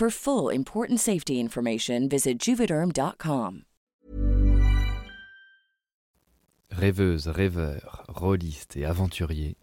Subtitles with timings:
[0.00, 3.64] For full important safety information, visit juvederm.com.
[6.70, 9.58] Rêveuses, rêveurs, rôlistes et aventuriers,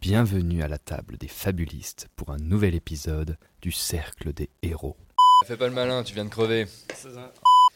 [0.00, 4.96] bienvenue à la table des fabulistes pour un nouvel épisode du Cercle des Héros.
[5.46, 6.64] Fais pas le malin, tu viens de crever.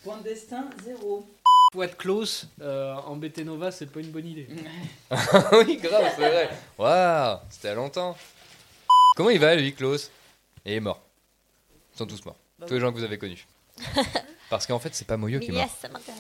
[0.03, 1.29] Point de destin, zéro.
[1.75, 4.49] Faut être close, euh, embêter Nova, c'est pas une bonne idée.
[5.11, 6.49] oui, grave, c'est vrai.
[6.79, 8.17] Waouh, c'était à longtemps.
[9.15, 10.11] Comment il va, lui, Klaus?
[10.65, 11.08] Il est mort.
[11.99, 12.39] Sont tous morts.
[12.67, 13.45] Tous les gens que vous avez connus.
[14.51, 15.69] Parce qu'en fait, c'est pas Moyo qui est mort.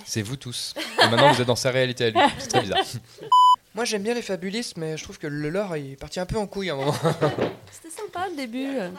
[0.04, 0.74] C'est vous tous.
[0.76, 2.20] Et maintenant, vous êtes dans sa réalité à lui.
[2.38, 2.78] C'est très bizarre.
[3.76, 6.26] Moi, j'aime bien les fabulistes, mais je trouve que le lore il est parti un
[6.26, 6.94] peu en couille à un moment.
[7.70, 8.66] C'était sympa le début.
[8.76, 8.90] euh,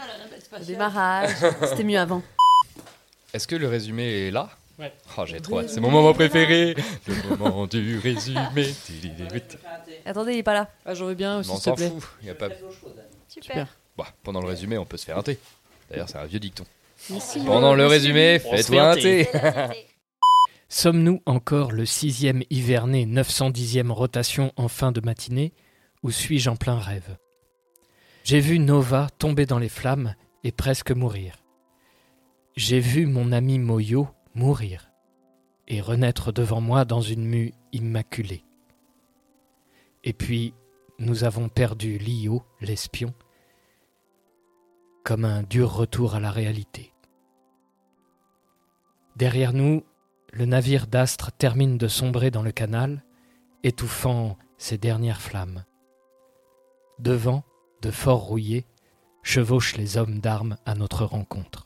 [0.54, 1.32] Le Le démarrage.
[1.68, 2.22] C'était mieux avant.
[3.34, 4.50] Est-ce que le résumé est là?
[4.80, 4.94] Ouais.
[5.18, 5.70] Oh, j'ai trop hâte.
[5.70, 6.76] C'est mon moment préféré.
[7.08, 8.74] Le moment du résumé.
[10.06, 10.70] Attendez, il est pas là.
[10.86, 11.90] Ah, j'en veux bien aussi, on s'il te s'en plaît.
[11.90, 12.10] fout.
[12.22, 12.48] Il y a pas...
[13.28, 13.68] Super.
[13.98, 15.38] Bah, pendant le résumé, on peut se faire un thé.
[15.90, 16.66] D'ailleurs, c'est un vieux dicton.
[17.46, 19.88] Pendant le résumé, faites-toi fait un un thé.
[20.68, 25.54] Sommes-nous encore le sixième hiverné 910e rotation en fin de matinée,
[26.04, 27.18] ou suis-je en plein rêve?
[28.24, 30.14] J'ai vu Nova tomber dans les flammes
[30.44, 31.38] et presque mourir.
[32.56, 34.92] J'ai vu mon ami Moyo mourir
[35.68, 38.44] et renaître devant moi dans une mue immaculée.
[40.04, 40.54] Et puis,
[41.00, 43.14] nous avons perdu Lio, l'espion,
[45.10, 46.94] comme un dur retour à la réalité.
[49.16, 49.84] Derrière nous,
[50.32, 53.04] le navire d'Astre termine de sombrer dans le canal,
[53.64, 55.66] étouffant ses dernières flammes.
[57.00, 57.44] Devant,
[57.82, 58.68] de fort rouillés,
[59.24, 61.66] chevauchent les hommes d'armes à notre rencontre.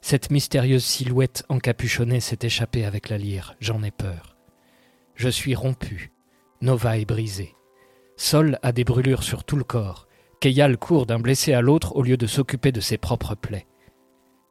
[0.00, 4.36] Cette mystérieuse silhouette encapuchonnée s'est échappée avec la lyre, j'en ai peur.
[5.14, 6.10] Je suis rompu,
[6.60, 7.54] Nova est brisée.
[8.16, 10.08] Sol a des brûlures sur tout le corps,
[10.40, 13.66] Keyal court d'un blessé à l'autre au lieu de s'occuper de ses propres plaies.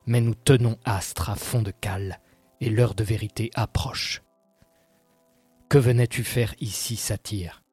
[0.06, 2.19] Mais nous tenons Astre à fond de cale,
[2.62, 4.22] et l'heure de vérité approche.
[5.69, 7.63] Que venais-tu faire ici, Satyre?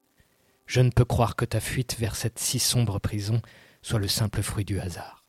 [0.66, 3.40] Je ne peux croire que ta fuite vers cette si sombre prison
[3.82, 5.24] soit le simple fruit du hasard.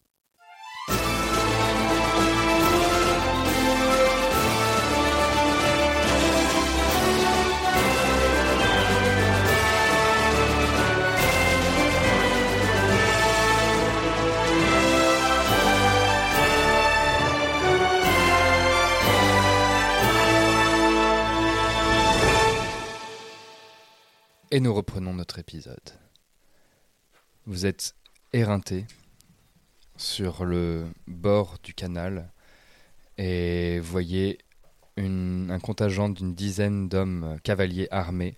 [24.53, 25.79] Et nous reprenons notre épisode.
[27.47, 27.95] Vous êtes
[28.33, 28.85] éreinté
[29.97, 32.29] sur le bord du canal
[33.17, 34.38] et voyez
[34.95, 38.38] un contingent d'une dizaine d'hommes cavaliers armés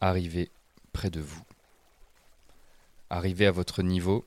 [0.00, 0.52] arriver
[0.92, 1.42] près de vous.
[3.10, 4.24] arrivé à votre niveau,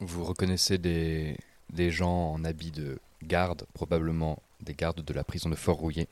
[0.00, 1.36] vous reconnaissez des,
[1.72, 6.08] des gens en habit de garde, probablement des gardes de la prison de Fort-Rouillé,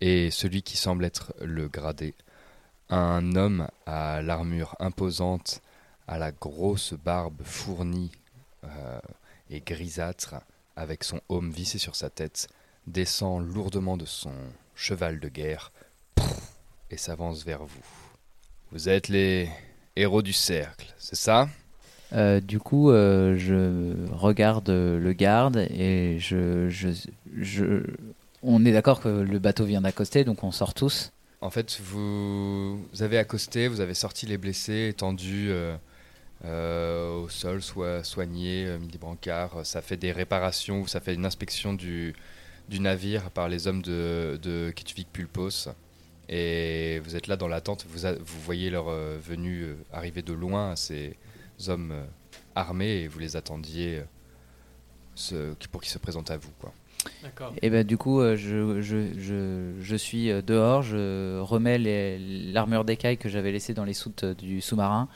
[0.00, 2.14] et celui qui semble être le gradé,
[2.92, 5.62] un homme à l'armure imposante,
[6.06, 8.12] à la grosse barbe fournie
[8.64, 9.00] euh,
[9.50, 10.34] et grisâtre,
[10.76, 12.48] avec son aume vissé sur sa tête,
[12.86, 14.34] descend lourdement de son
[14.74, 15.72] cheval de guerre
[16.90, 17.86] et s'avance vers vous.
[18.70, 19.48] Vous êtes les
[19.96, 21.48] héros du cercle, c'est ça?
[22.12, 26.68] Euh, du coup, euh, je regarde le garde et je-
[28.42, 31.10] on est d'accord que le bateau vient d'accoster, donc on sort tous.
[31.42, 35.76] En fait, vous, avez accosté, vous avez sorti les blessés, étendus euh,
[36.44, 39.66] euh, au sol, soit soignés, euh, mis des brancards.
[39.66, 42.14] Ça fait des réparations, ça fait une inspection du,
[42.70, 45.68] navire par les hommes de, de Ketuvik Pulpos.
[46.28, 50.76] Et vous êtes là dans l'attente, vous, vous voyez leur euh, venue arriver de loin,
[50.76, 51.16] ces
[51.66, 52.06] hommes
[52.54, 54.04] armés, et vous les attendiez
[55.72, 56.52] pour qu'ils se présentent à vous.
[56.60, 56.72] Quoi.
[57.62, 62.18] Et ben du coup, euh, je, je, je, je suis euh, dehors, je remets les-
[62.52, 65.08] l'armure d'écaille que j'avais laissée dans les soutes euh, du sous-marin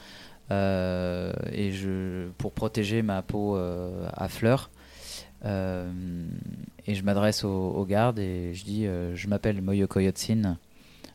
[0.50, 4.70] euh, et je pour protéger ma peau euh, à fleurs.
[5.44, 5.90] Euh,
[6.86, 10.58] et je m'adresse aux, aux gardes et je dis euh, je m'appelle Moyoko Yotsin.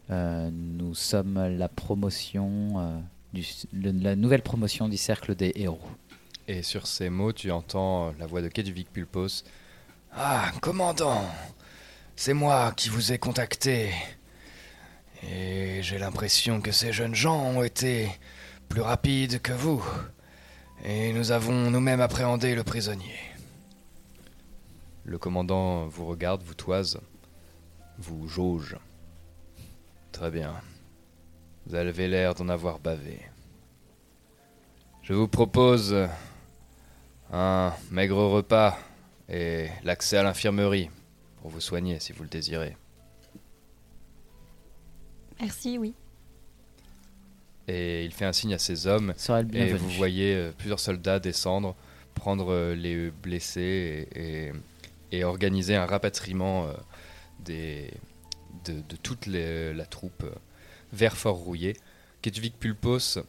[0.10, 2.98] Euh, nous sommes la promotion euh,
[3.34, 5.80] du, le- la nouvelle promotion du cercle des héros.
[6.48, 9.44] Et sur ces mots, tu entends la voix de Keduvik Pulpos.
[10.14, 11.24] Ah, commandant
[12.18, 13.92] C'est moi qui vous ai contacté.
[15.24, 18.10] Et j'ai l'impression que ces jeunes gens ont été
[18.68, 19.82] plus rapides que vous.
[20.84, 23.20] Et nous avons nous-mêmes appréhendé le prisonnier.
[25.06, 27.00] Le commandant vous regarde, vous toise,
[27.98, 28.76] vous jauge.
[30.12, 30.54] Très bien.
[31.66, 33.22] Vous avez l'air d'en avoir bavé.
[35.04, 35.96] Je vous propose
[37.32, 38.78] un maigre repas
[39.32, 40.90] et l'accès à l'infirmerie
[41.42, 42.76] pour vous soigner si vous le désirez.
[45.40, 45.94] Merci, oui.
[47.68, 49.14] Et il fait un signe à ses hommes
[49.54, 51.76] et vous voyez euh, plusieurs soldats descendre,
[52.16, 54.52] prendre euh, les blessés et, et-
[55.14, 56.74] et organiser un rapatriement euh,
[57.44, 57.92] des,
[58.66, 60.24] de, de toute les- la troupe
[60.94, 61.76] vers Fort Rouillé.
[62.22, 63.20] Kedvik Pulpos,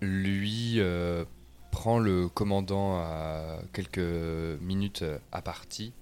[0.00, 1.24] lui, euh,
[1.74, 3.98] prend le commandant à quelques
[4.60, 5.92] minutes euh, à partie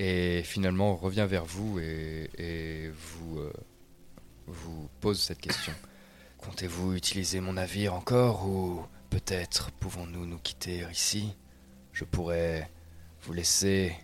[0.00, 3.52] et finalement revient vers vous et, vous, euh,
[4.48, 5.72] vous pose cette question.
[6.38, 11.36] Comptez-vous utiliser mon navire encore ou peut-être pouvons-nous nous quitter ici?
[11.92, 12.68] Je pourrais
[13.22, 13.94] vous laisser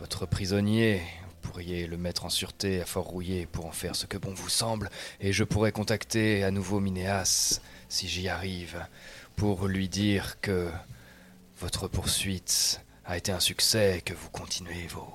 [0.00, 1.00] votre prisonnier.
[1.22, 4.48] Vous pourriez le mettre en sûreté à Fort-Rouillé pour en faire ce que bon vous
[4.48, 4.90] semble,
[5.20, 8.84] et je pourrais contacter à nouveau Minéas, si j'y arrive,
[9.38, 10.68] pour lui dire que
[11.60, 15.08] votre poursuite a été un succès et que vous continuez vos,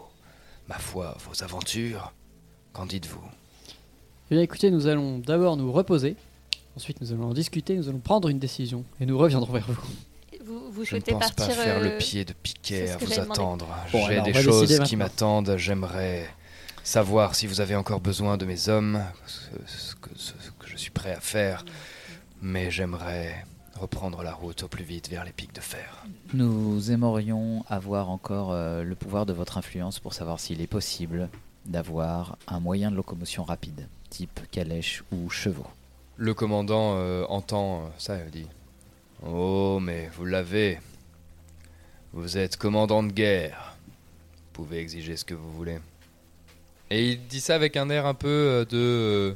[0.69, 2.13] ma foi, vos aventures.
[2.71, 3.21] Qu'en dites-vous?
[4.31, 6.15] Eh bien écoutez, nous allons d'abord nous reposer.
[6.77, 9.75] Ensuite, nous allons en discuter, nous allons prendre une décision et nous reviendrons vers vous.
[10.45, 13.67] Vous, vous Je ne pense pas faire euh, le pied de piquet à vous attendre.
[13.91, 15.55] Bon, J'ai des choses qui m'attendent.
[15.57, 16.27] J'aimerais
[16.83, 20.77] savoir si vous avez encore besoin de mes hommes, ce, ce que, ce que je
[20.77, 21.65] suis prêt à faire.
[22.41, 23.45] Mais j'aimerais
[23.79, 26.05] reprendre la route au plus vite vers les pics de fer.
[26.33, 31.29] Nous aimerions avoir encore euh, le pouvoir de votre influence pour savoir s'il est possible
[31.65, 35.67] d'avoir un moyen de locomotion rapide, type calèche ou chevaux.
[36.17, 38.47] Le commandant euh, entend euh, ça et dit
[39.25, 40.79] Oh, mais vous l'avez.
[42.11, 43.75] Vous êtes commandant de guerre.
[44.35, 45.79] Vous pouvez exiger ce que vous voulez.
[46.91, 49.35] Et il dit ça avec un air un peu de.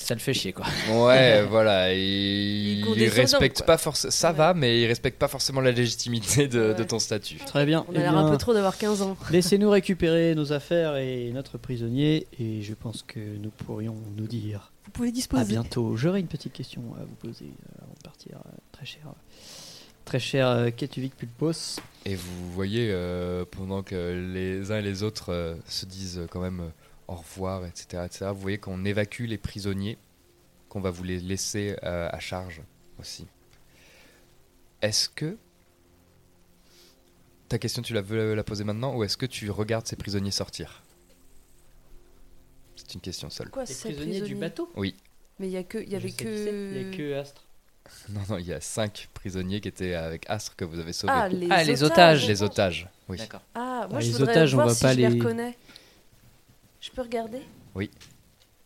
[0.00, 0.66] Euh, Ça le fait chier, quoi.
[0.90, 1.92] Ouais, voilà.
[1.94, 4.10] Il, respecte pas forcément.
[4.10, 7.38] Ça va, mais il respecte pas forcément la légitimité de, ton statut.
[7.46, 7.84] Très bien.
[7.88, 9.16] On Eh a l'air bien, un peu trop d'avoir 15 ans.
[9.30, 14.72] Laissez-nous récupérer nos affaires et notre prisonnier et je pense que nous pourrions nous dire
[14.84, 15.44] Vous pouvez à disposer.
[15.44, 15.96] bientôt.
[15.96, 19.02] J'aurais une petite question à vous poser euh, avant de partir, euh, très cher.
[20.04, 21.80] Très cher euh, Ketuvik Pulpos.
[22.04, 26.38] Et vous voyez, euh, pendant que les uns et les autres euh, se disent quand
[26.40, 26.68] même euh,
[27.08, 29.98] au revoir, etc., etc., vous voyez qu'on évacue les prisonniers,
[30.68, 32.62] qu'on va vous les laisser euh, à charge
[32.98, 33.26] aussi.
[34.82, 35.36] Est-ce que.
[37.48, 40.32] Ta question, tu la veux la poser maintenant ou est-ce que tu regardes ces prisonniers
[40.32, 40.82] sortir?
[42.74, 43.50] C'est une question seule.
[43.50, 44.70] Quoi, Les c'est prisonniers du bateau?
[44.76, 44.96] Oui.
[45.38, 46.24] Mais il y a que, il y avait que.
[46.74, 47.42] Il y a que Astre.
[48.08, 51.12] Non, non, il y a cinq prisonniers qui étaient avec Astre que vous avez sauvés.
[51.14, 52.22] Ah, les, Ah, les otages.
[52.24, 52.28] otages.
[52.28, 53.16] Les otages, oui.
[53.18, 53.42] D'accord.
[53.54, 55.18] Ah, moi Ah, je les voudrais otages, on voir va si pas je les les-
[55.20, 55.56] reconnais.
[56.86, 57.42] Je peux regarder?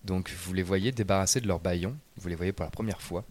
[0.04, 3.24] Donc vous les voyez débarrassés de leur baillon, vous les voyez pour la première fois.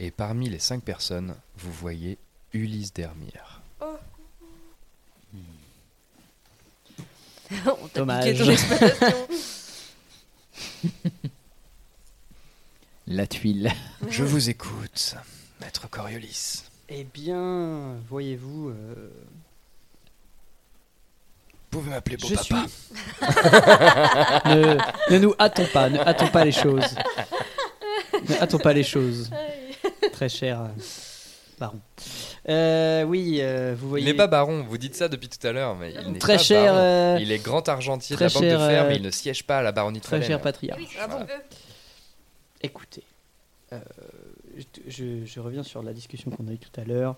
[0.00, 2.18] Et parmi les cinq personnes, vous voyez
[2.52, 3.62] Ulysse Dermire.
[7.66, 8.24] On t'a Dommage.
[8.32, 9.26] piqué ton exploitation.
[13.08, 13.72] La tuile.
[14.08, 15.16] Je vous écoute,
[15.60, 16.62] maître Coriolis.
[16.88, 19.10] Eh bien, voyez-vous, euh,
[21.72, 22.44] Vous pouvez m'appeler beau je papa.
[22.44, 22.56] suis.
[24.50, 24.76] ne,
[25.14, 26.96] ne nous hâtons pas, ne hâtons pas les choses.
[28.28, 29.30] Ne hâtons pas les choses,
[30.12, 30.68] très cher euh,
[31.60, 31.78] baron.
[32.48, 34.04] Euh, oui, euh, vous voyez.
[34.04, 36.36] Il n'est pas baron, vous dites ça depuis tout à l'heure, mais il n'est Très
[36.36, 36.78] pas cher, baron.
[36.78, 39.10] euh, Il est grand argentier de très la banque cher, de fer, mais il ne
[39.10, 40.98] siège pas à la baronnie de Très cher patriarche.
[41.00, 41.24] Ah bon
[42.62, 43.04] Écoutez,
[43.72, 43.78] euh,
[44.58, 47.14] je, je- je reviens sur la discussion qu'on a eue tout à l'heure,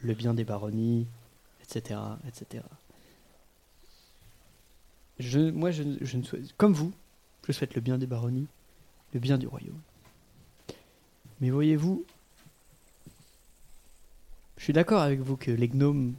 [0.00, 1.06] le bien des baronnies,
[1.62, 2.64] etc., etc.
[5.18, 6.92] Je, moi, je, je ne souhaite, comme vous,
[7.46, 8.46] je souhaite le bien des baronnies,
[9.14, 9.80] le bien du royaume.
[11.40, 12.04] Mais voyez-vous,
[14.56, 16.14] je suis d'accord avec vous que les gnomes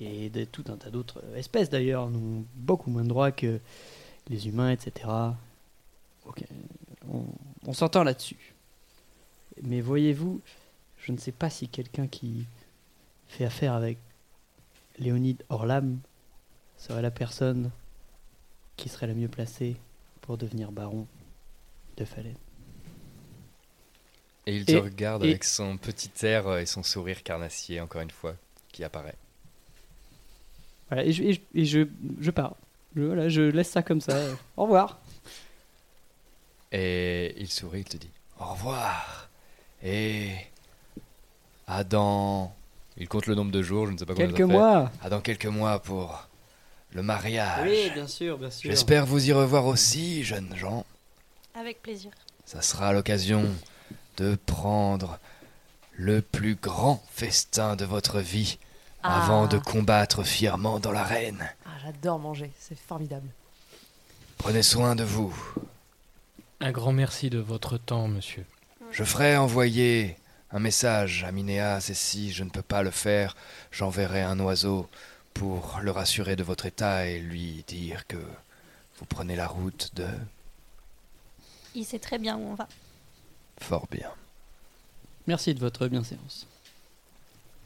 [0.00, 3.60] et de tout un tas d'autres espèces d'ailleurs n'ont beaucoup moins de droits que
[4.28, 5.08] les humains, etc.
[6.26, 6.44] Ok,
[7.10, 7.24] on,
[7.66, 8.54] on s'entend là-dessus.
[9.62, 10.40] Mais voyez-vous,
[10.98, 12.44] je ne sais pas si quelqu'un qui
[13.28, 13.98] fait affaire avec
[14.98, 15.98] Léonide Orlam
[16.76, 17.70] serait la personne
[18.76, 19.76] qui serait la mieux placée
[20.20, 21.06] pour devenir baron
[21.96, 22.36] de Falaise.
[24.46, 27.80] Et il te Et- regarde et- avec son petit air euh, et son sourire carnassier,
[27.80, 28.34] encore une fois,
[28.72, 29.14] qui apparaît.
[30.88, 31.88] Voilà, et je, et je, et je,
[32.20, 32.54] je pars.
[32.94, 34.18] Je, voilà, je laisse ça comme ça.
[34.56, 34.98] Au revoir.
[36.72, 39.28] Et il sourit, il te dit Au revoir.
[39.82, 40.30] Et.
[41.66, 42.54] À dans.
[42.96, 44.52] Il compte le nombre de jours, je ne sais pas combien Quelques fait.
[44.52, 44.90] mois.
[45.02, 46.28] À dans quelques mois pour
[46.94, 47.68] le mariage.
[47.68, 48.70] Oui, bien sûr, bien sûr.
[48.70, 50.86] J'espère vous y revoir aussi, jeunes gens.
[51.54, 52.10] Avec plaisir.
[52.46, 53.44] Ça sera l'occasion
[54.16, 55.18] de prendre
[55.96, 58.58] le plus grand festin de votre vie
[59.02, 59.22] Ah.
[59.22, 61.48] avant de combattre fièrement dans l'arène.
[61.66, 63.28] Ah, j'adore manger, c'est formidable.
[64.38, 65.34] Prenez soin de vous.
[66.60, 68.44] Un grand merci de votre temps, monsieur.
[68.90, 70.16] Je ferai envoyer
[70.52, 73.36] un message à Minéas et si je ne peux pas le faire,
[73.72, 74.88] j'enverrai un oiseau
[75.34, 80.06] pour le rassurer de votre état et lui dire que vous prenez la route de
[81.74, 82.68] Il sait très bien où on va.
[83.58, 84.10] fort bien.
[85.26, 86.46] Merci de votre bienséance.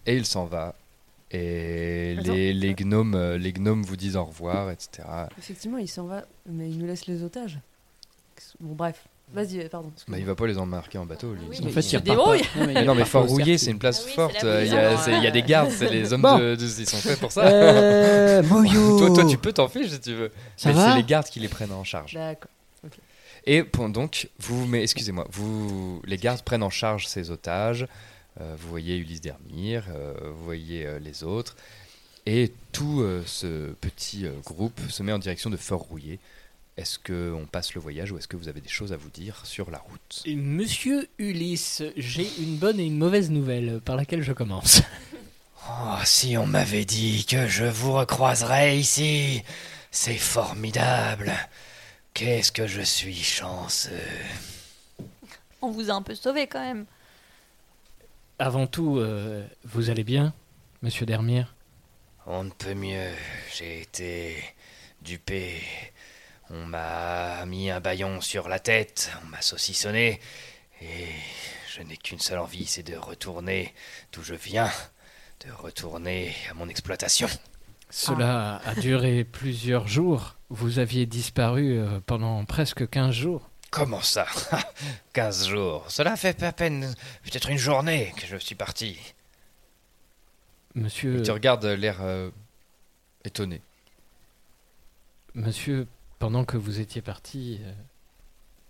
[0.06, 0.74] Et il s'en va.
[1.30, 5.06] Et les, les gnomes, euh, les gnomes vous disent au revoir, etc.
[5.36, 7.58] Effectivement, il s'en va, mais il nous laisse les otages.
[8.60, 9.06] Bon, bref.
[9.32, 9.92] Vas-y, euh, pardon.
[10.08, 11.40] Bah, il va pas les embarquer en bateau, lui.
[11.50, 12.38] Oui, Ils mais sont- il se débrouille.
[12.56, 14.42] Non, mais Mais il non, mais Fort Rouillé, c'est une place Ah oui, forte.
[14.42, 16.38] la Il y, a, il y a des gardes, c'est les hommes Bon.
[16.38, 17.42] de, de- Ils sont faits pour ça.
[17.46, 18.42] Euh,
[18.98, 20.30] toi, toi, tu peux t'en ficher si tu veux.
[20.56, 22.14] Ça mais c'est les gardes qui les prennent en charge.
[22.14, 22.50] D'accord.
[23.44, 27.86] Et pour- donc, vous, mais excusez-moi, vous, les gardes prennent en charge ces otages.
[28.40, 31.56] Euh, vous voyez Ulysse Dermire, euh, vous voyez euh, les autres,
[32.24, 36.18] et tout euh, ce petit euh, groupe se met en direction de Fort Rouillé.
[36.78, 39.10] Est-ce que on passe le voyage ou est-ce que vous avez des choses à vous
[39.10, 40.22] dire sur la route?
[40.24, 44.82] Et Monsieur Ulysse, j'ai une bonne et une mauvaise nouvelle par laquelle je commence.
[45.70, 49.42] Oh, si on m'avait dit que je vous recroiserais ici,
[49.90, 51.30] c'est formidable.
[52.14, 53.90] Qu'est-ce que je suis chanceux.
[55.60, 56.86] On vous a un peu sauvé quand même.
[58.38, 60.32] Avant tout, euh, vous allez bien,
[60.80, 61.54] Monsieur Dermire?
[62.24, 63.10] On ne peut mieux.
[63.54, 64.42] J'ai été
[65.02, 65.60] dupé.
[66.50, 70.20] On m'a mis un baillon sur la tête, on m'a saucissonné,
[70.80, 71.08] et
[71.74, 73.74] je n'ai qu'une seule envie, c'est de retourner
[74.12, 74.70] d'où je viens,
[75.46, 77.28] de retourner à mon exploitation.
[77.90, 80.36] Cela a duré plusieurs jours.
[80.50, 83.48] Vous aviez disparu euh, pendant presque 15 jours.
[83.70, 84.26] Comment ça?
[85.12, 85.84] 15 jours.
[85.90, 88.98] Cela fait à peine peut-être une journée que je suis parti.
[90.74, 92.30] Monsieur, Il te regarde euh, l'air euh,
[93.24, 93.60] étonné.
[95.34, 95.86] monsieur,
[96.18, 97.72] pendant que vous étiez parti, euh,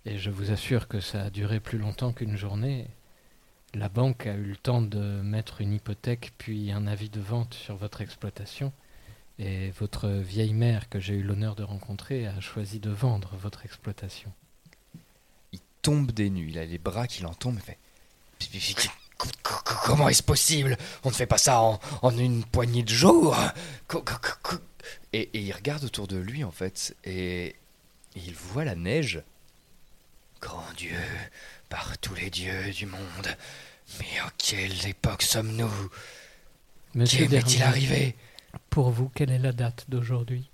[0.05, 2.87] et je vous assure que ça a duré plus longtemps qu'une journée,
[3.73, 7.53] la banque a eu le temps de mettre une hypothèque puis un avis de vente
[7.53, 8.71] sur votre exploitation.
[9.37, 13.63] Et votre vieille mère que j'ai eu l'honneur de rencontrer a choisi de vendre votre
[13.65, 14.31] exploitation.
[15.53, 17.77] Il tombe des nues, il a les bras qui l'en tombent, il fait
[19.17, 20.77] Co- co- co- Comment est-ce possible?
[21.03, 23.37] On ne fait pas ça en, en une poignée de jours?
[25.13, 27.55] Et, et il regarde autour de lui en fait, et,
[28.15, 29.21] il voit la neige.
[30.41, 30.95] Grand Dieu,
[31.69, 33.27] par tous les dieux du monde,
[33.99, 35.71] mais en quelle époque sommes-nous?
[36.95, 38.15] Monsieur Qu'est- m'est-il Dermot, arrivé?
[38.69, 40.49] Pour vous, quelle est la date d'aujourd'hui?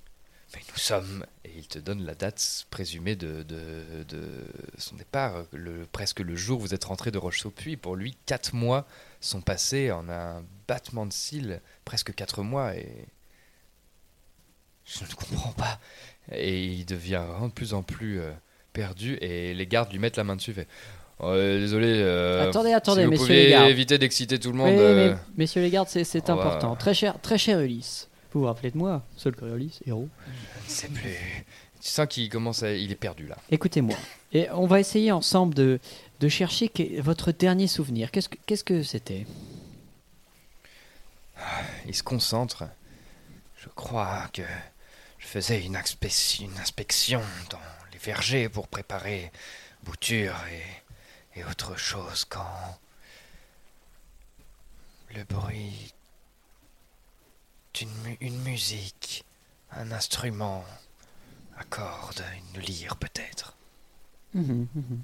[0.54, 4.46] Mais nous sommes, et il te donne la date présumée de, de- de
[4.78, 7.78] son départ, le, presque le jour où vous êtes rentré de Roche-sur-Puy.
[7.78, 8.88] Pour lui, quatre mois
[9.22, 12.90] sont passés en un battement de cils, presque quatre mois, et
[14.86, 15.80] je ne comprends pas.
[16.32, 18.32] Et il devient de plus en plus euh,
[18.74, 20.54] perdu, et les gardes lui mettent la main dessus.
[20.54, 20.68] fait,
[21.20, 21.88] Oh, euh, désolé.
[21.88, 23.70] euh, Attendez, attendez, si vous messieurs les gardes.
[23.70, 24.68] éviter d'exciter tout le monde.
[24.72, 26.76] Oui, euh, mais- messieurs les gardes, c'est- c'est va- important.
[26.76, 28.10] Très cher, très cher Ulysse.
[28.34, 30.10] Vous vous rappelez de moi, seul Coriolis, héros.
[30.68, 31.46] Je ne sais plus.
[31.82, 32.74] Tu sens qu'il commence à.
[32.74, 33.38] Il est perdu là.
[33.50, 33.96] Écoutez-moi.
[34.34, 35.80] Et on va essayer ensemble de,
[36.20, 38.12] de chercher que- votre dernier souvenir.
[38.12, 39.26] Qu'est-ce que qu'est-ce que c'était?
[41.88, 42.64] Il se concentre.
[43.58, 44.42] Je crois que
[45.26, 47.60] je faisais une, inspec- une inspection dans
[47.92, 49.32] les vergers pour préparer
[49.84, 52.80] boutures et, et autre chose quand
[55.16, 55.94] le bruit
[57.74, 59.26] d'une mu- une musique,
[59.72, 60.64] un instrument,
[61.58, 63.56] un corde, une lyre peut-être.
[64.34, 65.02] Mhm, mhm.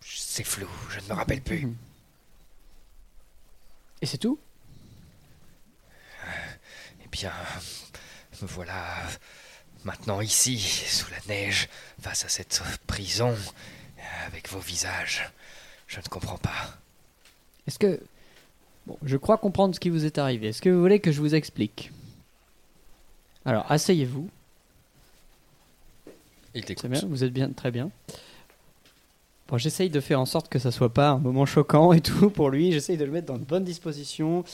[0.00, 1.66] C'est flou, je ne me rappelle plus.
[1.66, 1.76] Mhm.
[4.00, 4.38] Et c'est tout?
[7.04, 7.32] Eh bien,
[8.40, 8.96] me voilà
[9.84, 11.68] maintenant ici, sous la neige,
[12.00, 13.34] face à cette prison,
[14.26, 15.30] avec vos visages.
[15.86, 16.78] Je ne comprends pas.
[17.66, 18.00] Est-ce que
[18.86, 20.48] bon, je crois comprendre ce qui vous est arrivé.
[20.48, 21.90] Est-ce que vous voulez que je vous explique?
[23.44, 24.28] Alors, asseyez-vous.
[26.54, 26.90] Il Très t'écoute.
[26.90, 27.90] bien, vous êtes bien, très bien.
[29.50, 32.30] Bon, j'essaye de faire en sorte que ça soit pas un moment choquant et tout
[32.30, 32.70] pour lui.
[32.70, 34.44] J'essaye de le mettre dans de bonnes dispositions.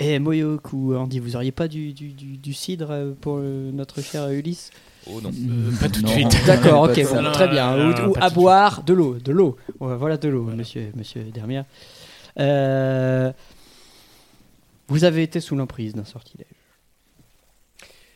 [0.00, 3.70] Et Moyok ou Andy, vous auriez pas du, du, du- du cidre euh, pour euh,
[3.72, 4.70] notre cher Ulysse?
[5.08, 5.30] Oh non.
[5.78, 6.34] pas tout de suite.
[6.46, 7.76] D'accord, ok, bon, très bien.
[7.76, 9.56] Non, Ou, non, ou pas à boire de l'eau, de l'eau.
[9.78, 11.64] Voilà de l'eau, monsieur, monsieur Dermière.
[12.40, 13.30] Euh,
[14.88, 16.46] vous avez été sous l'emprise d'un sortilège.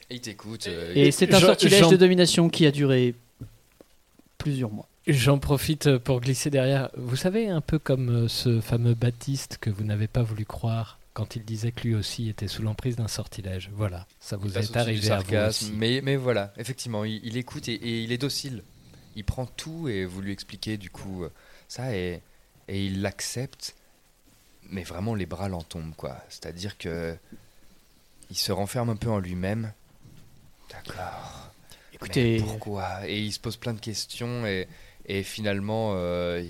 [0.09, 0.67] Et il t'écoute.
[0.69, 3.15] euh, Et c'est un Jean- sortilège Jean- de domination qui a duré
[4.39, 4.89] plusieurs mois.
[5.13, 6.91] J'en profite pour glisser derrière.
[6.97, 10.99] Vous savez, un peu comme euh, ce fameux Baptiste que vous n'avez pas voulu croire
[11.13, 13.71] quand il disait que lui aussi était sous l'emprise d'un sortilège.
[13.75, 15.73] Voilà, ça vous est arrivé à vous sarcasme, aussi.
[15.77, 18.63] Mais, mais voilà, effectivement, il, il écoute et, et il est docile.
[19.17, 21.31] Il prend tout et vous lui expliquez du coup euh,
[21.69, 22.21] ça et,
[22.69, 23.75] et il l'accepte.
[24.71, 26.17] Mais vraiment, les bras l'en tombent, quoi.
[26.29, 27.17] C'est-à-dire que
[28.31, 29.73] il se renferme un peu en lui-même.
[30.71, 31.51] D'accord.
[31.93, 33.09] Écoutez- Mais pourquoi?
[33.09, 34.69] Et il se pose plein de questions et,
[35.19, 36.45] et finalement, euh,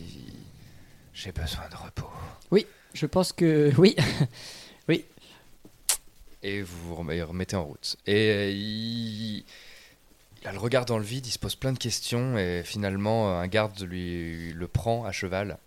[1.14, 2.10] J'ai besoin de repos.
[2.50, 3.96] Oui, je pense que oui.
[4.88, 5.04] oui.
[6.42, 7.96] et vous vous remet- remettez en route.
[8.06, 9.44] Et euh, il,
[10.42, 13.38] il a le regard dans le vide, il se pose plein de questions et finalement
[13.38, 15.58] un garde lui le prend à cheval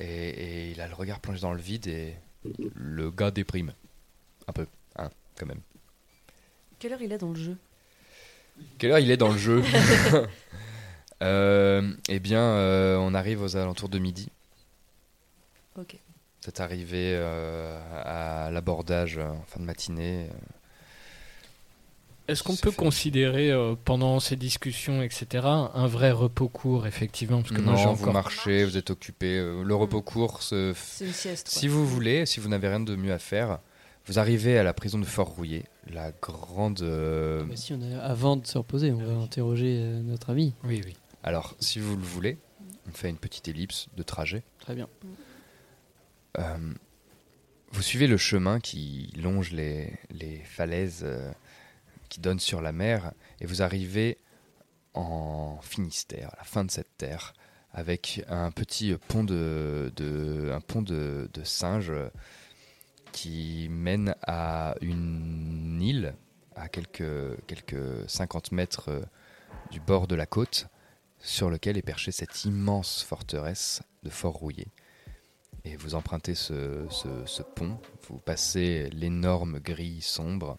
[0.00, 2.14] et, et il a le regard plongé dans le vide et
[2.74, 3.72] le gars déprime
[4.46, 5.60] un peu, hein, quand même.
[6.78, 7.56] Quelle heure il est dans le jeu?
[8.78, 9.62] Quelle heure il est dans le jeu?
[11.20, 14.28] Eh bien, euh, on arrive aux alentours de midi.
[15.78, 15.96] Ok.
[16.40, 20.28] C'est arrivé euh, à l'abordage euh, en fin de matinée.
[20.30, 20.34] euh,
[22.32, 27.42] Est-ce qu'on peut fait- considérer euh, pendant ces discussions, etc., un vrai repos court, effectivement
[27.42, 29.38] parce que moi, non, vous encore- marchez, vous êtes occupé.
[29.38, 31.48] euh, Le repos court se C'est une sieste.
[31.50, 31.58] quoi.
[31.60, 33.58] Si vous voulez, si vous n'avez rien de mieux à faire,
[34.06, 36.80] vous arrivez à la prison de Fort-Rouillé, la grande.
[36.82, 40.54] euh, Mais si on a, avant de se reposer, on va interroger euh, notre ami.
[40.64, 40.96] Oui, oui.
[41.22, 42.38] Alors, si vous le voulez,
[42.88, 44.42] on fait une petite ellipse de trajet.
[44.58, 44.88] Très bien.
[46.38, 46.74] Euh,
[47.72, 51.30] vous suivez le chemin qui longe les, les falaises euh,
[52.08, 54.18] qui donnent sur la mer et vous arrivez
[54.94, 57.34] en Finistère, à la fin de cette terre,
[57.72, 62.08] avec un petit pont de, de- un pont de, de singes euh,
[63.12, 66.14] qui mène à une île
[66.56, 67.04] à quelques,
[67.46, 69.00] quelques 50 mètres euh,
[69.70, 70.66] du bord de la côte,
[71.20, 74.66] sur lequel est perchée cette immense forteresse de Fort-Rouillé.
[75.64, 77.78] Et vous empruntez ce, ce- ce pont,
[78.08, 80.56] vous passez l'énorme grille sombre,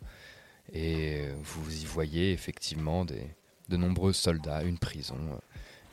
[0.74, 3.26] et vous y voyez effectivement des,
[3.70, 5.18] de nombreux soldats, une prison.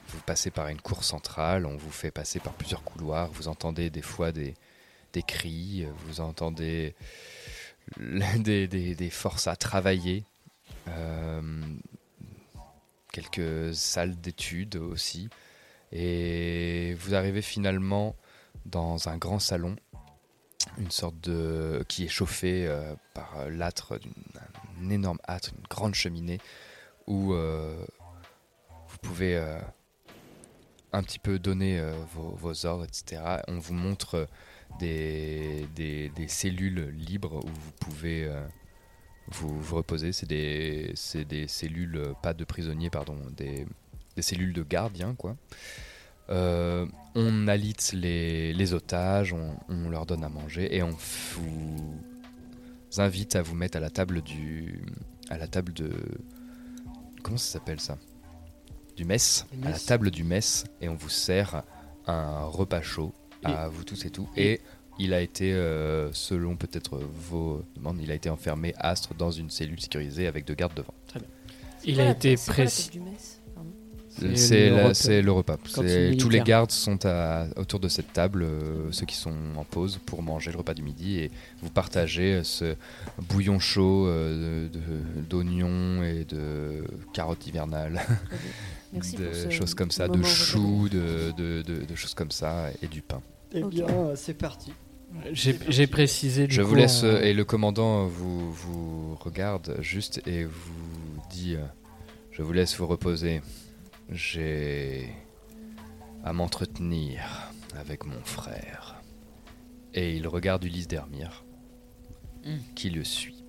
[0.08, 3.88] Vous passez par une cour centrale, on vous fait passer par plusieurs couloirs, vous entendez
[3.90, 4.54] des fois des,
[5.12, 6.94] des cris, vous entendez
[7.98, 10.24] des, des- des forces à travailler,
[10.88, 11.40] euh,
[13.16, 15.30] quelques salles d'études aussi,
[15.90, 18.14] et vous arrivez finalement
[18.66, 19.76] dans un grand salon,
[20.76, 24.12] une sorte de qui est chauffé euh, par l'âtre d'une
[24.82, 26.38] un énorme âtre, une grande cheminée
[27.06, 27.82] où euh,
[28.88, 29.58] vous pouvez euh,
[30.92, 33.22] un petit peu donner vos, ordres, etc.
[33.48, 34.28] On vous montre
[34.78, 38.30] des, des, cellules libres où vous pouvez
[39.28, 40.12] vous vous reposez.
[40.12, 43.66] C'est des, c'est des cellules, euh, pas de prisonniers, pardon, des,
[44.14, 45.36] des cellules de gardiens, quoi.
[46.28, 50.96] Euh, on alite les, les otages, on, on leur donne à manger et on
[51.34, 52.00] vous
[52.98, 54.82] invite à vous mettre à la table du,
[55.30, 55.92] à la table de,
[57.22, 57.96] comment ça s'appelle ça?
[58.96, 61.62] Du mess, à la table du mess et on vous sert
[62.08, 63.12] un repas chaud
[63.44, 64.28] à vous tous et tout.
[64.36, 64.60] Et
[64.98, 66.98] il a été, euh, selon peut-être
[67.30, 70.94] vos demandes, il a été enfermé astre dans une cellule sécurisée avec deux gardes devant.
[71.06, 71.28] Très bien.
[71.78, 72.90] C'est Il a été précis.
[74.34, 75.58] C'est le repas.
[75.82, 79.64] le Tous les gardes sont à- autour de cette table, euh, ceux qui sont en
[79.64, 81.30] pause pour manger le repas du midi et
[81.62, 82.76] vous partagez ce
[83.28, 84.68] bouillon chaud euh,
[85.28, 86.82] d'oignons et de
[87.12, 88.00] carottes hivernales,
[88.94, 93.02] de choses comme ça, de choux, de, de- de- de choses comme ça et du
[93.02, 93.20] pain.
[93.52, 94.72] Eh bien, c'est parti.
[95.32, 99.76] J'ai précisé du Je coup, vous laisse en- euh, et le commandant vous, vous regarde
[99.80, 101.64] juste et vous dit euh,
[102.30, 103.40] Je vous laisse vous reposer.
[104.10, 105.08] J'ai
[106.24, 109.02] à m'entretenir avec mon frère.
[109.94, 111.42] Et il regarde Ulysse Dermire
[112.44, 112.58] Hmm.
[112.76, 113.42] qui le suit.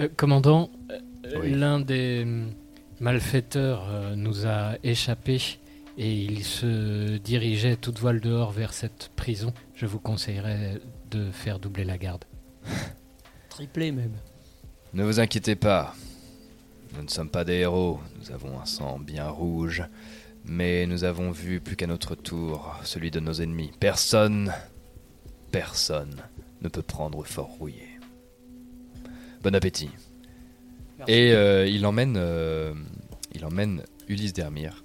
[0.00, 0.98] Euh, commandant, euh,
[1.40, 1.50] Oui.
[1.52, 2.26] l'un des
[2.98, 5.40] malfaiteurs euh, nous a échappé
[5.96, 9.52] et il se dirigeait toute voile dehors vers cette prison.
[9.78, 12.24] Je vous conseillerais de faire doubler la garde.
[13.48, 14.16] Triplé même.
[14.92, 15.94] Ne vous inquiétez pas.
[16.96, 18.00] Nous ne sommes pas des héros.
[18.18, 19.84] Nous avons un sang bien rouge.
[20.44, 23.70] Mais nous avons vu plus qu'à notre tour celui de nos ennemis.
[23.78, 24.52] Personne,
[25.52, 26.24] personne
[26.60, 28.00] ne peut prendre Fort Rouillé.
[29.44, 29.90] Bon appétit.
[30.98, 31.12] Merci.
[31.12, 32.74] Et euh, il emmène, euh,
[33.32, 34.82] il emmène Ulysse Dermire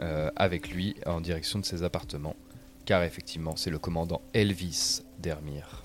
[0.00, 2.36] euh, avec lui en direction de ses appartements,
[2.84, 5.82] car effectivement c'est le commandant Elvis Dermire,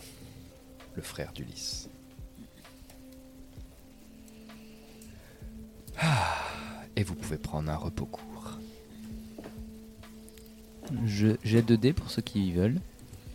[0.95, 1.89] le frère d'Ulysse.
[6.01, 6.35] Ah,
[6.95, 8.57] et vous pouvez prendre un repos court.
[11.05, 12.79] Je- J'ai 2 dés pour ceux qui veulent.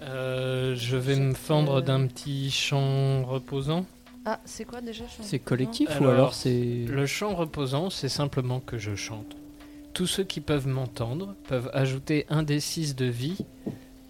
[0.03, 3.87] Euh, je vais me fendre d'un petit chant reposant.
[4.27, 6.85] Ah, c'est quoi déjà C'est collectif ou Alors, alors c'est.
[6.89, 9.37] Le chant reposant, c'est simplement que je chante.
[9.95, 13.39] Tous ceux qui peuvent m'entendre peuvent ajouter un des 6 de vie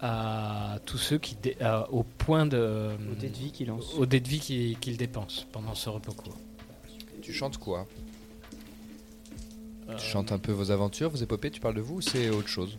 [0.01, 3.93] à tous ceux qui dé- à- au point de Au dé de vie qu'il lance.
[3.93, 6.37] au dé de vie qu'ils qu'ils dépensent pendant ce repos court.
[7.21, 7.87] Tu chantes quoi?
[9.89, 12.29] Euh, Tu chantes un peu vos aventures, vos épopées, tu parles de vous ou c'est
[12.29, 12.77] autre chose?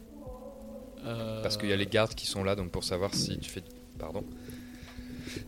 [1.04, 3.48] Euh, Parce qu'il y a les gardes qui sont là, donc pour savoir si tu
[3.48, 3.62] fais...
[3.98, 4.24] Pardon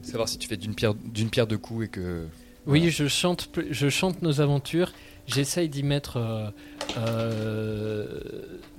[0.02, 2.26] Savoir si tu fais d'une pierre, d'une pierre deux coups et que...
[2.66, 4.92] Oui, je chante, je chante nos aventures.
[5.28, 6.50] J'essaye d'y mettre euh,
[6.96, 8.20] euh,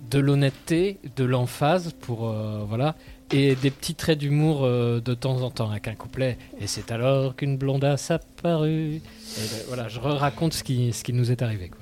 [0.09, 2.95] de l'honnêteté, de l'emphase pour euh, voilà,
[3.31, 6.39] et des petits traits d'humour de temps en temps avec un couplet.
[6.59, 8.95] Et c'est alors qu'une blondasse apparut.
[8.95, 9.01] Et
[9.37, 11.69] ben, voilà, je raconte ce qui, ce qui nous est arrivé.
[11.69, 11.81] Quoi.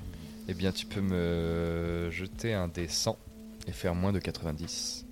[0.50, 3.18] Eh bien, tu peux me jeter un des 100
[3.68, 5.06] et faire moins de 90.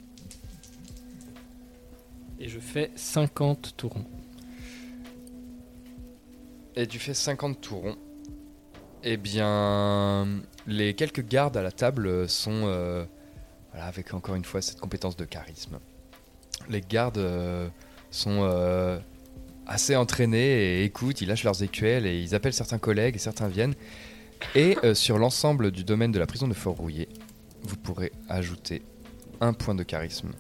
[2.42, 4.06] Et je fais 50 tourons.
[6.76, 7.96] Et tu fais 50 tourons.
[9.08, 10.28] Eh bien,
[10.66, 13.06] les quelques gardes à la table sont, euh,
[13.70, 15.78] voilà, avec encore une fois cette compétence de charisme.
[16.70, 17.70] Les gardes euh,
[18.10, 18.98] sont euh,
[19.68, 23.48] assez entraînés et écoutent, ils lâchent leurs écuelles et ils appellent certains collègues et certains
[23.48, 23.76] viennent.
[24.56, 27.08] Et sur l'ensemble du domaine de la prison de Fort-Rouillé,
[27.62, 28.82] vous pourrez ajouter
[29.40, 30.32] un point de charisme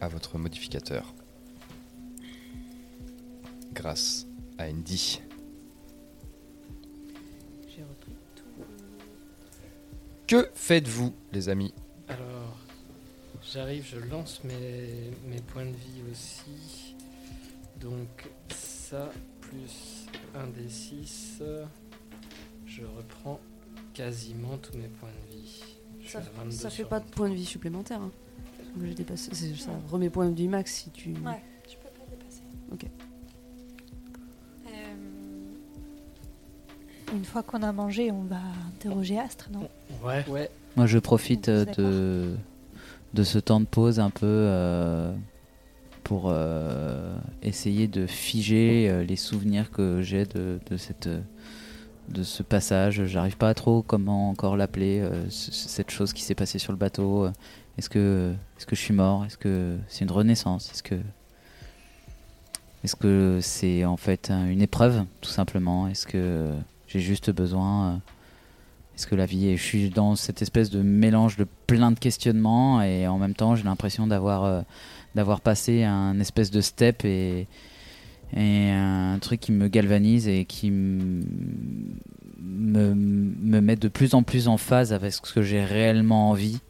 [0.00, 1.14] à votre modificateur
[3.74, 4.26] grâce
[4.58, 5.20] à Andy.
[10.32, 11.74] Que faites-vous, les amis
[12.08, 12.56] Alors,
[13.42, 16.96] j'arrive, je lance mes, mes points de vie aussi.
[17.78, 21.42] Donc, ça, plus un des 6,
[22.64, 23.40] je reprends
[23.92, 25.64] quasiment tous mes points de vie.
[26.00, 28.00] Je Ça, à 22 ça fait pas de points de vie supplémentaires.
[28.00, 28.12] Hein.
[28.74, 29.34] Donc J'ai dépassé.
[29.34, 31.10] Ça remet points de vie max si tu.
[31.10, 32.40] Ouais, tu peux pas dépasser.
[32.72, 32.86] Ok.
[37.12, 38.38] Une fois qu'on a mangé, on va
[38.74, 39.68] interroger Astre, non
[40.04, 40.24] Ouais.
[40.28, 40.50] Ouais.
[40.76, 42.34] Moi, je profite euh, de,
[43.12, 45.12] de ce temps de pause un peu euh,
[46.04, 51.20] pour euh, essayer de figer euh, les souvenirs que j'ai de, de, cette, euh,
[52.08, 53.04] de ce passage.
[53.04, 56.78] J'arrive pas à trop comment encore l'appeler, euh, cette chose qui s'est passée sur le
[56.78, 57.28] bateau.
[57.76, 59.26] Est-ce que, est que je suis mort?
[59.26, 60.70] Est-ce que c'est une renaissance?
[60.72, 60.96] Est-ce que
[62.84, 65.86] est-ce que c'est en fait un- une épreuve, tout simplement?
[65.86, 66.48] Est-ce que
[66.92, 67.96] j'ai juste besoin euh,
[68.96, 69.56] Est-ce que la vie est...
[69.56, 73.56] Je suis dans cette espèce de mélange de plein de questionnements et en même temps
[73.56, 77.46] j'ai l'impression d'avoir euh, passé un espèce de step et,
[78.36, 81.24] et un truc qui me galvanise et qui me,
[82.40, 86.60] me met de plus en plus en phase avec ce que j'ai réellement envie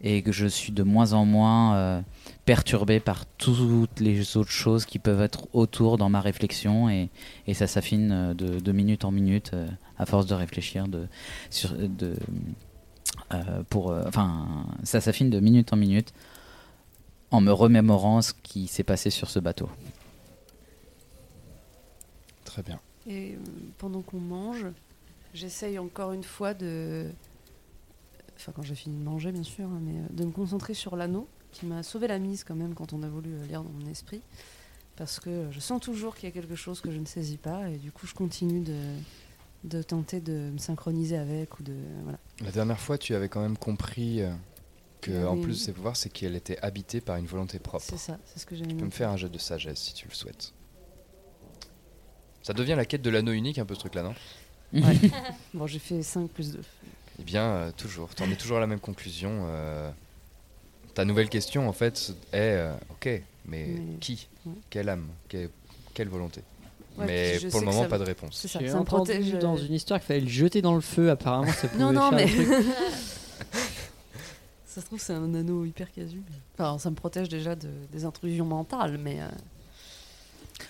[0.00, 2.00] et que je suis de moins en moins euh,
[2.44, 7.10] perturbé par toutes les autres choses qui peuvent être autour dans ma réflexion et,
[7.46, 9.66] et ça s'affine euh, de, de minute en minute euh,
[9.98, 11.08] à force de réfléchir de,
[11.50, 12.14] sur, de,
[13.34, 14.46] euh, pour, euh, enfin,
[14.84, 16.12] ça s'affine de minute en minute
[17.30, 19.68] en me remémorant ce qui s'est passé sur ce bateau.
[22.44, 22.80] Très bien.
[23.06, 23.36] Et
[23.76, 24.66] pendant qu'on mange,
[25.34, 27.06] j'essaye encore une fois de.
[28.38, 30.94] Enfin, quand j'ai fini de manger, bien sûr, hein, mais euh, de me concentrer sur
[30.94, 33.70] l'anneau qui m'a sauvé la mise quand même quand on a voulu euh, lire dans
[33.70, 34.22] mon esprit.
[34.96, 37.68] Parce que je sens toujours qu'il y a quelque chose que je ne saisis pas
[37.68, 38.76] et du coup, je continue de,
[39.64, 41.74] de tenter de me synchroniser avec ou de.
[42.02, 42.18] Voilà.
[42.44, 44.32] La dernière fois, tu avais quand même compris euh,
[45.00, 47.84] que, en plus de ses pouvoirs, c'est qu'elle était habitée par une volonté propre.
[47.88, 49.94] C'est ça, c'est ce que j'avais Tu peux me faire un jet de sagesse si
[49.94, 50.52] tu le souhaites.
[52.42, 54.14] Ça devient la quête de l'anneau unique, un peu ce truc-là, non?
[54.72, 54.98] Ouais.
[55.54, 56.60] bon, j'ai fait 5 plus 2.
[57.20, 58.14] Eh bien, euh, toujours.
[58.14, 59.46] T'en es toujours à la même conclusion.
[59.48, 59.90] euh,
[60.94, 63.06] ta nouvelle question, en fait, est euh, ok,
[63.46, 64.28] mais Mais- qui?
[64.46, 64.52] Ouais.
[64.70, 65.06] Quelle âme?
[65.28, 65.50] Quelle,
[65.94, 66.42] quelle volonté?
[66.96, 68.36] Ouais, Mais pour le moment, ça pas de réponse.
[68.36, 69.30] C'est ça, ça protège.
[69.34, 72.18] dans une histoire qu'il fallait le jeter dans le feu, apparemment ça Non, non, faire
[72.18, 72.26] mais.
[74.66, 76.20] ça se trouve, c'est un anneau hyper casu.
[76.54, 79.20] Enfin, ça me protège déjà de, des intrusions mentales, mais.
[79.20, 79.28] euh,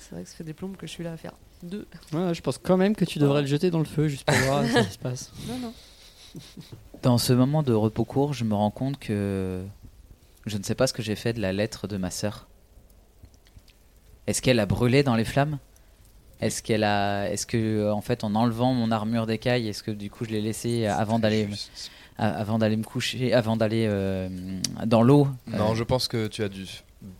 [0.00, 1.32] C'est vrai que ça fait des plombes que je suis là à faire
[1.62, 1.86] deux.
[2.12, 4.36] Ouais, je pense quand même que tu devrais le jeter dans le feu juste pour
[4.36, 5.32] voir ce qui se passe.
[5.48, 5.72] Non, non.
[7.02, 9.62] Dans ce moment de repos court, je me rends compte que
[10.46, 12.46] je ne sais pas ce que j'ai fait de la lettre de ma sœur.
[14.26, 15.58] Est-ce qu'elle a brûlé dans les flammes?
[16.40, 20.10] Est-ce qu'elle a, est-ce que en fait en enlevant mon armure d'écaille, est-ce que du
[20.10, 21.48] coup je l'ai laissé avant d'aller,
[22.16, 24.28] avant d'aller me coucher, avant d'aller euh,
[24.86, 26.64] dans l'eau Non, Euh, je pense que tu as dû.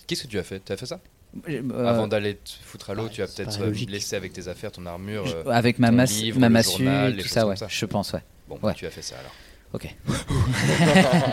[0.07, 0.65] Qu'est-ce que tu as fait?
[0.65, 1.01] Tu as fait ça?
[1.49, 4.47] Euh, Avant d'aller te foutre à l'eau, ouais, tu as peut-être euh, laissé avec tes
[4.49, 5.27] affaires, ton armure.
[5.27, 7.55] je- euh, avec ma, masse, livre, ma massue journal, tout ça, ouais.
[7.69, 8.23] Je pense, ouais.
[8.49, 8.75] Bon, ouais.
[8.75, 9.33] tu as fait ça alors.
[9.75, 9.95] Ok.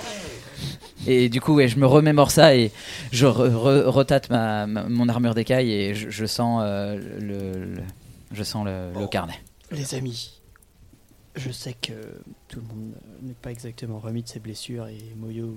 [1.08, 2.71] et du coup, ouais, je me remémore ça et
[3.12, 7.65] je re- re- retate ma, ma- mon armure d'écaille et je, je sens euh, le,
[7.75, 7.84] le-
[8.32, 9.39] je sens le, le carnet.
[9.71, 10.41] Les amis,
[11.36, 11.93] je sais que
[12.47, 15.56] tout le monde n'est pas exactement remis de ses blessures et Moyo,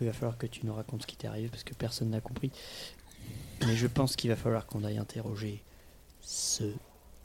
[0.00, 2.20] il va falloir que tu nous racontes ce qui t'est arrivé parce que personne n'a
[2.20, 2.50] compris.
[3.66, 5.62] Mais je pense qu'il va falloir qu'on aille interroger
[6.22, 6.64] ce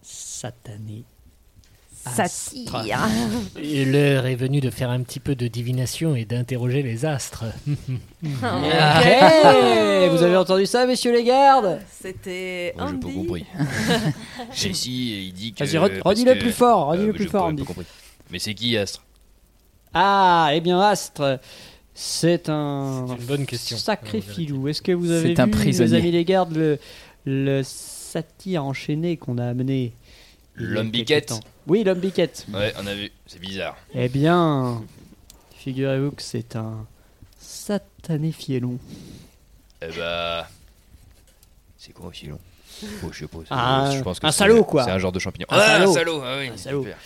[0.02, 1.04] satané
[3.62, 7.46] Et l'heure est venue de faire un petit peu de divination et d'interroger les astres.
[8.42, 11.80] Ah, hey vous avez entendu ça, messieurs les gardes?
[11.92, 12.74] C'était.
[12.78, 13.46] Moi, j'ai pas compris.
[14.54, 15.64] Jessie, il dit que.
[15.64, 17.64] Vas-y, redis-le plus fort, redis-le Euh, plus fort, Andy.
[18.32, 19.04] Mais c'est qui Astre?
[19.94, 21.40] Ah, eh bien, Astre,
[21.94, 23.78] c'est un C'est une bonne question.
[23.78, 24.68] sacré filou.
[24.68, 25.92] Est-ce que vous avez C'est un vu, prisonnier.
[25.92, 26.80] les amis les gardes, le,
[27.26, 29.94] le satyre enchaîné qu'on a amené
[30.56, 31.34] L'homme biquette.
[31.68, 32.46] Oui, l'homme biquette.
[32.54, 33.12] Ouais, on a vu.
[33.28, 33.76] C'est bizarre.
[33.94, 34.82] Eh bien,
[35.58, 36.86] figurez-vous que c'est un
[37.40, 38.78] satané fielon.
[39.82, 40.48] Eh bah.
[41.78, 42.40] C'est quoi aussi long
[43.04, 43.38] Oh, je sais pas.
[43.48, 44.84] c'est- Un- je pense que un c'est- salaud, quoi.
[44.84, 45.48] C'est un genre de champignon.
[45.50, 45.90] Un ah, salaud.
[45.90, 46.84] un salaud ah oui, Un salaud.
[46.84, 46.98] super.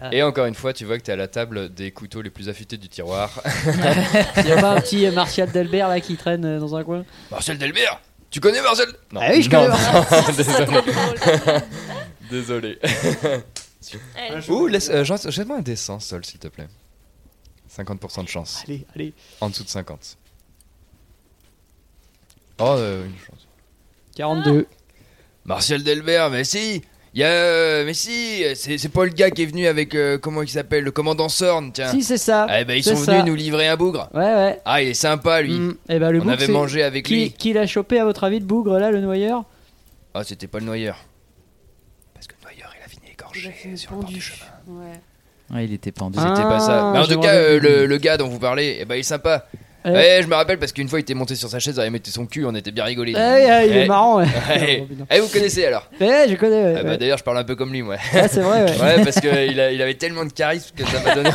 [0.00, 0.08] Ah.
[0.12, 2.28] Et encore une fois, tu vois que tu es à la table des couteaux les
[2.30, 3.30] plus affûtés du tiroir.
[4.36, 7.04] Il n'y a pas un petit Martial Delbert là qui traîne euh, dans un coin?
[7.30, 8.00] Marcel Delbert?
[8.30, 9.20] Tu connais Marcel Non.
[9.22, 9.68] Ah oui, je connais
[10.66, 10.82] non,
[12.30, 12.78] Désolé.
[14.48, 16.68] Ouh, laisse, euh, Jean- jette-moi un dessin, Sol, s'il te plaît.
[17.76, 18.62] 50% de chance.
[18.66, 19.12] Allez, allez.
[19.40, 20.16] En dessous de 50.
[22.58, 23.46] Oh, euh, une chance.
[24.16, 24.66] 42.
[25.44, 26.82] Martial Delbert, mais si
[27.14, 29.94] il y a, euh, mais si, c'est c'est pas le gars qui est venu avec,
[29.94, 31.90] euh, comment il s'appelle, le commandant Sorn, tiens.
[31.90, 32.46] Si, c'est ça.
[32.48, 33.12] Ah, eh ben, ils c'est sont ça.
[33.12, 34.08] venus nous livrer un bougre.
[34.14, 34.60] Ouais, ouais.
[34.64, 35.52] Ah, il est sympa, lui.
[35.58, 37.32] Mm, eh ben, le On avait c'est- mangé avec qui, lui.
[37.32, 39.44] Qui l'a chopé à votre avis, le bougre là, le noyeur?
[40.14, 40.96] Ah, c'était pas le noyeur.
[42.14, 42.72] Parce que le noyeur,
[43.52, 44.20] fini sur le bord du pendu.
[44.24, 44.80] chemin.
[44.80, 45.54] Ouais.
[45.54, 46.18] Ouais, il était pendu.
[46.20, 46.90] Ah, C'était pas ça.
[46.92, 48.84] Mais en je tout me cas, rappelle euh, le, le gars dont vous parlez, eh
[48.84, 49.46] ben, il est sympa.
[49.88, 49.90] Eh.
[49.90, 51.90] Ouais, je me rappelle parce qu'une fois il était monté sur sa chaise, il avait
[51.90, 53.12] mis son cul, on était bien rigolé.
[53.16, 54.24] Eh, eh, il est marrant, ouais.
[54.48, 54.84] Ouais.
[54.90, 55.04] Oh.
[55.08, 55.88] Eh, vous connaissez alors?
[56.00, 56.74] Eh, je connais, ouais.
[56.76, 56.98] Ah bah, ouais.
[56.98, 57.94] D'ailleurs, je parle un peu comme lui, moi.
[58.12, 58.76] Ah, c'est vrai, ouais.
[58.82, 61.30] Ouais, parce qu'il il avait tellement de charisme que ça m'a donné.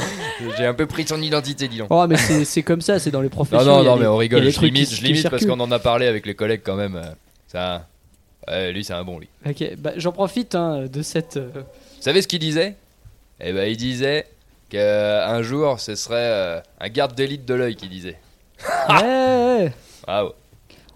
[0.56, 1.88] J'ai un peu pris son identité, dis donc.
[1.90, 3.64] Oh, mais c'est c'est comme ça, c'est dans les professions.
[3.66, 4.44] Non, non, il y a non, des- mais on il y a rigole.
[4.44, 5.58] des Je trucs limite, qui- je qui limite parce circulent.
[5.58, 6.94] qu'on en a parlé avec les collègues quand même.
[6.94, 7.02] euh,
[7.48, 7.86] Ça.
[8.48, 9.28] Ouais, lui, c'est un bon, lui.
[9.44, 11.36] Ok, bah, j'en profite hein, de cette.
[11.36, 12.76] euh, Vous savez ce qu'il disait?
[13.40, 14.26] Eh ben, il disait
[14.70, 18.18] qu'un jour, ce serait euh, un garde d'élite de l'œil qui disait.
[18.88, 19.72] ouais, ouais.
[20.08, 20.32] Waouh.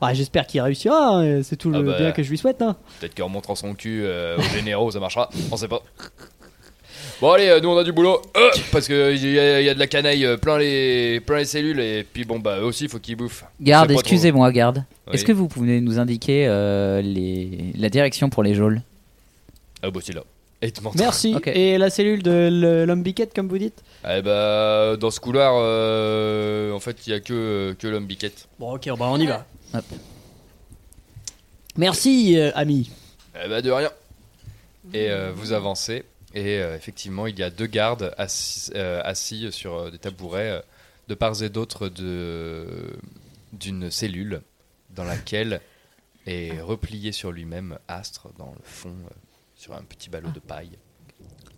[0.02, 1.98] Ah, J'espère qu'il réussira, hein, c'est tout Ah le bah.
[1.98, 2.62] bien que je lui souhaite.
[2.62, 2.74] Hein.
[3.00, 5.28] Peut-être qu'en montrant son cul euh, aux généraux, ça marchera.
[5.52, 5.82] On sait pas.
[7.20, 9.66] Bon allez, euh, nous on a du boulot euh, parce que il y, a il
[9.66, 12.59] y a de la canaille euh, plein les plein les cellules et puis bon bah
[12.61, 13.44] eux aussi il faut qu'ils bouffent.
[13.61, 14.85] Garde, C'est pas trop- excusez-moi, garde.
[15.06, 15.14] Oui.
[15.14, 17.72] Est-ce que vous pouvez nous indiquer euh, les...
[17.76, 18.80] la direction pour les geôles?
[19.83, 20.22] Ah bah c'est là.
[20.62, 20.96] Et il te montre.
[20.98, 21.35] Merci.
[21.37, 21.48] Ok.
[21.48, 23.83] Et la cellule de l'homme biquette, comme vous dites?
[24.09, 28.48] Eh bah dans ce couloir, euh, en fait il y a que que l'homme biquette.
[28.59, 29.44] Bon, ok, bah on y va.
[29.74, 29.85] Hop.
[31.76, 32.90] Merci, euh, ami.
[33.44, 33.90] Eh bah de rien.
[34.94, 36.04] Et euh, vous avancez
[36.35, 40.51] et euh, effectivement il y a deux gardes assis, euh, assis sur euh, des tabourets
[40.51, 40.61] euh,
[41.09, 42.66] de part et d'autre de
[43.53, 44.43] d'une cellule
[44.95, 45.61] dans laquelle
[46.27, 49.14] est replié sur lui-même Astre dans le fond euh,
[49.57, 50.71] sur un petit ballot de paille.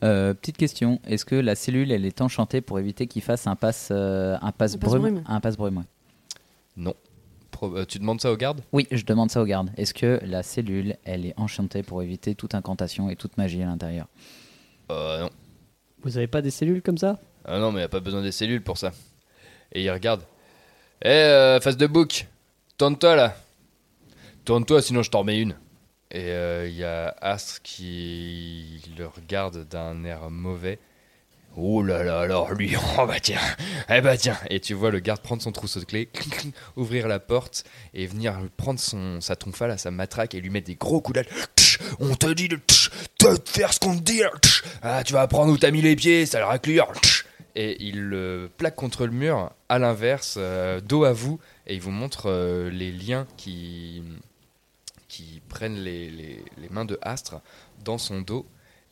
[0.03, 3.57] Euh, Petite question, est-ce que la cellule elle est enchantée pour éviter qu'il fasse un
[3.57, 5.85] passe, euh, un passe brume, un passe brume ouais.
[6.77, 6.95] Non.
[7.51, 8.63] Pro- euh, tu demandes ça aux gardes?
[8.73, 9.71] Oui, je demande ça aux gardes.
[9.77, 13.67] Est-ce que la cellule elle est enchantée pour éviter toute incantation et toute magie à
[13.67, 14.09] l'intérieur?
[14.93, 15.31] Euh non.
[16.03, 18.33] Vous avez pas des cellules comme ça Ah non, mais y a pas besoin des
[18.33, 18.93] cellules pour ça.
[19.73, 20.23] Et il regarde.
[21.05, 22.27] Eh, euh, face de bouc,
[22.77, 23.37] tourne-toi là.
[24.45, 25.57] Tourne-toi, sinon je t'en remets une.
[26.11, 30.79] Et euh, il y a Astre qui le regarde d'un air mauvais.
[31.57, 33.41] Oh là là, alors lui, oh bah tiens,
[33.91, 34.39] eh bah tiens.
[34.49, 36.09] Et tu vois le garde prendre son trousseau de clés,
[36.77, 40.67] ouvrir la porte et venir prendre son, sa tonfa, là, sa matraque et lui mettre
[40.67, 41.21] des gros coups.
[41.57, 42.59] Tch, On te dit de,
[43.47, 44.23] faire ce qu'on te dit.
[44.83, 46.93] Ah, tu vas apprendre où t'as mis les pieds, ça le raclure.
[47.55, 51.81] Et il le plaque contre le mur, à l'inverse, euh, dos à vous, et il
[51.83, 54.03] vous montre euh, les liens qui,
[55.09, 57.43] qui prennent les, les- les mains de Astre
[57.85, 58.47] dans son dos.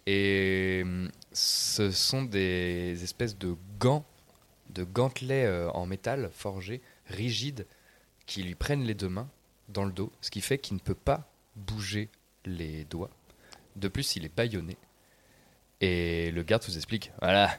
[0.07, 4.05] Et hum, ce sont des espèces de gants,
[4.75, 7.67] de gantelets euh, en métal forgés, rigides,
[8.27, 9.29] qui lui prennent les deux mains
[9.71, 12.09] dans le dos, ce qui fait qu'il ne peut pas bouger
[12.45, 13.11] les doigts.
[13.81, 14.77] De plus, il est bâillonné.
[15.81, 17.51] Et le garde vous explique, voilà,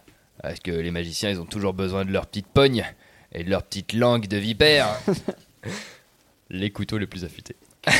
[0.41, 2.85] parce que les magiciens, ils ont toujours besoin de leur petite pogne
[3.31, 4.87] et de leur petite langue de vipère.
[6.49, 7.55] les couteaux les plus affûtés.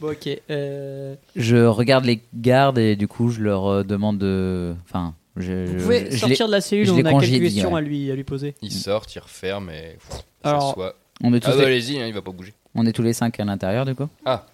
[0.00, 0.28] Bon, ok.
[0.50, 4.76] euh, Je regarde les gardes et du coup je leur euh, demande de.
[4.84, 5.66] Enfin, je.
[5.66, 7.78] Vous je- pouvez je sortir de la cellule, on a quelques questions ouais.
[7.78, 8.54] à, lui, à lui poser.
[8.62, 10.94] Il sort, il referme et pff, Alors, s'assoit.
[11.20, 12.54] On est tous Ah bah les- allez-y, hein, il va pas bouger.
[12.76, 14.46] On est tous les cinq à l'intérieur du coup Ah,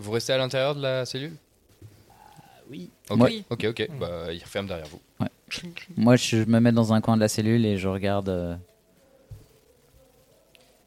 [0.00, 1.34] vous restez à l'intérieur de la cellule?
[2.72, 2.90] Oui.
[3.10, 3.44] Ok, Oui.
[3.50, 3.88] ok, ok.
[4.00, 5.00] Bah, il referme derrière vous.
[5.20, 5.28] Ouais.
[5.96, 8.56] Moi je me mets dans un coin de la cellule et je regarde euh,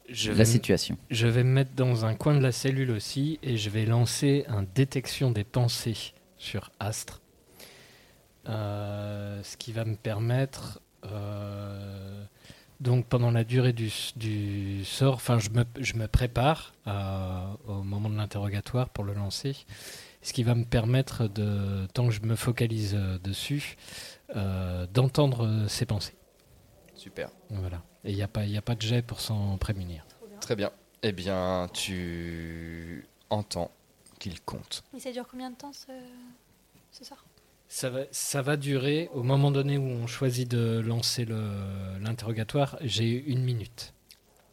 [0.08, 0.96] Je la situation.
[1.10, 4.44] je vais me mettre dans un coin de la cellule aussi et je vais lancer
[4.48, 7.20] un détection des pensées sur Astre.
[8.48, 12.22] Euh, ce qui va me permettre, euh,
[12.80, 16.72] donc pendant la durée du, du sort, enfin je me, je me prépare
[17.66, 19.56] au moment de l'interrogatoire pour le lancer,
[20.26, 23.76] ce qui va me permettre, de, tant que je me focalise euh, dessus,
[24.34, 26.16] euh, d'entendre euh, ses pensées.
[26.96, 27.30] Super.
[27.48, 27.84] Voilà.
[28.02, 30.04] Et il n'y a, pas- y a pas de jet pour s'en prémunir.
[30.40, 30.72] Très bien.
[31.04, 33.70] Eh bien, tu entends
[34.18, 34.82] qu'il compte.
[34.96, 35.92] Et ça dure combien de temps ce,
[36.90, 37.24] ce sort?
[37.68, 41.24] Ça va, ça va durer, au moment donné où on choisit de lancer
[42.00, 43.92] l'interrogatoire, j'ai une minute.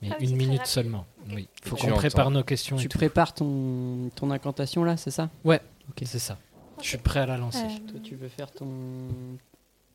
[0.03, 1.05] Mais Ah oui, une minute seulement.
[1.29, 1.47] Oui.
[1.65, 2.75] Et faut tu qu'on prépare nos questions.
[2.75, 5.29] Tu prépares ton, ton incantation là, c'est ça?
[5.45, 6.03] Ouais, Ok.
[6.05, 6.37] c'est ça.
[6.81, 7.63] Je suis prêt à la lancer.
[7.63, 8.67] Euh, Toi, tu veux faire ton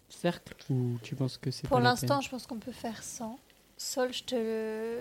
[0.09, 3.39] cercle ou tu penses que c'est Pour l'instant, je pense qu'on peut faire sans.
[3.77, 4.99] Sol, je te le.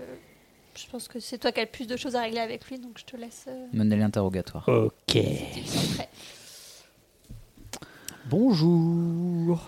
[0.76, 2.78] Je pense que c'est toi qui as le plus de choses à régler avec lui,
[2.78, 3.46] donc je te laisse.
[3.48, 4.68] euh, Mener l'interrogatoire.
[4.68, 5.18] Ok.
[8.30, 9.62] Bonjour.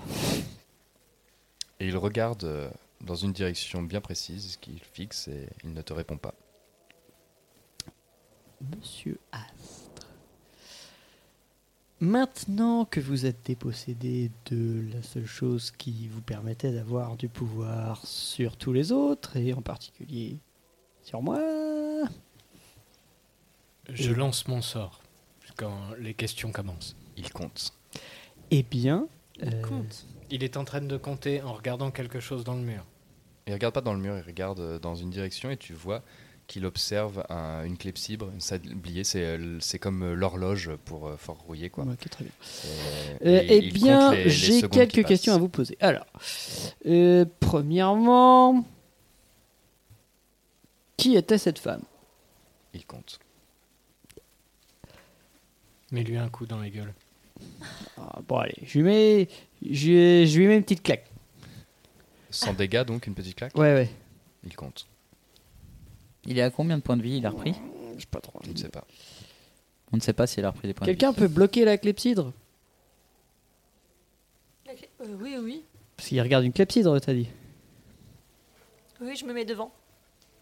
[1.79, 2.69] Et il regarde euh,
[3.01, 6.33] dans une direction bien précise qu'il fixe et il ne te répond pas.
[8.75, 10.07] Monsieur Astre.
[12.01, 18.05] Maintenant que vous êtes dépossédé de la seule chose qui vous permettait d'avoir du pouvoir
[18.05, 20.37] sur tous les autres, et en particulier
[21.03, 21.39] sur moi,
[23.89, 25.01] Je lance mon sort
[25.57, 26.95] quand les questions commencent.
[27.17, 27.73] Il compte.
[28.51, 29.07] eh bien,
[29.43, 29.81] euh,
[30.31, 32.85] Il est en train de compter en regardant quelque chose dans le mur.
[33.47, 36.03] Il regarde pas dans le mur, il regarde euh, dans une direction et tu vois
[36.45, 39.03] qu'il observe un- une clepsybre, une sablier.
[39.03, 41.83] C'est euh, c'est comme l'horloge pour euh, Fort Rouillé, quoi.
[41.85, 42.33] Ok, très bien.
[43.25, 45.77] Euh, et eh il bien, compte j'ai qui quelques questions à vous poser.
[45.79, 46.05] Alors,
[46.87, 48.65] euh, premièrement,
[50.97, 51.83] qui était cette femme?
[52.73, 53.19] Il compte.
[55.91, 56.93] Mets-lui un coup dans la gueule.
[57.97, 59.27] Ah, Bon, allez, je lui mets,
[59.63, 61.05] je, je lui mets une petite claque.
[62.29, 63.89] Sans dégâts, donc, une petite claque Ouais, ouais.
[64.45, 64.87] Il compte.
[66.25, 67.55] Il est à combien de points de vie il a repris
[67.95, 68.39] Je sais pas trop.
[68.45, 68.85] Je ne sais pas.
[69.91, 70.97] On ne sait pas s'il a repris des points de vie.
[70.97, 72.31] Quelqu'un peut bloquer la clepsydre
[75.01, 75.63] Euh, oui, oui.
[75.97, 77.27] Parce qu'il regarde une clepsydre, t'as dit.
[79.01, 79.71] Oui, je me mets devant.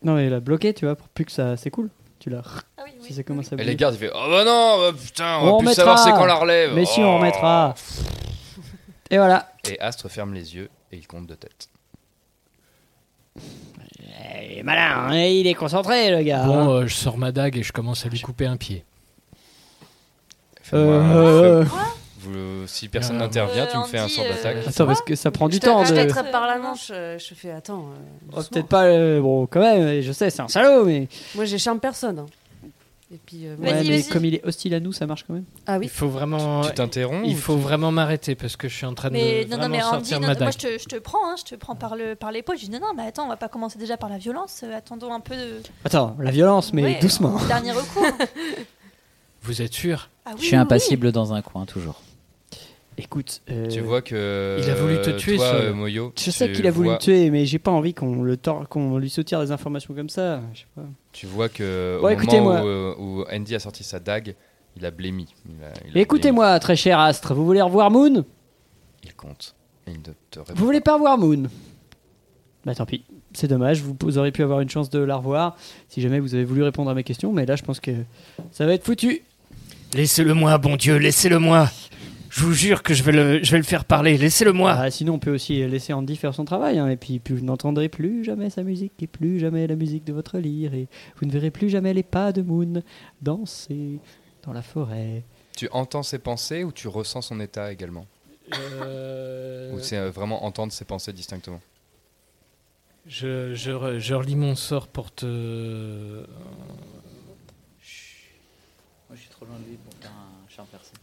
[0.04, 1.90] Non, mais la bloqué, tu vois, pour plus que ça s'écoule.
[2.28, 2.42] Tu l'as.
[2.78, 3.70] Ah oui, Si ça commence à Et bouger.
[3.70, 6.12] les gardes, il fait Oh bah non, bah putain, on, On va plus savoir c'est
[6.12, 6.74] quand la relève.
[6.74, 7.18] Mais si, on Oh.
[7.20, 7.74] remettra.
[9.10, 9.50] Et voilà.
[9.70, 11.70] Et Astre ferme les yeux et il compte de tête.
[13.38, 16.44] Il est malin, hein, il est concentré, le gars.
[16.46, 18.84] Bon, euh, je sors ma dague et je commence à lui couper un pied.
[20.64, 21.72] Fais-moi- Euh, fais-
[22.28, 24.58] vous- si personne Euh, n'intervient, tu me euh, fais un sort euh, d'attaque.
[24.68, 26.88] Attends, parce que ça prend du Je te- temps je t'attrape par la manche.
[26.90, 27.86] Je fais attends.
[27.92, 28.42] euh, Oh.
[28.52, 28.86] Peut-être pas.
[28.86, 31.08] euh, bon, quand même, je sais, c'est un salaud, mais.
[31.36, 32.20] Moi, j'ai charme personne.
[32.20, 32.26] hein.
[33.14, 33.48] Et puis.
[33.48, 35.46] euh, Ouais, mais comme il est hostile à nous, ça marche quand même.
[35.66, 35.86] Ah oui.
[35.86, 36.62] Il faut vraiment.
[36.64, 39.58] Tu t'interromps Il faut vraiment m'arrêter parce que je suis en train de Mais non,
[39.58, 41.76] non, mais Andy, non, ma moi je te, je te prends, hein, je te prends
[41.76, 42.58] par le par l'épaule.
[42.58, 44.60] Je dis non, non, mais attends, on va pas commencer déjà par la violence.
[44.66, 45.62] euh, attendons un peu de.
[45.86, 47.38] Attends, la violence, mais Ouais, doucement.
[47.48, 48.04] Dernier recours.
[49.44, 50.10] Vous êtes sûr?
[50.26, 52.02] Ah oui, Je suis oui, impassible dans un coin, toujours.
[53.00, 53.42] Écoute.
[53.52, 54.58] euh, Tu vois que.
[54.60, 56.14] Il a voulu te tuer, toi, ce- euh, Moyo.
[56.18, 58.68] Je sais qu'il a voulu vois- me tuer, mais j'ai pas envie qu'on le tor-
[58.68, 60.42] qu'on lui soutire des informations comme ça.
[60.54, 60.82] Je sais pas.
[61.12, 62.00] Tu vois que.
[62.02, 62.62] Bon, au écoutez-moi.
[62.62, 64.34] moment où, euh, où Andy a sorti sa dague,
[64.76, 65.28] il a blémi.
[65.46, 66.02] Il a- il a Mais blémi.
[66.04, 68.26] Écoutez-moi, très cher Astre, vous voulez revoir Moon?
[69.04, 69.54] Il compte.
[69.88, 71.44] Il te Vous voulez pas revoir Moon?
[72.66, 75.56] Bah tant pis, c'est dommage, vous, vous auriez pu avoir une chance de la revoir
[75.88, 77.92] si jamais vous avez voulu répondre à mes questions, mais là je pense que
[78.52, 79.22] ça va être foutu.
[79.94, 81.70] Laissez-le-moi, bon Dieu, laissez-le-moi.
[82.38, 84.16] Je vous jure que je vais le, je vais le faire parler.
[84.16, 84.72] Laissez-le-moi.
[84.72, 87.44] Ah, sinon on peut aussi laisser Andy faire son travail, hein, et puis, puis vous
[87.44, 91.26] n'entendrez plus jamais sa musique, et plus jamais la musique de votre lyre, et vous
[91.26, 92.84] ne verrez plus jamais les pas de Moon
[93.24, 94.00] danser
[94.44, 95.24] dans la forêt.
[95.56, 98.06] Tu entends ses pensées ou tu ressens son état également
[98.54, 101.60] Euh, Ou c'est euh, vraiment entendre ses pensées distinctement
[103.08, 105.26] je, je, re- je relis mon sort pour te.
[109.10, 109.78] Moi, je suis trop loin de lui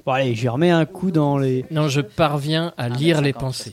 [0.04, 1.64] Bon allez, je lui remets un coup dans les...
[1.70, 3.72] Non, je parviens à lire les pensées.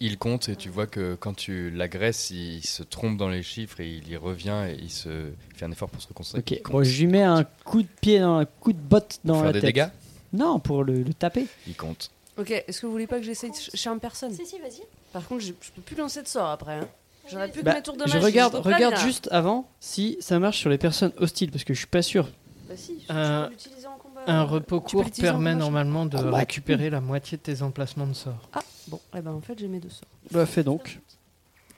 [0.00, 3.80] Il compte et tu vois que quand tu l'agresses, il, se trompe dans les chiffres
[3.80, 6.60] et il y revient et il, se, il fait un effort pour se reconcentrer.
[6.62, 9.34] Ok, bon, je lui mets un coup de pied, dans, un coup de botte dans
[9.34, 9.74] Pour faire la des tête.
[9.74, 9.88] dégâts
[10.32, 11.46] Non, pour le, le taper.
[11.66, 12.10] Il compte.
[12.38, 14.32] Ok, est-ce que vous voulez pas que j'essaye de ch- charme personne?
[14.32, 14.82] Si, si, vas-y.
[15.12, 16.74] Par contre, je, je peux plus lancer de sort après.
[16.74, 16.88] Hein.
[17.30, 20.38] J'aurais plus Bah, que mes tours de je magie, regarde, regarde juste avant si ça
[20.38, 22.28] marche sur les personnes hostiles, parce que je suis pas sûr.
[22.68, 23.06] Bah si, je,
[23.46, 23.97] peux l'utiliser en.
[24.28, 26.36] Un repos court permet normalement de Combat.
[26.38, 28.48] récupérer la moitié de tes emplacements de sort.
[28.52, 30.08] Ah, bon, eh ben en fait, j'ai mes deux sorts.
[30.30, 31.00] Bah fais donc.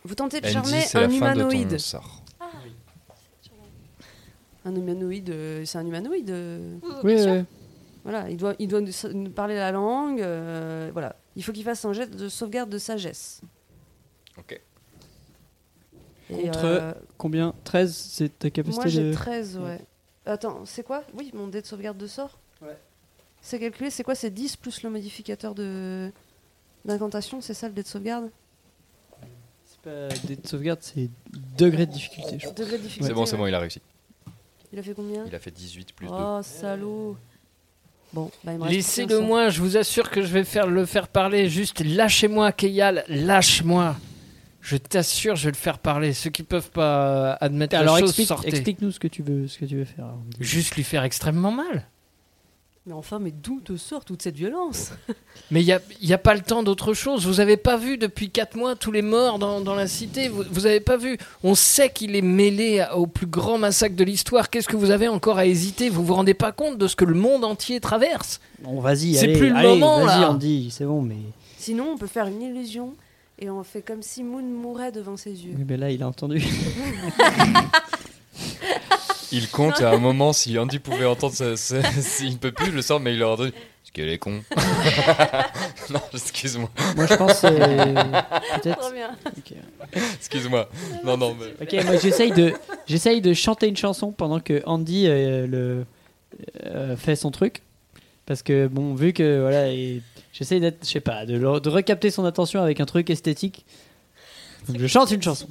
[0.05, 1.71] Vous tentez de Andy, charmer c'est un la fin de humanoïde.
[1.71, 2.23] ton sort.
[4.65, 6.31] Un humanoïde, euh, c'est un humanoïde.
[6.31, 7.45] euh, Oui, oui.
[8.03, 10.21] Voilà, il doit, il doit nous parler la langue.
[10.21, 13.41] euh, voilà, il faut qu'il fasse un jet de sauvegarde de sagesse.
[14.39, 14.61] Ok.
[16.31, 17.55] Et, Contre euh, Combien?
[17.65, 19.13] 13, c'est ta capacité moi j'ai de...
[19.13, 19.81] 13, ouais.
[20.27, 21.03] Attends, c'est quoi?
[21.15, 22.77] Oui, mon dé de sauvegarde de sort Ouais.
[23.41, 24.15] C'est calculé, c'est quoi?
[24.15, 26.13] C'est 10 plus le modificateur de
[26.85, 28.31] d'incantation, c'est ça le dé de sauvegarde?
[29.65, 31.09] C'est pas des de sauvegarde, c'est
[31.57, 32.39] degré de difficulté.
[32.39, 32.49] Je.
[32.51, 33.09] Degré de difficulté.
[33.09, 33.39] C'est bon, c'est ouais.
[33.39, 33.81] bon, il a réussi.
[34.73, 35.25] Il a fait combien?
[35.27, 36.13] Il a fait 18 plus 2.
[36.15, 37.17] Oh, salaud
[38.13, 40.45] Bon, bah, il me reste plus qu'un Laissez-le moi, je vous assure que je vais
[40.45, 41.49] faire le faire parler.
[41.49, 43.97] Juste lâchez-moi, Keyal, lâche-moi.
[44.61, 46.13] Je t'assure, je vais le faire parler.
[46.13, 48.49] Ceux qui peuvent pas admettre Alors la chose, explique, sortez.
[48.49, 50.07] explique-nous ce que tu veux, ce que tu veux faire.
[50.39, 51.87] Juste lui faire extrêmement mal.
[52.87, 54.93] Mais enfin, mais d'où te sort toute cette violence?
[55.51, 57.27] Mais il n'y a, y a pas le temps d'autre chose.
[57.27, 60.29] Vous avez pas vu depuis 4 mois tous les morts dans, dans la cité?
[60.29, 61.19] Vous, vous avez pas vu?
[61.45, 64.49] On sait qu'il est mêlé à- au plus grand massacre de l'histoire.
[64.49, 65.91] Qu'est-ce que vous avez encore à hésiter?
[65.91, 68.41] Vous vous rendez pas compte de ce que le monde entier traverse?
[68.63, 70.31] Bon, vas-y, C'est allez, plus le allez, moment, vas-y, là.
[70.31, 71.17] Andy, c'est bon, mais...
[71.59, 72.95] Sinon, on peut faire une illusion
[73.41, 75.55] et on fait comme si Moon mourait devant ses yeux.
[75.57, 76.43] Oui, mais là, il a entendu.
[79.33, 82.83] Il compte à un moment si Andy pouvait entendre ça, ça- s'il peut plus le
[82.83, 83.51] sort, mais il aurait entendu.
[83.51, 84.41] Est-ce qu'elle est con
[85.91, 86.69] Non, excuse-moi.
[86.97, 87.95] Moi, je pense euh,
[88.61, 88.79] peut-être...
[88.79, 89.11] Trop bien.
[89.27, 89.55] Ok.
[90.17, 90.69] Excuse-moi.
[91.05, 91.55] Non, non, mais.
[91.65, 92.53] Ok, moi j'essaye de,
[92.87, 95.85] j'essaye de chanter une chanson pendant que Andy euh, le,
[96.67, 97.63] euh, fait son truc.
[98.27, 100.03] Parce que, bon, vu que, voilà, et
[100.33, 103.65] j'essaye d'être, je sais pas, de, le- de recapter son attention avec un truc esthétique.
[104.69, 105.47] Donc je chante une chanson.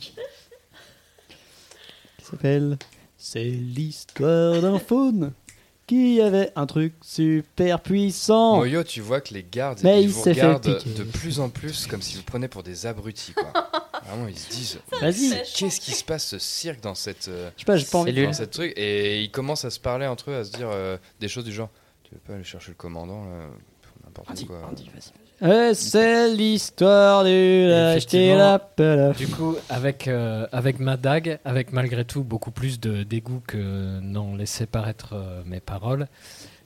[2.18, 2.78] Qui s'appelle
[3.18, 5.34] C'est l'histoire d'un faune
[5.88, 8.58] qui avait un truc super puissant.
[8.58, 10.94] Moyo, tu vois que les gardes, Mais ils il vous s'est fait regardent piquer.
[10.94, 13.52] de plus en plus comme s'ils vous prenaient pour des abrutis, quoi.
[14.06, 15.42] Vraiment, ils se disent Vas-y.
[15.56, 17.28] Qu'est-ce qui se passe ce cirque dans cette.
[17.28, 18.72] euh, Je sais pas, j'ai pas envie de- dans cette truc?
[18.78, 21.52] Et ils commencent à se parler entre eux, à se dire euh, des choses du
[21.52, 21.70] genre
[22.04, 23.48] Tu veux pas aller chercher le commandant, là?
[24.28, 24.72] N'importe quoi.
[25.42, 29.14] Euh, c'est l'histoire du acheter la pelle.
[29.16, 34.00] Du coup, avec, euh, avec ma dague, avec malgré tout beaucoup plus de dégoût que
[34.02, 36.08] n'ont laissé paraître euh, mes paroles,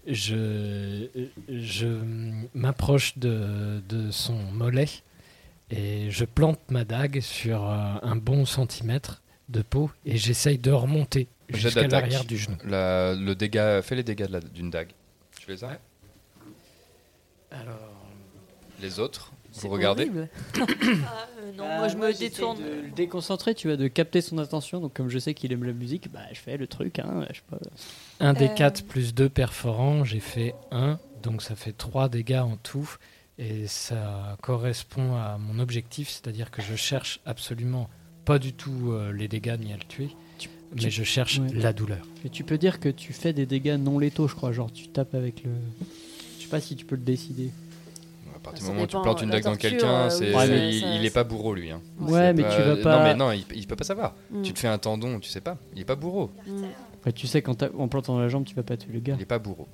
[0.08, 1.08] je,
[1.50, 1.88] je
[2.54, 4.88] m'approche de, de son mollet
[5.72, 10.72] Et je plante ma dague sur euh, un bon centimètre de peau et j'essaye de
[10.72, 12.58] remonter jusqu'à l'arrière du genou.
[12.66, 14.90] La- le dégât, fais les dégâts de la- d'une dague.
[15.40, 15.80] Tu les as
[17.54, 17.80] Alors,
[18.82, 20.10] Les autres, vous regardez.
[20.58, 22.58] Ah, euh, non, moi je me détourne.
[22.58, 24.80] De le déconcentrer, tu vois, de capter son attention.
[24.80, 27.00] Donc, comme je sais qu'il aime la musique, bah, je fais le truc.
[27.00, 27.58] Hein, je sais pas.
[28.20, 28.56] un des Euh.
[28.56, 32.90] 4 plus 2 perforants, j'ai fait 1, donc ça fait 3 dégâts en tout.
[33.40, 37.90] Et ça correspond à mon objectif, c'est-à-dire que je cherche absolument
[38.26, 40.10] pas du tout euh, les dégâts ni à le tuer,
[40.76, 41.48] mais tu- je cherche ouais.
[41.54, 42.06] la douleur.
[42.24, 44.52] Mais tu peux dire que tu fais des dégâts non létaux, je crois.
[44.52, 45.50] Genre, tu tapes avec le.
[46.54, 47.50] Je sais pas si tu peux le décider.
[48.36, 50.46] À partir du moment où tu plantes une dague dans quelqu'un, euh, c'est, oui, Ouais,
[50.46, 51.72] c'est- mais il, ça- il est pas bourreau lui.
[51.72, 51.82] hein.
[52.00, 54.14] Ouais, mais tu vas pas- Non mais non, il, il peut pas savoir.
[54.32, 54.42] Mm.
[54.44, 55.58] Tu te fais un tendon, tu sais pas.
[55.74, 56.30] Il est pas bourreau.
[56.46, 56.64] Mm.
[57.06, 59.16] Ouais, tu sais, quand en plantant la jambe, tu vas pas tuer le gars.
[59.18, 59.68] Il est pas bourreau.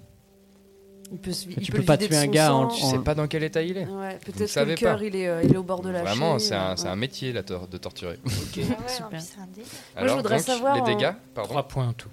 [1.12, 2.64] Il peut se- Tu peux le pas tuer un gars sang.
[2.66, 3.86] en- Tu sais pas dans quel état il est.
[3.88, 5.04] Ouais, Vous peut-être que savez le cœur pas.
[5.04, 6.84] il est, euh, il est au bord de la Vraiment, chaîne, c'est un, euh, c'est
[6.86, 6.90] ouais.
[6.92, 8.20] un métier là, de torturer.
[8.24, 9.10] Ah ouais, non, Super.
[9.12, 9.68] mais c'est un délire.
[9.96, 11.50] Alors, voudrais donc, savoir, les dégâts, pardon.
[11.50, 12.10] 3 points en tout.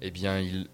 [0.00, 0.68] Eh bien, il,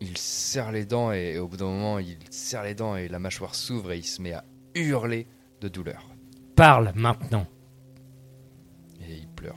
[0.00, 3.18] il serre les dents et, au bout d'un moment, il serre les dents et la
[3.18, 4.44] mâchoire s'ouvre et il se met à
[4.74, 5.26] hurler
[5.60, 6.08] de douleur.
[6.54, 7.46] Parle maintenant.
[9.00, 9.56] Et il pleure.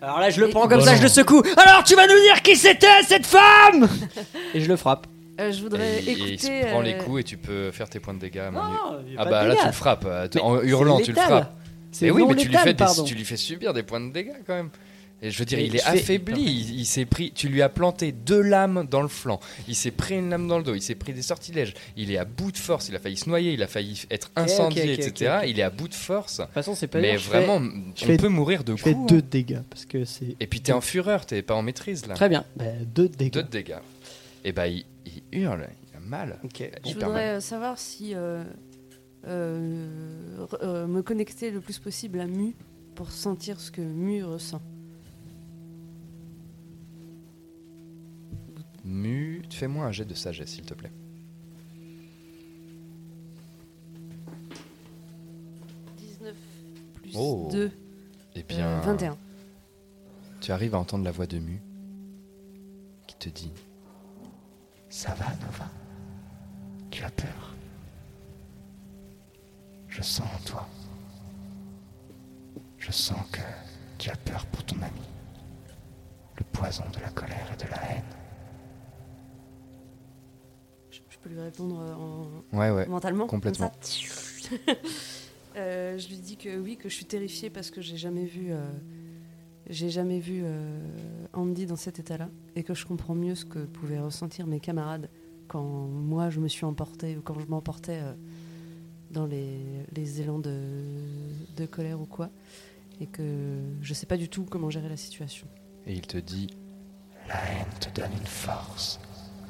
[0.00, 1.42] Alors là, je le prends comme Bon, ça, je le secoue.
[1.56, 3.88] Alors, tu vas nous dire qui c'était cette femme?
[4.54, 5.06] Et je le frappe.
[5.40, 8.00] Euh, je voudrais Et, il se prend les euh, coups et tu peux faire tes
[8.00, 8.38] points de dégâts.
[8.40, 10.04] A ah pas bah de là, tu le frappes.
[10.06, 11.24] euh, tu- Mais en c'est hurlant, tu le létal.
[11.30, 11.56] frappes.
[11.90, 13.04] C'est Mais oui, non mais tu lui, létal, fais des- pardon.
[13.04, 14.70] tu lui fais subir des points de dégâts quand même.
[15.24, 16.42] Et je veux dire, Et il est affaibli.
[16.42, 17.30] Il, il s'est pris.
[17.32, 19.38] Tu lui as planté deux lames dans le flanc.
[19.68, 20.74] Il s'est pris une lame dans le dos.
[20.74, 21.74] Il s'est pris des sortilèges.
[21.96, 22.88] Il est à bout de force.
[22.88, 23.52] Il a failli se noyer.
[23.52, 25.42] Il a failli être incendié, etc.
[25.46, 26.38] Il est à bout de force.
[26.38, 27.60] De toute façon, c'est pas Mais dire, vraiment,
[27.94, 29.12] je on fais- peut mourir de Je fais coups.
[29.12, 29.28] deux hein.
[29.30, 30.34] dégâts parce que c'est.
[30.40, 31.24] Et puis t'es en fureur.
[31.24, 32.14] T'es pas en maîtrise là.
[32.14, 32.44] Très bien.
[32.56, 33.32] Bah, deux dégâts.
[33.34, 33.76] Deux de dégâts.
[34.44, 35.68] Et bah il, il hurle.
[35.92, 36.40] Il a mal.
[36.42, 36.58] Ok.
[36.58, 37.36] Il a Je voudrais mal.
[37.36, 38.42] euh, savoir si euh,
[39.28, 39.86] euh,
[40.62, 42.54] euh, me connecter le plus possible à Mu
[42.96, 44.60] pour sentir ce que Mu ressent.
[48.84, 50.92] Mu, fais-moi un jet de sagesse, s'il te plaît.
[56.94, 57.48] plus Oh.
[57.52, 57.70] 2,
[58.34, 59.16] Eh bien, 21.
[60.40, 61.60] tu arrives à entendre la voix de Mu
[63.06, 63.52] qui te dit
[64.88, 65.68] Ça va, Nova?
[66.90, 67.54] Tu as peur?
[69.88, 70.68] Je sens en toi.
[72.78, 73.40] Je sens que
[73.98, 75.00] tu as peur pour ton ami.
[76.38, 78.04] Le poison de la colère et de la haine.
[81.22, 83.72] Peux lui répondre euh, en Ouais, ouais, mentalement comme complètement.
[83.80, 84.56] ça
[85.54, 88.52] Euh, je lui dis que oui, que je suis terrifiée parce que j'ai jamais vu,
[88.52, 88.64] euh,
[89.68, 90.80] j'ai jamais vu euh,
[91.34, 95.10] Andy dans cet état-là et que je comprends mieux ce que pouvaient ressentir mes camarades
[95.48, 98.14] quand moi je me suis emportée ou quand je m'emportais euh,
[99.10, 99.58] dans les,
[99.94, 100.58] les élans de,
[101.54, 102.30] de colère ou quoi
[102.98, 105.46] et que je sais pas du tout comment gérer la situation.
[105.86, 106.46] Et il te dit
[107.28, 108.98] La haine te donne une force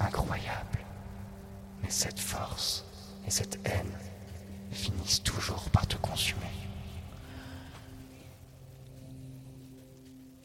[0.01, 0.81] incroyable.
[1.83, 2.85] Mais cette force
[3.27, 3.99] et cette haine
[4.71, 6.41] finissent toujours par te consumer.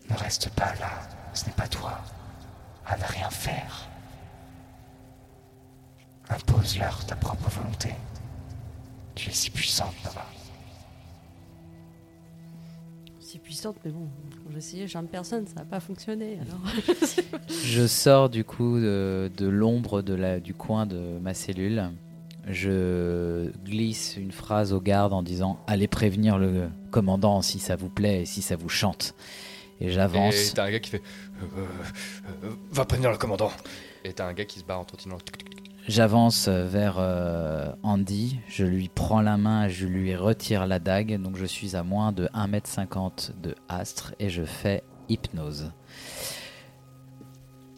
[0.10, 0.92] Ne reste pas là,
[1.34, 2.00] ce n'est pas toi,
[2.86, 3.88] à ne rien faire.
[6.30, 7.94] Impose-leur ta propre volonté.
[9.16, 10.26] Tu es si puissante, Nova.
[13.28, 16.40] Si puissante, mais bon, quand j'ai essayé, charme personne, ça n'a pas fonctionné.
[16.40, 16.62] Alors.
[17.66, 21.92] Je sors du coup de, de l'ombre de la, du coin de ma cellule.
[22.48, 27.90] Je glisse une phrase au garde en disant Allez prévenir le commandant si ça vous
[27.90, 29.14] plaît et si ça vous chante.
[29.82, 30.52] Et j'avance.
[30.52, 31.04] Et t'as un gars qui fait
[31.42, 31.66] euh,
[32.46, 33.52] euh, Va prévenir le commandant.
[34.06, 35.18] Et t'as un gars qui se barre en trottinant.
[35.88, 41.38] J'avance vers euh, Andy, je lui prends la main, je lui retire la dague, donc
[41.38, 45.72] je suis à moins de 1m50 de astre et je fais hypnose.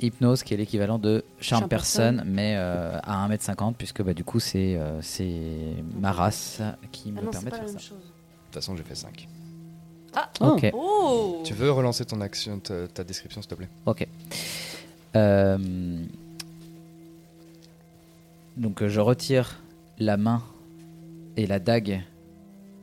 [0.01, 2.33] Hypnose qui est l'équivalent de charme personne, personne.
[2.33, 7.19] mais euh, à 1m50 puisque bah, du coup c'est euh, c'est ma race qui me
[7.19, 7.89] Ah non, c'est permet de faire ça.
[7.89, 9.27] De toute façon, j'ai fait 5.
[10.15, 10.71] Ah Ok.
[10.73, 13.69] Oh Tu veux relancer ton action, ta, ta description, s'il te plaît?
[13.85, 14.07] Ok.
[15.15, 16.03] Euh,
[18.59, 19.61] donc euh, je retire
[19.97, 20.43] la main
[21.37, 22.03] et la dague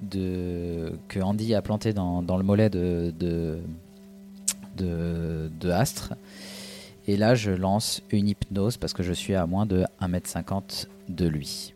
[0.01, 3.61] de, que Andy a planté dans, dans le mollet de, de,
[4.77, 6.15] de, de Astre.
[7.07, 11.27] Et là je lance une hypnose parce que je suis à moins de 1m50 de
[11.27, 11.75] lui.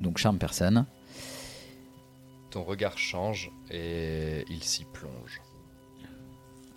[0.00, 0.86] Donc charme personne.
[2.50, 5.42] Ton regard change et il s'y plonge.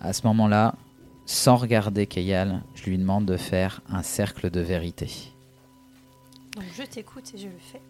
[0.01, 0.75] À ce moment-là,
[1.29, 5.31] sans regarder Keyal, je lui demande de faire un cercle de vérité.
[6.55, 7.81] Donc je t'écoute et je le fais.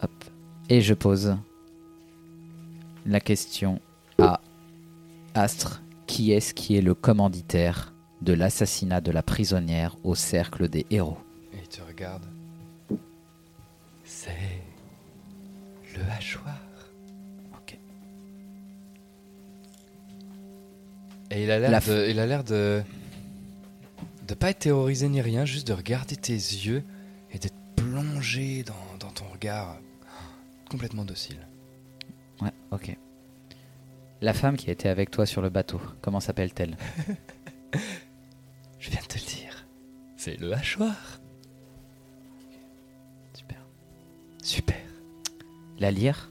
[0.00, 0.24] Hop.
[0.70, 1.36] Et je pose
[3.04, 3.78] la question
[4.18, 4.40] à
[5.34, 5.82] Astre.
[6.06, 7.92] Qui est-ce qui est le commanditaire
[8.22, 11.18] de l'assassinat de la prisonnière au cercle des héros?
[11.52, 12.24] Et il te regarde.
[14.02, 14.62] C'est
[15.94, 16.56] le hachoir.
[21.30, 22.82] Et il a l'air La de, il a l'air de,
[24.28, 26.84] de pas être terrorisé ni rien, juste de regarder tes yeux
[27.32, 29.78] et d'être plongé dans, dans ton regard,
[30.70, 31.38] complètement docile.
[32.40, 32.96] Ouais, ok.
[34.22, 36.76] La femme qui était avec toi sur le bateau, comment s'appelle-t-elle?
[38.78, 39.66] Je viens de te le dire.
[40.16, 41.20] C'est le hachoir.
[43.34, 43.58] Super.
[44.42, 44.76] Super.
[45.78, 46.30] La lyre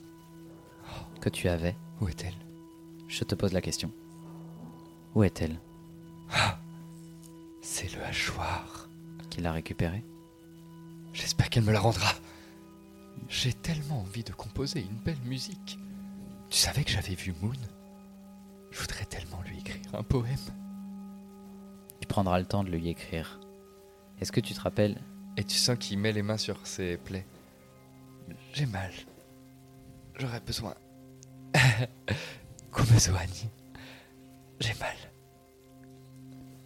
[1.21, 2.33] que tu avais, Où est-elle?
[3.07, 3.91] je te pose la question.
[5.15, 5.57] Où est-elle?
[7.61, 8.89] C'est le hachoir.
[9.29, 10.03] Qui l'a récupérée?
[11.13, 12.11] J'espère qu'elle me la rendra.
[13.29, 15.79] J'ai tellement envie de composer une belle musique.
[16.49, 17.53] Tu savais que j'avais vu Moon?
[18.71, 20.35] Je voudrais tellement lui écrire un poème.
[22.01, 23.39] Tu prendras le temps de lui écrire.
[24.19, 25.01] Est-ce que tu te rappelles?
[25.37, 27.25] Et tu sens qu'il met les mains sur ses plaies.
[28.53, 28.91] J'ai mal.
[30.17, 30.75] J'aurais besoin
[32.71, 33.49] qu'on me soigne.
[34.59, 34.95] J'ai mal.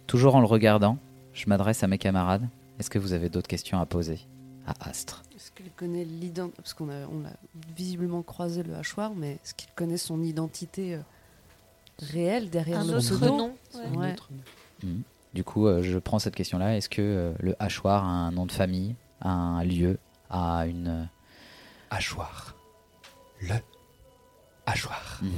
[0.06, 0.98] Toujours en le regardant,
[1.32, 2.48] je m'adresse à mes camarades.
[2.78, 4.20] Est-ce que vous avez d'autres questions à poser
[4.66, 5.22] à Astre?
[5.36, 7.30] Est-ce qu'il connaît l'identité Parce qu'on a, on a
[7.76, 11.00] visiblement croisé le hachoir, mais est-ce qu'il connaît son identité euh,
[12.00, 13.26] réelle derrière Un le pseudo?
[13.36, 13.96] nom, ouais.
[13.98, 14.16] Ouais.
[14.82, 15.02] Mhm.
[15.34, 16.76] Du coup, euh, je prends cette question-là.
[16.76, 19.98] Est-ce que euh, le hachoir a un nom de famille, a un lieu,
[20.30, 21.08] a une...
[21.90, 22.54] Hachoir.
[23.40, 23.54] Le
[24.66, 25.18] hachoir.
[25.22, 25.30] Mhm.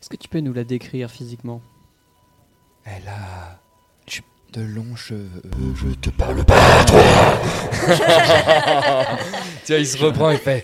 [0.00, 1.60] Est-ce que tu peux nous la décrire physiquement?
[2.84, 3.58] Elle a
[4.52, 5.42] de longs cheveux.
[5.74, 7.00] Je te parle pas, toi
[9.64, 10.62] Tiens, il se reprend, il fait.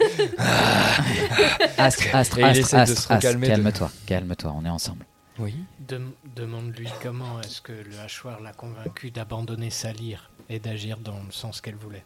[1.77, 5.05] Astre, Astre, Et Astre, Astre, Astre, calme-toi, calme-toi, on est ensemble.
[5.41, 5.57] Oui.
[5.89, 11.19] Dem- Demande-lui comment est-ce que le hachoir l'a convaincu d'abandonner sa lyre et d'agir dans
[11.27, 12.05] le sens qu'elle voulait.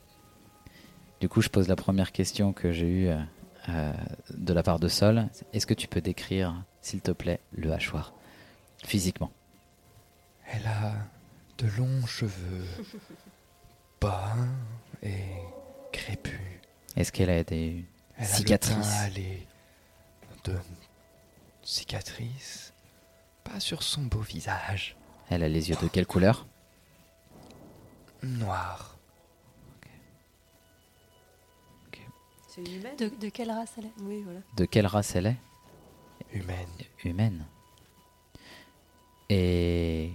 [1.20, 3.18] Du coup, je pose la première question que j'ai eue euh,
[3.68, 3.92] euh,
[4.30, 5.26] de la part de Sol.
[5.52, 8.14] Est-ce que tu peux décrire, s'il te plaît, le hachoir
[8.84, 9.30] physiquement?
[10.46, 10.92] Elle a
[11.58, 12.66] de longs cheveux
[14.00, 14.54] bruns
[15.02, 15.24] et
[15.92, 16.40] crépus.
[16.96, 17.84] Est-ce qu'elle a des
[18.16, 19.46] Elle a cicatrices le teint allé
[20.44, 20.56] de
[21.62, 22.72] cicatrices.
[23.44, 24.96] Pas sur son beau visage.
[25.30, 26.46] Elle a les yeux de quelle couleur?
[28.22, 28.94] Noir.
[32.54, 33.92] C'est une humaine De, de quelle race elle est?
[34.02, 34.38] Oui, voilà.
[34.56, 35.36] De quelle race elle est?
[36.32, 36.68] Humaine.
[37.02, 37.46] Humaine.
[39.28, 40.12] Et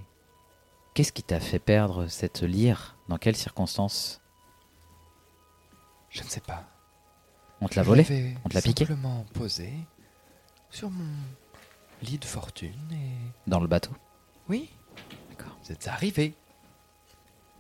[1.00, 2.98] qu'est-ce qui t'a fait perdre cette lyre?
[3.08, 4.20] Dans quelles circonstances?
[6.10, 6.66] Je ne sais pas.
[7.62, 8.36] On te l'a volée?
[8.44, 9.72] On te l'a piqué simplement posé
[10.70, 11.08] sur mon
[12.02, 13.50] lit de fortune et...
[13.50, 13.92] Dans le bateau?
[14.50, 14.70] Oui.
[15.30, 15.58] D'accord.
[15.64, 16.34] Vous êtes arrivé.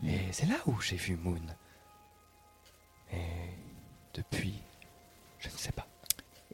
[0.05, 1.39] Et c'est là où j'ai vu Moon.
[3.13, 3.23] Et
[4.15, 4.55] depuis,
[5.39, 5.87] je ne sais pas.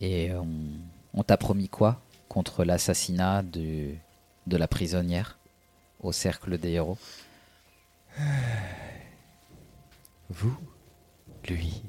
[0.01, 0.67] Et on,
[1.15, 3.95] on t'a promis quoi contre l'assassinat de,
[4.45, 5.39] de la prisonnière?
[6.05, 6.97] Au cercle des héros
[10.29, 10.57] Vous
[11.47, 11.83] Lui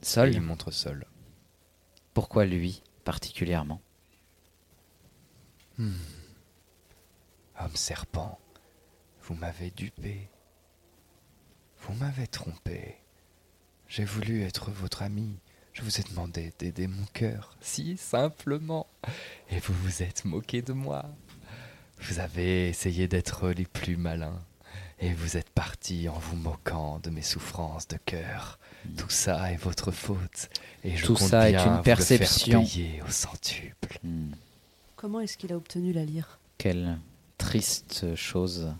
[0.00, 1.06] Sol Et Il montre Sol.
[2.14, 3.80] Pourquoi lui particulièrement?
[5.78, 5.92] Hmm.
[7.58, 8.38] Homme serpent,
[9.22, 10.30] vous m'avez dupé.
[11.78, 12.96] Vous m'avez trompé.
[13.88, 15.38] J'ai voulu être votre ami.
[15.72, 18.86] Je vous ai demandé d'aider mon cœur, si simplement.
[19.50, 21.04] Et vous vous êtes moqué de moi.
[22.02, 24.38] Vous avez essayé d'être les plus malins.
[25.02, 28.58] Et vous êtes parti en vous moquant de mes souffrances de cœur.
[28.98, 30.50] Tout ça est votre faute.
[30.84, 32.62] Et je Tout compte ça est une vous le faire perception.
[32.62, 33.98] payer au centuple.
[34.02, 34.32] Hmm.
[34.96, 36.38] Comment est-ce qu'il a obtenu la lyre?
[36.58, 36.98] Quelle
[37.38, 38.74] triste chose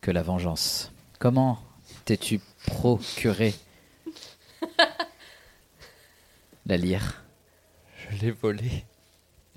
[0.00, 0.92] que la vengeance.
[1.18, 1.60] Comment
[2.04, 3.52] t'es-tu procuré
[6.66, 7.24] la lyre?
[7.96, 8.84] Je l'ai volé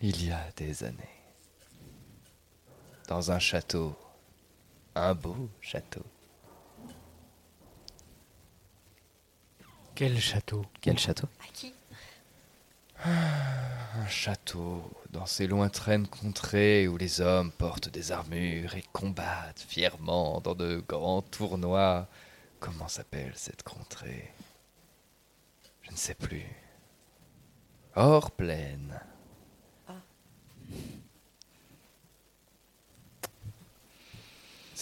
[0.01, 0.97] il y a des années.
[3.11, 3.93] Dans un château.
[4.95, 6.05] Un beau château.
[9.93, 10.65] Quel château?
[10.79, 11.27] Quel château?
[11.41, 11.73] À qui?
[13.03, 20.39] Un château dans ces lointaines contrées où les hommes portent des armures et combattent fièrement
[20.39, 22.07] dans de grands tournois.
[22.61, 24.31] Comment s'appelle cette contrée?
[25.81, 26.45] Je ne sais plus.
[27.93, 29.01] Hors pleine.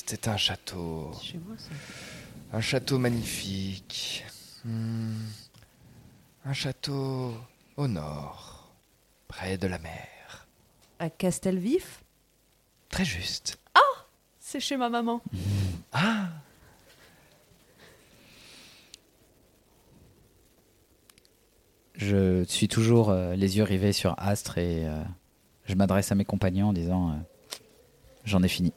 [0.10, 1.12] C'était un château.
[1.22, 1.70] Chez moi, ça.
[2.51, 4.26] Un château magnifique.
[4.66, 5.28] Hmm.
[6.45, 7.36] Un château
[7.78, 8.74] au nord,
[9.28, 10.47] près de la mer.
[10.97, 12.01] À Castelvif?
[12.89, 13.60] Très juste.
[14.39, 15.22] C'est chez ma maman.
[15.91, 16.30] Ah
[21.93, 25.03] Je suis toujours euh, les yeux rivés sur Astre et euh,
[25.66, 27.14] je m'adresse à mes compagnons en disant euh,
[28.26, 28.74] J'en ai fini.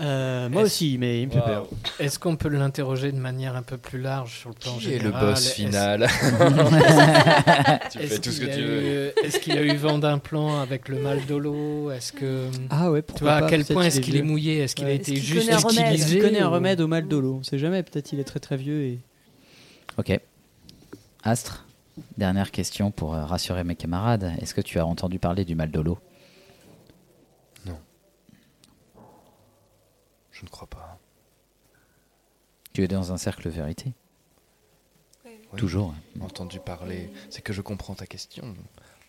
[0.00, 1.66] Euh, moi aussi, mais il me fait peur.
[1.98, 4.98] Est-ce qu'on peut l'interroger de manière un peu plus large sur le plan Qui est
[4.98, 6.08] le général boss final
[7.90, 8.82] Tu Est-ce fais tout ce que qu'il tu a veux.
[8.82, 12.90] eu- Est-ce qu'il a eu vent d'un plan avec le mal d'olo Est-ce que Ah
[12.90, 14.74] ouais, tu pourquoi vois à quel peut-être point qu'il est-ce est qu'il est mouillé Est-ce
[14.76, 17.38] qu'il a été juste utilisé Il connaît un remède au mal de l'eau.
[17.40, 18.98] On sait jamais, peut-être il est très très vieux et.
[19.98, 20.18] Ok.
[21.24, 21.66] Astre,
[22.16, 24.32] dernière question pour euh, rassurer mes camarades.
[24.40, 25.80] Est-ce que tu as entendu parler du mal de
[30.40, 30.98] Je ne crois pas.
[32.72, 33.92] Tu es dans un cercle vérité
[35.26, 35.32] Oui.
[35.58, 35.94] Toujours.
[36.20, 38.54] Entendu parler, c'est que je comprends ta question.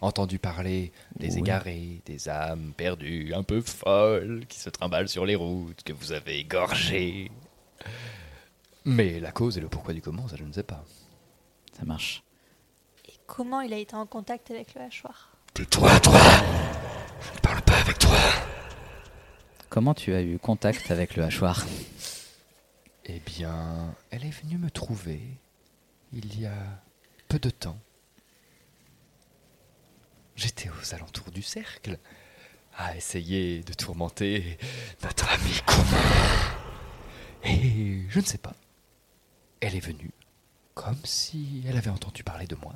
[0.02, 1.40] Entendu parler des Oui.
[1.40, 6.12] égarés, des âmes perdues, un peu folles, qui se trimballent sur les routes, que vous
[6.12, 7.32] avez égorgées.
[8.84, 10.84] Mais la cause et le pourquoi du comment, ça je ne sais pas.
[11.78, 12.24] Ça marche.
[13.08, 15.30] Et comment il a été en contact avec le hachoir?
[15.54, 16.20] Tais-toi, toi
[17.22, 18.18] Je ne parle pas avec toi
[19.72, 21.66] Comment tu as eu contact avec le hachoir?
[23.06, 25.22] Eh bien, elle est venue me trouver
[26.12, 26.84] il y a
[27.30, 27.80] peu de temps.
[30.36, 32.00] J'étais aux alentours du cercle,
[32.76, 34.58] à essayer de tourmenter
[35.04, 36.04] notre ami commun.
[37.46, 38.58] Et je ne sais pas.
[39.62, 40.12] Elle est venue
[40.74, 42.76] comme si elle avait entendu parler de moi,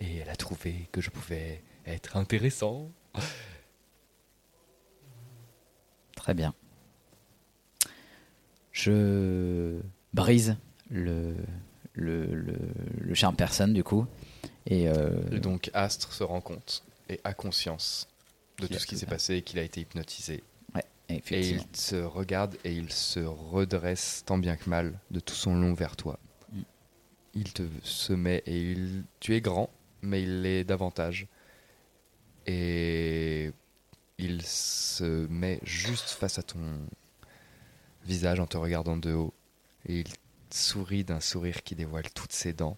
[0.00, 2.90] et elle a trouvé que je pouvais être intéressant.
[6.26, 6.54] Très bien.
[8.72, 9.78] Je
[10.12, 10.56] brise
[10.90, 11.36] le,
[11.92, 12.58] le, le,
[12.98, 14.08] le charme personne du coup.
[14.66, 18.08] Et, euh, Et donc Astre se rend compte et a conscience
[18.58, 20.42] de tout ce qui s'est passé et qu'il a été hypnotisé.
[20.74, 25.36] Ouais, Et il se regarde et il se redresse tant bien que mal de tout
[25.36, 26.18] son long vers toi.
[26.52, 26.60] Mm.
[27.34, 29.04] Il te se met et il...
[29.20, 29.70] Tu es grand,
[30.02, 31.28] mais il l'est davantage.
[32.48, 33.52] Et
[34.18, 36.58] il se met juste face à ton
[38.04, 39.34] visage en te regardant de haut.
[39.86, 40.08] Et il
[40.50, 42.76] sourit d'un sourire qui dévoile toutes ses dents.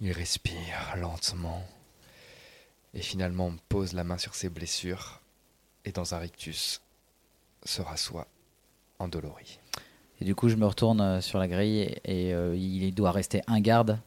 [0.00, 1.64] Il respire lentement.
[2.94, 5.20] Et finalement pose la main sur ses blessures.
[5.84, 6.80] Et dans un rictus,
[7.64, 8.28] se rassoit
[8.98, 9.58] endolori.
[10.20, 13.42] Et du coup, je me retourne euh, sur la grille et, euh, il doit rester
[13.48, 13.98] un garde.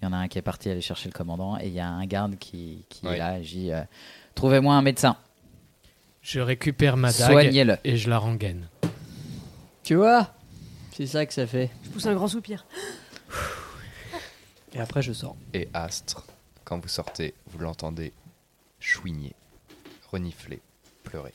[0.00, 1.80] Il y en a un qui est parti aller chercher le commandant et il y
[1.80, 3.14] a un garde qui, qui Oui.
[3.14, 3.40] est là.
[3.40, 3.82] dis euh,
[4.34, 5.16] Trouvez-moi un médecin.
[6.22, 8.68] Je récupère ma dague et je la rengaine.
[9.82, 10.32] Tu vois
[10.92, 11.70] C'est ça que ça fait.
[11.84, 12.66] Je pousse un grand soupir.
[14.74, 15.36] Et après, je sors.
[15.52, 16.26] Et Astre,
[16.64, 18.12] quand vous sortez, vous l'entendez
[18.78, 19.34] chouigner,
[20.10, 20.60] renifler,
[21.02, 21.34] pleurer.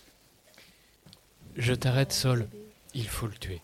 [1.58, 2.48] Je t'arrête, Sol.
[2.94, 3.62] Il faut le tuer.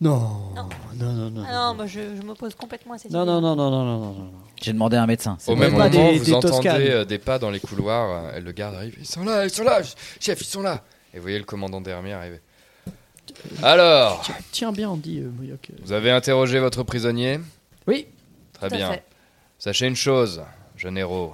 [0.00, 0.52] Non.
[0.54, 0.68] Non.
[0.96, 1.44] Non, non, non.
[1.48, 3.30] Ah non, moi je, je m'oppose complètement à cette Non, idée.
[3.32, 4.30] non, non, non, non, non, non, non.
[4.60, 5.36] J'ai demandé un médecin.
[5.46, 6.80] Au même moment, des- vous des entendez Toscanes.
[6.82, 8.24] euh, des pas dans les couloirs.
[8.26, 8.96] euh, et le garde arrive.
[8.98, 9.80] Ils sont là, ils sont là,
[10.20, 10.82] chef, ils sont là.
[11.12, 12.40] Et vous voyez le commandant d'Hermie arriver.
[13.62, 15.70] Alors, Tiens, tiens bien, on dit, euh, Moyoc.
[15.82, 17.40] vous avez interrogé votre prisonnier?
[17.86, 18.06] Oui.
[18.52, 18.92] Très Tout à bien.
[18.92, 19.04] fait.
[19.58, 20.42] Sachez une chose,
[20.76, 21.32] jeune héros.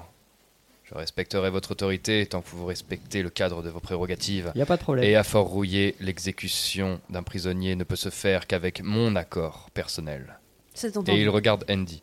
[0.91, 4.51] Je respecterai votre autorité tant que vous respectez le cadre de vos prérogatives.
[4.55, 5.05] Il n'y a pas de problème.
[5.05, 10.39] Et à Fort Rouillé, l'exécution d'un prisonnier ne peut se faire qu'avec mon accord personnel.
[10.75, 11.21] C'est Et entendu.
[11.21, 12.03] il regarde Andy.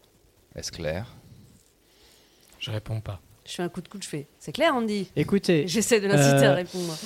[0.55, 1.05] Est-ce clair?
[2.59, 3.19] Je réponds pas.
[3.45, 4.27] Je fais un coup de coude, je fais.
[4.39, 5.09] C'est clair, Andy?
[5.15, 5.67] Écoutez.
[5.67, 6.97] J'essaie de l'inciter Euh, à répondre.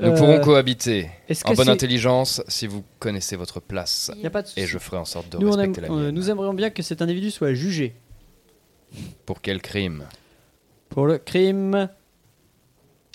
[0.00, 4.10] Nous euh, pourrons cohabiter est-ce en bonne intelligence si vous connaissez votre place.
[4.16, 4.60] Y a pas de souci.
[4.60, 6.14] Et je ferai en sorte de Nous, on aime- respecter la euh, mienne.
[6.14, 7.94] nous aimerions bien que cet individu soit jugé
[9.26, 10.04] Pour quel crime?
[10.88, 11.88] Pour le crime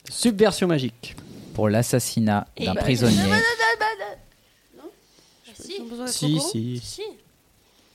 [0.09, 1.15] subversion magique.
[1.53, 3.31] Pour l'assassinat Et d'un bah, prisonnier.
[4.79, 4.85] Ah,
[5.55, 5.79] si.
[6.07, 6.79] Si, si.
[6.79, 7.01] Si.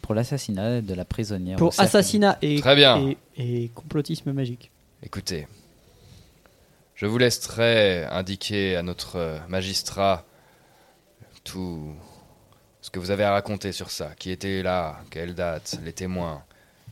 [0.00, 1.58] Pour l'assassinat de la prisonnière.
[1.58, 3.14] Pour assassinat et, Très bien.
[3.36, 4.70] et, et complotisme magique.
[5.02, 5.46] Écoutez,
[6.94, 10.24] je vous laisserai indiquer à notre euh, magistrat
[11.44, 11.94] tout
[12.80, 14.12] ce que vous avez à raconter sur ça.
[14.18, 16.42] Qui était là, quelle date, les témoins.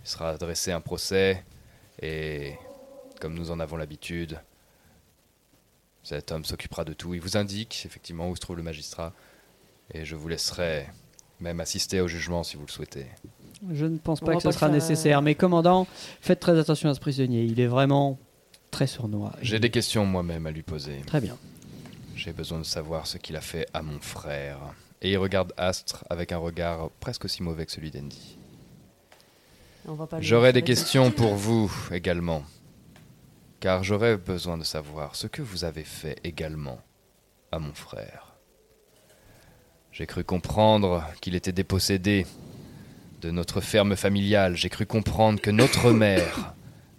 [0.05, 1.45] Il sera adressé un procès
[2.01, 2.55] et,
[3.21, 4.41] comme nous en avons l'habitude,
[6.03, 7.15] cet homme s'occupera de tout.
[7.15, 9.13] Il vous indique effectivement où se trouve le magistrat
[9.93, 10.87] et je vous laisserai
[11.41, 13.07] même assister au jugement si vous le souhaitez.
[13.73, 15.23] Je ne pense pas que ce sera nécessaire.
[15.23, 15.87] Mais commandant,
[16.21, 17.45] faites très attention à ce prisonnier.
[17.45, 18.19] Il est vraiment
[18.71, 19.33] très sournois.
[19.43, 21.03] J'ai des questions moi-même à lui poser.
[21.07, 21.37] Très bien.
[22.15, 24.59] J'ai besoin de savoir ce qu'il a fait à mon frère
[25.03, 28.39] Et il regarde Astre avec un regard presque aussi mauvais que celui d'Andy.
[30.21, 32.43] J'aurais des questions pour vous également.
[33.67, 36.79] Car j'aurais besoin de savoir ce que vous avez fait également
[37.51, 38.37] à mon frère.
[39.91, 42.29] J'ai cru comprendre qu'il était dépossédé
[43.23, 44.57] de notre ferme familiale.
[44.57, 46.55] J'ai cru comprendre que notre mère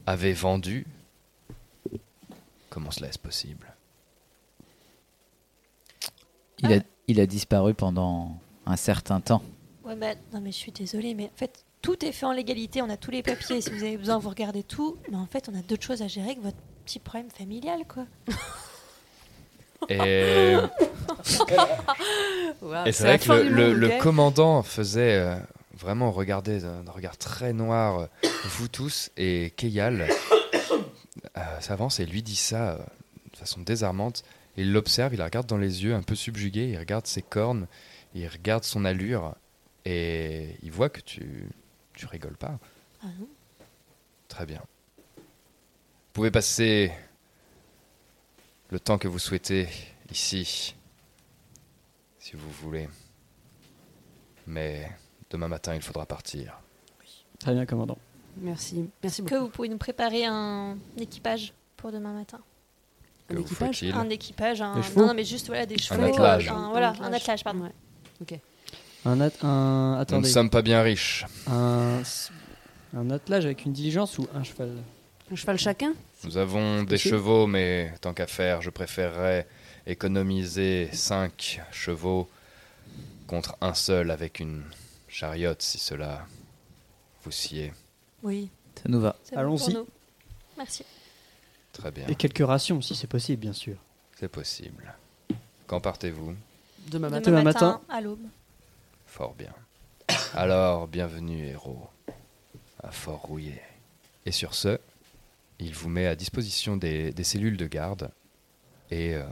[0.05, 0.85] avait vendu.
[2.69, 3.73] Comment cela est-ce possible?
[6.59, 9.41] Il a, il a disparu pendant un certain temps.
[9.85, 12.81] Ouais, bah, non, mais je suis désolée, mais en fait, tout est fait en légalité.
[12.81, 13.61] On a tous les papiers.
[13.61, 14.97] Si vous avez besoin, vous regardez tout.
[15.09, 18.05] Mais en fait, on a d'autres choses à gérer que votre petit problème familial, quoi.
[19.89, 20.55] Et,
[22.85, 25.37] et c'est vrai que le, commandant faisait euh,
[25.77, 30.09] vraiment regarder d'un regard très noir euh, vous tous et Keyal
[31.37, 32.77] euh, s'avance et lui dit ça euh,
[33.31, 34.23] de façon désarmante.
[34.57, 37.67] Il l'observe, il la regarde dans les yeux, un peu subjugué, il regarde ses cornes,
[38.15, 39.35] il regarde son allure
[39.85, 41.47] et il voit que tu,
[41.97, 42.57] tu rigoles pas.
[43.03, 43.27] Ah non
[44.27, 44.61] Très bien.
[45.17, 45.23] Vous
[46.13, 46.91] pouvez passer
[48.69, 49.67] le temps que vous souhaitez
[50.11, 50.75] ici,
[52.19, 52.87] si vous voulez.
[54.45, 54.89] Mais
[55.29, 56.59] demain matin, il faudra partir.
[57.39, 57.97] Très bien, commandant.
[58.37, 58.75] Merci.
[58.75, 59.33] Merci Est-ce beaucoup.
[59.35, 62.39] que vous pouvez nous préparer un équipage pour demain matin
[63.27, 64.81] Que équipage Un équipage, un...
[64.81, 66.03] Chevaux non, non, mais juste voilà, des chevaux.
[66.03, 66.47] attelage.
[66.49, 67.63] un- voilà, un attelage, pardon.
[67.63, 67.71] Ouais.
[68.21, 68.39] Ok.
[69.07, 71.25] Un, at- un, Nous ne attendez, sommes pas bien riches.
[71.47, 72.01] un,
[72.95, 74.71] un attelage avec une diligence ou un cheval?
[75.31, 75.93] Un cheval chacun
[76.25, 79.47] Nous avons des chevaux, mais tant qu'à faire, je préférerais
[79.85, 82.27] économiser cinq chevaux
[83.27, 84.63] contre un seul avec une
[85.07, 86.25] chariote, si cela
[87.23, 87.71] vous sied.
[88.23, 89.15] Oui, Ça nous va.
[89.35, 89.77] Allons-y.
[90.57, 90.83] Merci.
[91.71, 93.75] Très bien, Et quelques rations, si c'est possible, bien sûr.
[94.19, 94.93] c'est possible.
[95.65, 96.35] Quand partez-vous?
[96.89, 97.29] Demain matin.
[97.31, 97.81] Demain matin.
[97.87, 98.19] à l'aube.
[99.17, 99.51] Fort bien.
[100.35, 101.87] Alors, bienvenue, héros,
[102.83, 103.59] à Fort Rouillé.
[104.27, 104.77] Et sur ce,
[105.57, 108.11] il vous met à disposition des, des cellules de garde
[108.91, 109.23] et euh,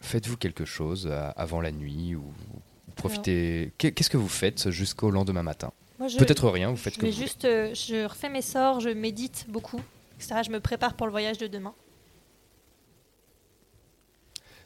[0.00, 3.72] faites-vous quelque chose euh, avant la nuit ou, ou profitez.
[3.76, 7.10] Qu'est- Qu'est-ce que vous faites jusqu'au lendemain matin Peut-être rien, vous faites Je comme vais
[7.10, 7.26] vous voulez.
[7.26, 9.80] juste, euh, je refais mes sorts, je médite beaucoup,
[10.20, 10.42] etc.
[10.46, 11.74] Je me prépare pour le voyage de demain.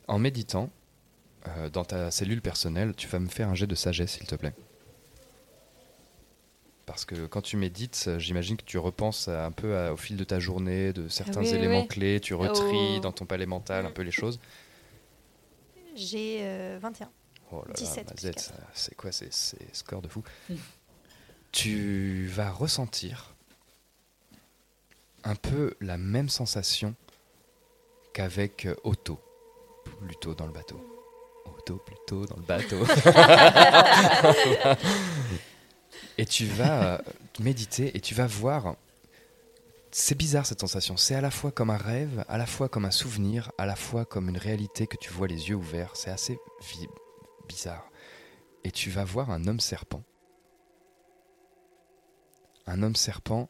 [0.09, 0.69] En méditant,
[1.47, 4.35] euh, dans ta cellule personnelle, tu vas me faire un jet de sagesse, s'il te
[4.35, 4.55] plaît.
[6.87, 10.17] Parce que quand tu médites, j'imagine que tu repenses à- un peu à- au fil
[10.17, 11.89] de ta journée, de certains oui, éléments oui.
[11.89, 13.01] clés, tu retries Oh.
[13.01, 14.41] dans ton palais mental un peu les choses.
[15.95, 17.11] J'ai euh, 21.
[17.53, 18.33] Oh là 17 là,
[18.75, 19.31] c'est quoi ces,
[19.73, 20.23] scores de fou
[21.53, 23.35] Tu vas ressentir
[25.25, 26.95] un peu la même sensation
[28.15, 29.21] qu'avec Otto,
[30.01, 30.98] plutôt dans le bateau.
[31.77, 32.79] Plutôt dans le bateau.
[36.19, 36.99] et tu vas euh,
[37.41, 38.77] méditer et tu vas voir.
[39.91, 40.97] C'est bizarre cette sensation.
[40.97, 43.77] C'est à la fois comme un rêve, à la fois comme un souvenir, à la
[43.77, 45.93] fois comme une réalité que tu vois les yeux ouverts.
[45.95, 46.39] C'est assez
[47.49, 47.91] bizarre.
[48.65, 50.03] Et tu vas voir un homme serpent.
[52.67, 53.49] Un homme serpent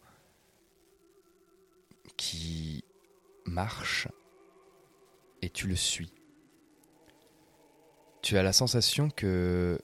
[2.16, 2.84] qui
[3.44, 4.08] marche
[5.42, 6.17] et tu le suis.
[8.22, 9.80] Tu as la sensation que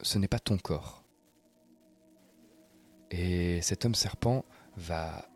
[0.00, 1.02] ce n'est pas ton corps.
[3.10, 4.44] Et cet homme serpent
[4.76, 5.28] va,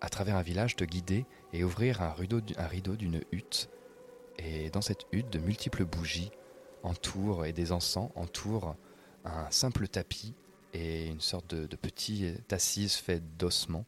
[0.00, 3.68] à travers un village, te guider et ouvrir un rideau, un rideau d'une hutte.
[4.38, 6.30] Et dans cette hutte, de multiples bougies
[6.82, 8.76] entourent et des encens entourent
[9.24, 10.34] un simple tapis
[10.72, 13.86] et une sorte de, de petit assise fait d'ossements.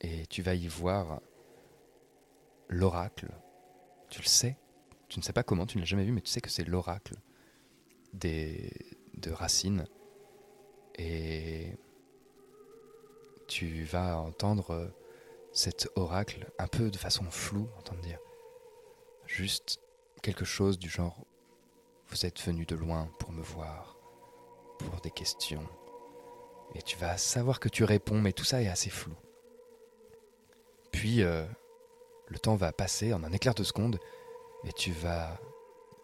[0.00, 1.20] Et tu vas y voir
[2.68, 3.28] l'oracle.
[4.10, 4.56] Tu le sais.
[5.08, 6.64] Tu ne sais pas comment, tu ne l'as jamais vu, mais tu sais que c'est
[6.64, 7.14] l'oracle
[8.12, 8.70] des,
[9.14, 9.86] de Racine.
[10.96, 11.76] Et
[13.46, 14.88] tu vas entendre euh,
[15.52, 18.18] cet oracle un peu de façon floue, entendre dire
[19.26, 19.80] juste
[20.22, 21.24] quelque chose du genre
[22.08, 23.96] Vous êtes venu de loin pour me voir,
[24.78, 25.66] pour des questions.
[26.74, 29.14] Et tu vas savoir que tu réponds, mais tout ça est assez flou.
[30.92, 31.46] Puis euh,
[32.28, 33.98] le temps va passer en un éclair de seconde
[34.64, 35.38] et tu vas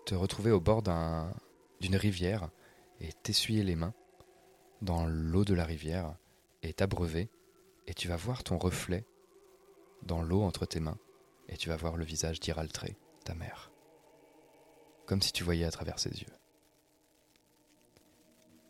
[0.07, 1.33] te retrouver au bord d'un-
[1.81, 2.51] d'une rivière
[3.01, 3.95] et t'essuyer les mains
[4.83, 6.15] dans l'eau de la rivière
[6.63, 7.29] et t'abreuver.
[7.87, 9.05] Et tu vas voir ton reflet
[10.03, 10.99] dans l'eau entre tes mains
[11.49, 13.73] et tu vas voir le visage d'Iraltré, ta mère,
[15.07, 16.33] comme si tu voyais à travers ses yeux.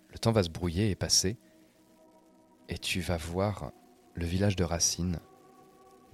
[0.08, 1.36] Le temps va se brouiller et passer
[2.68, 3.72] et tu vas voir
[4.14, 5.20] le village de Racine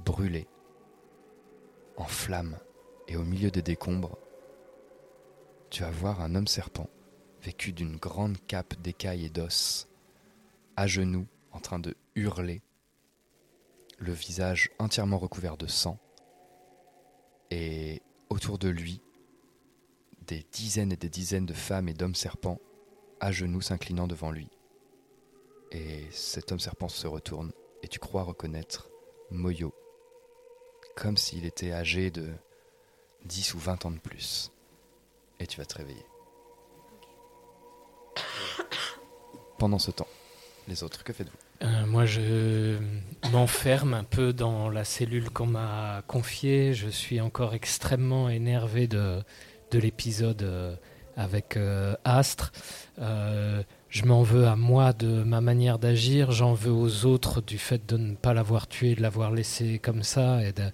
[0.04, 0.46] brûler
[1.96, 2.58] en flammes
[3.08, 4.18] et au milieu des décombres,
[5.70, 6.88] tu vas voir un homme serpent
[7.42, 9.88] vêtu d'une grande cape d'écailles et d'os,
[10.76, 12.60] à genoux, en train de hurler,
[13.98, 15.98] le visage entièrement recouvert de sang,
[17.50, 19.00] et autour de lui,
[20.26, 22.58] des dizaines et des dizaines de femmes et d'hommes serpents
[23.20, 24.50] à genoux s'inclinant devant lui.
[25.70, 27.52] Et cet homme serpent se retourne
[27.82, 28.90] et tu crois reconnaître
[29.30, 29.72] Moyo,
[30.96, 32.32] comme s'il était âgé de
[33.26, 34.50] 10 ou 20 ans de plus.
[35.38, 36.06] Et tu vas te réveiller.
[39.58, 40.08] Pendant ce temps,
[40.68, 41.36] les autres, que faites-vous?
[41.62, 42.78] Euh, moi, je
[43.32, 46.74] m'enferme un peu dans la cellule qu'on m'a confiée.
[46.74, 49.22] Je suis encore extrêmement énervé de,
[49.70, 50.76] de l'épisode euh,
[51.16, 52.52] avec euh, Astre.
[53.00, 56.30] Euh, je m'en veux à moi de ma manière d'agir.
[56.30, 60.02] J'en veux aux autres du fait de ne pas l'avoir tué, de l'avoir laissé comme
[60.02, 60.70] ça et de,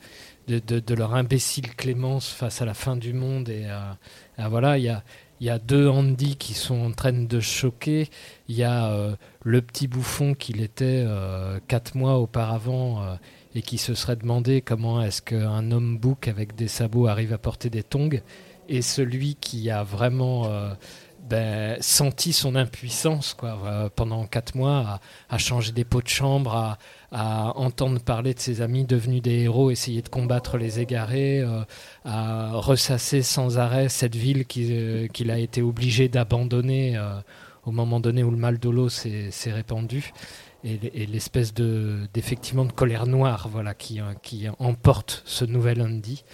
[0.49, 3.49] de, leur imbécile clémence face à la fin du monde.
[3.49, 3.66] Et,
[4.38, 4.84] voilà, il
[5.40, 8.09] y a, deux Andy qui sont en train de choquer.
[8.49, 13.14] Il y a euh, le petit bouffon qu'il était euh, quatre mois auparavant euh,
[13.55, 17.38] et qui se serait demandé comment est-ce qu'un homme bouc avec des sabots arrive à
[17.38, 18.20] porter des tongs.
[18.68, 20.49] Et celui qui a vraiment
[21.28, 23.36] ben, senti son impuissance
[23.97, 25.01] pendant quatre mois, à,
[25.34, 26.78] à changer des pots de chambre, à,
[27.12, 31.62] à entendre parler de ses amis devenus des héros, essayer de combattre les égarés, euh,
[32.06, 37.20] à ressasser sans arrêt cette ville euh, qu'il a été obligé d'abandonner euh,
[37.64, 40.12] au moment donné où le mal de l'eau s'est répandu.
[40.64, 46.24] Et, l'espèce de d'effectivement de colère noire voilà, qui, qui emporte ce nouvel Andy.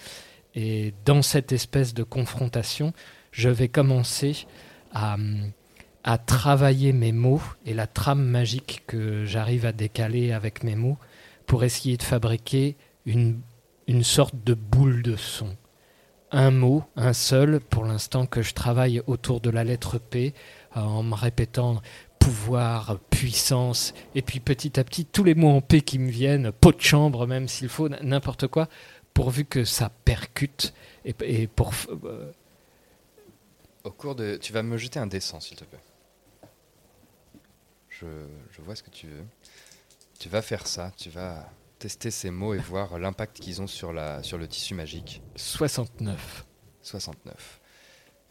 [0.55, 2.93] Et dans cette espèce de confrontation,
[3.33, 4.47] je vais commencer
[4.93, 5.51] à, hum,
[6.05, 10.99] à travailler mes mots et la trame magique que j'arrive à décaler avec mes mots
[11.46, 12.76] pour essayer de fabriquer
[13.07, 13.40] une,
[13.86, 15.57] une sorte de boule de son.
[16.30, 20.34] Un mot, un seul, pour l'instant que je travaille autour de la lettre P,
[20.76, 21.80] euh, en me répétant
[22.18, 26.53] pouvoir, puissance, et puis petit à petit, tous les mots en P qui me viennent,
[26.53, 28.68] pot de chambre même s'il faut, n'importe quoi,
[29.14, 30.74] pourvu que ça percute,
[31.07, 31.72] et, pour...
[32.05, 32.30] euh,
[33.89, 34.36] Au cours de.
[34.36, 35.80] Tu vas me jeter un dessin, s'il te plaît.
[37.89, 38.07] Je,
[38.51, 39.24] je vois ce que tu veux.
[40.18, 43.95] Tu vas faire ça, tu vas tester ces mots et voir l'impact qu'ils ont sur,
[43.95, 45.22] la, sur le tissu magique.
[45.36, 46.45] 69.
[46.82, 47.61] 69.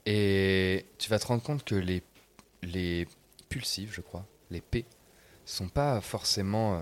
[0.06, 2.04] Et tu vas te rendre compte que les,
[2.62, 3.08] les
[3.50, 4.86] pulsives, je crois, les P,
[5.44, 6.82] sont pas forcément euh,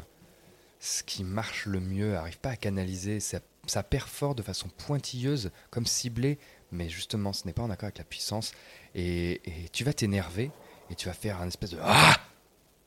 [0.81, 5.51] ce qui marche le mieux, arrive pas à canaliser, ça, ça perfore de façon pointilleuse,
[5.69, 6.39] comme ciblé,
[6.75, 8.51] mais justement, ce n'est pas en accord avec la puissance.
[8.93, 10.51] Et, tu vas t'énerver,
[10.89, 12.17] et tu vas faire un espèce de ah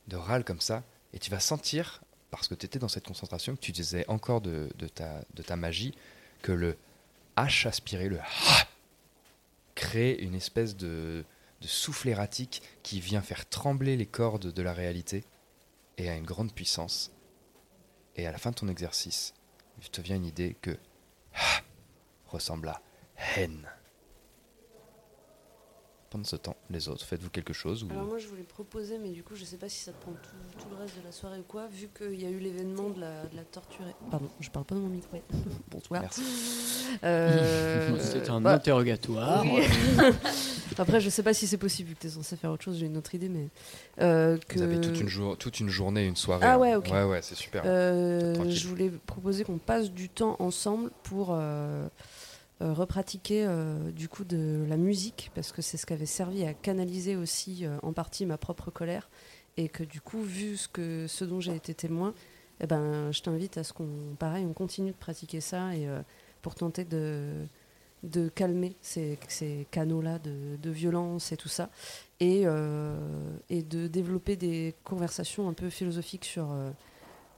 [0.07, 3.57] de râle comme ça, et tu vas sentir, parce que tu étais dans cette concentration,
[3.57, 5.95] que tu disais encore de, ta, magie,
[6.41, 6.77] que le
[7.37, 8.65] H aspiré, le ah
[9.75, 11.25] crée une espèce de,
[11.61, 15.25] de souffle erratique qui vient faire trembler les cordes de la réalité
[15.99, 17.13] et a une grande puissance.
[18.17, 19.35] Et à la fin de ton exercice,
[19.81, 20.77] il te vient une idée que
[21.35, 21.61] ah
[22.27, 22.83] ressemble à
[23.37, 23.69] haine.
[26.11, 27.91] Pendant ce temps, les autres, faites-vous quelque chose ou...
[27.91, 30.13] Alors moi je voulais proposer, mais du coup je sais pas si ça te prend
[30.13, 32.89] tout, tout le reste de la soirée ou quoi, vu qu'il y a eu l'événement
[32.91, 33.95] de la, de la torturée.
[34.11, 35.19] Pardon, je parle pas dans mon micro.
[35.71, 36.01] Bonsoir.
[36.01, 36.23] Merci.
[37.05, 39.45] Euh, C'est un bah, interrogatoire.
[39.45, 39.63] oui.
[40.81, 42.79] Après je sais pas si c'est possible vu que tu es censé faire autre chose,
[42.79, 43.49] j'ai une autre idée, mais...
[44.01, 44.59] euh, que...
[44.59, 46.47] Vous avez toute une, jour, toute une journée, une soirée.
[46.47, 46.59] Ah hein.
[46.59, 46.89] ouais, ok.
[46.93, 47.63] Ouais, ouais, c'est super.
[47.67, 51.89] Euh, je voulais proposer qu'on passe du temps ensemble pour euh, euh,
[52.61, 56.55] repratiquer euh, du coup de la musique parce que c'est ce qui avait servi à
[56.55, 59.09] canaliser aussi euh, en partie ma propre colère.
[59.57, 62.15] Et que du coup vu ce que ce dont j'ai été témoin,
[62.61, 63.89] eh ben je t'invite à ce qu'on
[64.19, 66.01] pareil on continue de pratiquer ça et euh,
[66.43, 67.47] pour tenter de
[68.03, 71.69] de calmer ces, ces canaux-là de, de violence et tout ça,
[72.21, 72.97] et, euh,
[73.51, 76.71] et de développer des conversations un peu philosophiques sur euh,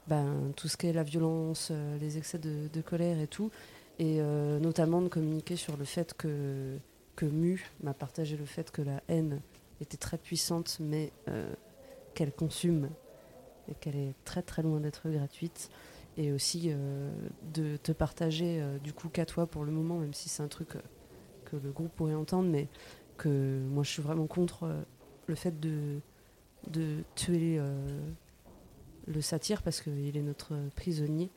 [0.07, 3.51] ben, tout ce qu'est la violence, euh, les excès de colère et tout,
[4.01, 6.79] et euh, notamment de communiquer sur le fait que,
[7.23, 9.43] Mu m'a partagé le fait que la haine
[9.83, 11.53] était très puissante, mais euh,
[12.15, 12.89] qu'elle consume
[13.69, 15.69] et qu'elle est très très loin d'être gratuite.
[16.17, 17.13] Et aussi euh,
[17.53, 20.71] de te partager du coup qu'à toi pour le moment, même si c'est un truc
[21.45, 22.69] que le groupe pourrait entendre, mais
[23.19, 24.75] que moi je suis vraiment contre
[25.27, 26.01] le fait de,
[26.69, 27.61] de tuer
[29.07, 31.31] le satyre parce qu'il est notre prisonnier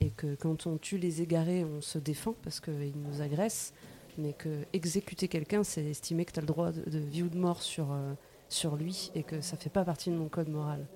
[0.00, 3.72] et que quand on tue les égarés, on se défend parce qu'ils nous agressent,
[4.18, 7.38] mais que exécuter quelqu'un, c'est estimer que tu as le droit de, vie ou de
[7.38, 8.14] mort sur, euh,
[8.48, 10.86] sur lui et que ça fait pas partie de mon code moral.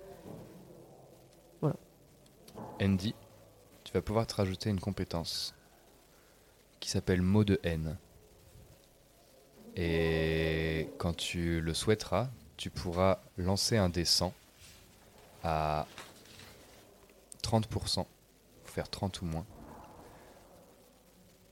[1.61, 1.77] Voilà.
[2.81, 3.15] Andy,
[3.85, 5.55] tu vas pouvoir te rajouter une compétence
[6.81, 7.97] qui s'appelle mot de haine.
[9.77, 14.33] Et quand tu le souhaiteras, tu pourras lancer un 100
[15.43, 15.87] à
[17.43, 18.07] 30%,
[18.75, 19.47] faire 30 ou moins.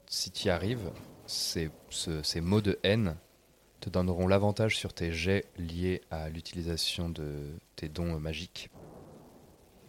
[0.09, 0.91] Si tu y arrives,
[1.27, 3.17] ces, ce- ces mots de haine
[3.81, 8.71] te donneront l'avantage sur tes jets liés à l'utilisation de tes dons magiques.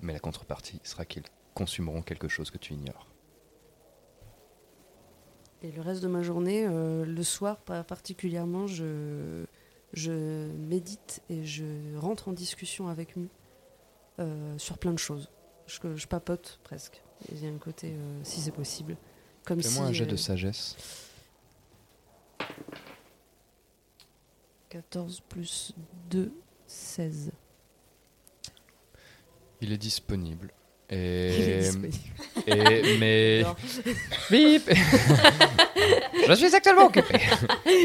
[0.02, 1.24] Mais la contrepartie sera qu'ils
[1.56, 3.08] consumeront quelque chose que tu ignores.
[5.64, 9.46] Et le reste de ma journée, euh, le soir particulièrement, je,
[10.58, 13.30] médite et je rentre en discussion avec Mu
[14.20, 15.30] euh, sur plein de choses.
[15.68, 17.02] Je papote presque.
[17.32, 18.96] Il y a un côté, euh, si c'est possible.
[19.46, 20.76] Comme si, Fais-moi un jet de euh, sagesse.
[24.70, 25.74] 14 plus
[26.10, 26.32] 2,
[26.68, 27.32] 16.
[29.62, 30.52] Il est disponible.
[30.90, 30.96] Et,
[31.38, 31.98] Il est disponible.
[32.48, 33.44] et- mais
[34.32, 34.70] bip.
[36.28, 37.20] Je suis actuellement occupé.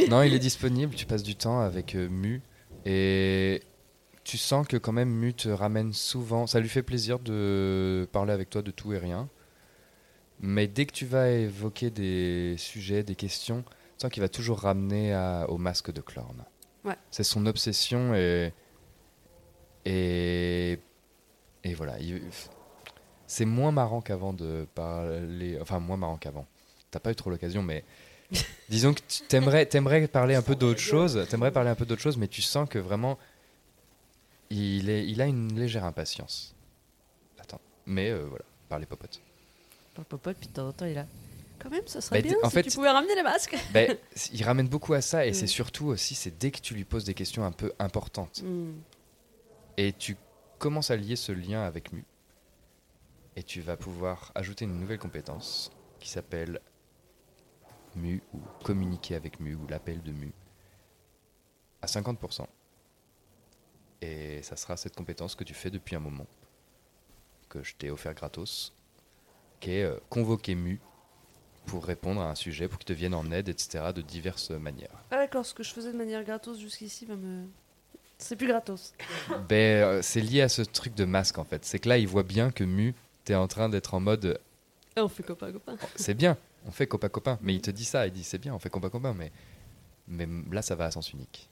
[0.08, 0.94] non, il est disponible.
[0.94, 2.40] Tu passes du temps avec euh, Mu
[2.86, 3.62] et
[4.28, 6.46] tu sens que quand même Mu te ramène souvent.
[6.46, 9.26] Ça lui fait plaisir de parler avec toi de tout et rien.
[10.40, 14.60] Mais dès que tu vas évoquer des sujets, des questions, tu sens qu'il va toujours
[14.60, 16.44] ramener à- au masque de Clorne.
[16.84, 16.94] Ouais.
[17.10, 18.52] C'est son obsession et
[19.86, 20.78] et
[21.64, 21.98] et voilà.
[21.98, 22.22] il-
[23.26, 25.58] c'est moins marrant qu'avant de parler.
[25.60, 26.46] Enfin, moins marrant qu'avant.
[26.90, 27.82] T'as pas eu trop l'occasion, mais
[28.68, 31.26] disons que tu t'aimerais, t'aimerais parler un peu d'autre chose.
[31.30, 33.18] T'aimerais parler un peu d'autre chose, mais tu sens que vraiment,
[34.50, 36.54] il, est, il a une légère impatience.
[37.38, 39.20] Attends, mais euh, voilà, par les popotes.
[39.94, 41.06] Par popote, puis de temps en temps, il là.
[41.58, 43.56] Quand même, ça serait Bah, bien en si fait- tu pouvais ramener les masques.
[43.72, 43.96] Ben,
[44.32, 45.34] il ramène beaucoup à ça, et Mm.
[45.34, 48.72] c'est surtout aussi, c'est dès que tu lui poses des questions un peu importantes, Mm.
[49.76, 50.16] et tu
[50.58, 52.04] commences à lier ce lien avec Mu,
[53.36, 56.60] et tu vas pouvoir ajouter une nouvelle compétence qui s'appelle
[57.96, 60.32] Mu, ou communiquer avec Mu, ou l'appel de Mu,
[61.82, 62.46] à 50%.
[64.00, 66.26] Et ça sera cette compétence que tu fais depuis un moment,
[67.48, 68.72] que je t'ai offert gratos,
[69.60, 70.80] qui est euh, convoquer Mu
[71.66, 75.02] pour répondre à un sujet, pour qu'il te vienne en aide, etc., de diverses manières.
[75.10, 77.44] Ah d'accord, ce que je faisais de manière gratos jusqu'ici va me...
[78.16, 78.94] C'est plus gratos.
[79.48, 81.64] Ben, euh, c'est lié à ce truc de masque en fait.
[81.64, 82.94] C'est que là, il voit bien que Mu,
[83.24, 84.40] t'es en train d'être en mode
[84.96, 85.76] Ah, on fait copain copain.
[85.96, 86.36] c'est bien,
[86.66, 87.38] on fait copain copain.
[87.42, 89.14] Mais il te dit ça, il dit c'est bien, on fait copain copain.
[89.14, 89.30] Mais,
[90.08, 91.48] mais là, ça va à sens unique.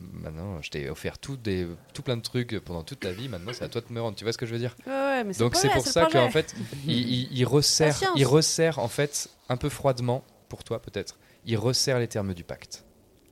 [0.00, 3.28] Maintenant, je t'ai offert tout, des, tout plein de trucs pendant toute ta vie.
[3.28, 4.16] Maintenant, c'est à toi de me rendre.
[4.16, 6.06] Tu vois ce que je veux dire Ouais, ouais, mais c'est Donc c'est pour ça
[6.06, 6.54] qu'en fait,
[6.86, 11.18] il, il- il resserre, il resserre en fait un peu froidement pour toi peut-être.
[11.44, 12.84] Il resserre les termes du pacte.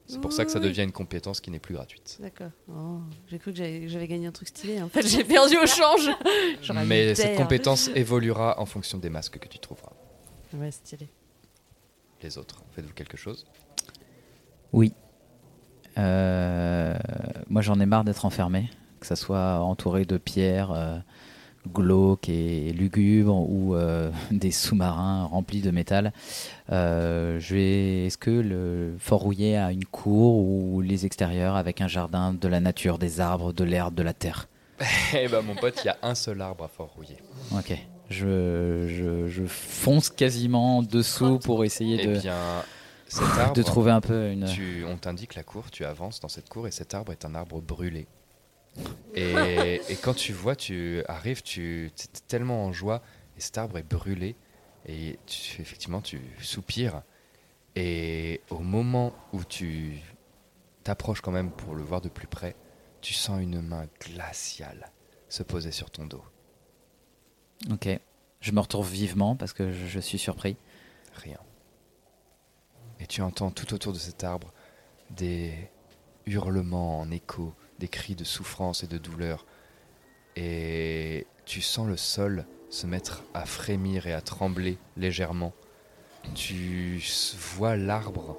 [0.07, 2.17] C'est pour ça que ça devient une compétence qui n'est plus gratuite.
[2.21, 2.51] D'accord.
[2.71, 4.81] Oh, j'ai cru que j'avais gagné un truc stylé.
[4.81, 6.09] En fait, j'ai perdu au change.
[6.87, 7.37] Mais cette terre.
[7.37, 9.93] compétence évoluera en fonction des masques que tu trouveras.
[10.55, 11.09] Ouais, stylé.
[12.23, 13.47] Les autres, faites-vous quelque chose?
[14.73, 14.95] Oui.
[15.99, 16.95] Euh,
[17.49, 18.71] moi, j'en ai marre d'être enfermé,
[19.01, 20.99] que ça soit entouré de pierres euh,
[21.73, 26.13] glauques et lugubres ou euh, des sous-marins remplis de métal.
[26.73, 27.39] Euh.
[27.39, 32.49] Est-ce que le Fort Rouillé a une cour ou les extérieurs avec un jardin, de
[32.49, 34.49] la nature, des arbres, de l'herbe, de la terre?
[35.15, 37.17] Eh ben mon pote, il y a un seul arbre à Fort Rouillé.
[37.53, 37.77] Ok.
[38.11, 42.35] Je, je, je fonce quasiment dessous pour essayer Eh de, bien,
[43.09, 44.47] cet arbre, de trouver un peu une.
[44.47, 47.35] tu- on t'indique la cour, tu avances dans cette cour et cet arbre est un
[47.35, 48.07] arbre brûlé.
[49.15, 53.03] Et, et quand tu vois, tu arrives, tu es tellement en joie
[53.37, 54.37] et cet arbre est brûlé
[54.87, 57.03] et tu, effectivement tu soupires.
[57.77, 59.99] Et au moment où tu
[60.85, 62.55] t'approches quand même pour le voir de plus près,
[63.01, 64.91] tu sens une main glaciale
[65.29, 66.25] se poser sur ton dos.
[67.71, 67.89] Ok.
[68.41, 70.57] Je me retourne vivement parce que je, je suis surpris.
[71.15, 71.39] Rien.
[73.01, 74.53] Et tu entends tout autour de cet arbre
[75.11, 75.53] des
[76.27, 79.47] hurlements en écho, des cris de souffrance et de douleur.
[80.37, 85.53] Et tu sens le sol se mettre à frémir et à trembler légèrement.
[86.35, 87.03] Tu
[87.57, 88.37] vois l'arbre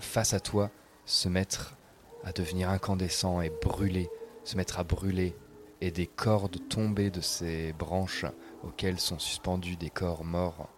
[0.00, 0.70] face à toi
[1.04, 1.76] se mettre
[2.24, 4.10] à devenir incandescent et brûler,
[4.44, 5.36] se mettre à brûler,
[5.80, 8.24] et des cordes tomber de ses branches
[8.64, 10.68] auxquelles sont suspendus des corps morts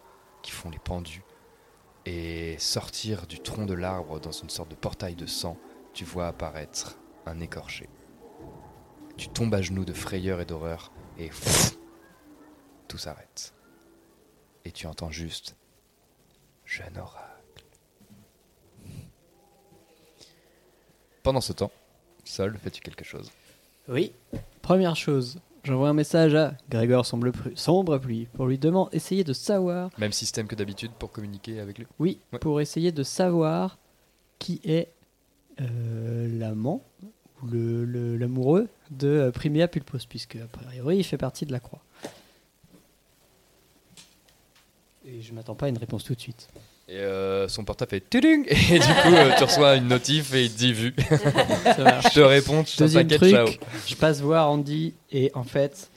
[0.43, 1.23] qui font les pendus,
[2.09, 5.59] et sortir du tronc de l'arbre dans une sorte de portail de sang,
[5.93, 7.87] tu vois apparaître un écorché.
[9.19, 11.29] Tu tombes à genoux de frayeur et d'horreur, et
[12.89, 13.53] tout s'arrête.
[14.65, 15.55] Et tu entends juste
[16.65, 17.65] Jeune oracle.
[21.23, 21.73] Pendant ce temps,
[22.25, 23.31] Sol, fais-tu quelque chose?
[23.87, 24.15] Oui.
[24.63, 29.33] Première chose, j'envoie un message à Grégor Sombre, Sombre Pluie pour lui demander, essayer de
[29.33, 29.91] savoir.
[29.99, 32.39] Même système que d'habitude pour communiquer avec lui Oui, Ouais.
[32.39, 33.79] pour essayer de savoir
[34.39, 34.89] qui est
[35.61, 36.83] euh, l'amant
[37.43, 41.53] ou le- le- l'amoureux de euh, Primia Pulpos, puisque a priori il fait partie de
[41.53, 41.81] la croix.
[45.05, 46.49] Et je m'attends pas à une réponse tout de suite.
[46.91, 50.45] Et euh, son portable fait tudung et du coup euh, tu reçois une notif et
[50.45, 50.95] il te dit vu.
[50.97, 53.47] Je te réponds, tu t'inquiète, ciao.
[53.87, 55.91] je passe voir Andy et en fait,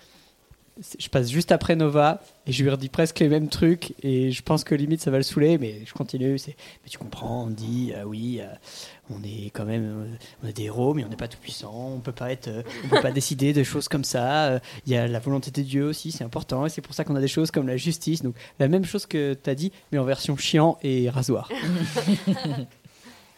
[0.98, 4.41] je passe juste après Nova et je lui redis presque les mêmes trucs et je
[4.41, 6.38] pense que limite ça va le saouler, mais je continue.
[6.40, 8.48] C'est, mais tu comprends, Andy, euh, oui, euh,
[9.10, 11.94] on est quand même, euh, on est des héros, mais on n'est pas tout puissant.
[11.95, 14.45] On peut pas être, euh, on peut pas décider de choses comme ça.
[14.48, 17.03] euh, Il y a la volonté de Dieu aussi, c'est important et c'est pour ça
[17.03, 18.24] qu'on a des choses comme la justice.
[18.24, 21.49] Donc la même chose que tu as dit, mais en version chiant et rasoir.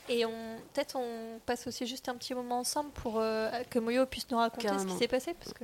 [0.09, 0.31] Et on,
[0.73, 4.37] peut-être on passe aussi juste un petit moment ensemble pour euh, que Moyo puisse nous
[4.37, 5.63] raconter ce qui s'est passé parce que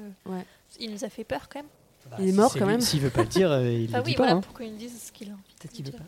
[0.79, 1.69] il nous a fait peur quand même.
[2.19, 2.81] Il est mort quand lui- même.
[2.81, 4.23] S'il veut pas le dire, euh, il Ah le oui, dit pas.
[4.23, 4.41] voilà, hein.
[4.41, 5.41] pour qu'il nous dise ce qu'il a envie.
[5.59, 6.03] Peut-être qu'il veut pas.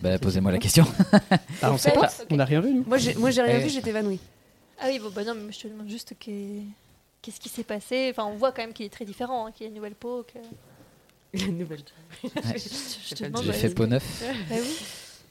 [0.00, 0.84] Bah, posez-moi la question.
[1.62, 2.84] Ah, on sait pas, on n'a rien vu nous.
[2.86, 4.18] Moi, j'ai, moi, j'ai rien vu, j'étais évanouie.
[4.80, 6.64] Ah oui, bon, bah non, mais je te demande juste qu'est-
[7.22, 8.08] qu'est-ce qui s'est passé.
[8.10, 10.24] Enfin, on voit quand même qu'il est très différent, hein, qu'il a une nouvelle peau.
[10.32, 10.38] Que...
[11.46, 11.80] Une nouvelle.
[12.24, 12.28] je,
[13.08, 14.22] je te demande, J'ai ouais, fait peau neuf.
[14.50, 14.76] Bah oui.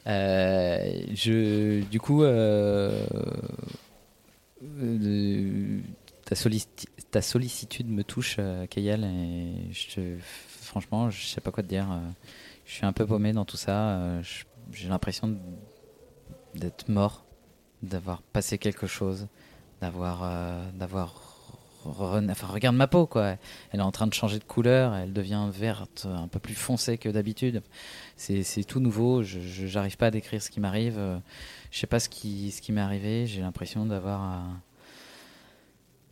[0.08, 3.06] Euh, je, du coup, euh,
[4.64, 5.80] euh,
[6.26, 10.18] ta, sollici- ta sollicitude me touche, euh, Kayal, et je
[10.62, 11.90] franchement, je sais pas quoi te dire.
[11.92, 12.00] euh,
[12.66, 14.00] Je suis un peu paumé dans tout ça.
[14.00, 14.24] euh,
[14.72, 15.38] J'ai l'impression
[16.56, 17.26] d'être mort,
[17.84, 19.28] d'avoir passé quelque chose,
[19.82, 20.70] d'avoir, euh,
[21.88, 23.36] Enfin, regarde ma peau, quoi.
[23.72, 26.98] Elle est en train de changer de couleur, elle devient verte, un peu plus foncée
[26.98, 27.62] que d'habitude.
[28.18, 31.00] C'est tout nouveau, je j'arrive pas à décrire ce qui m'arrive.
[31.72, 34.44] Je sais pas ce qui, ce qui m'est arrivé, j'ai l'impression d'avoir.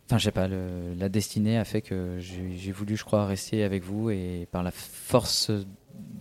[0.06, 3.62] Enfin, je sais pas, le- la destinée a fait que j'ai voulu, je crois, rester
[3.64, 5.50] avec vous et par la force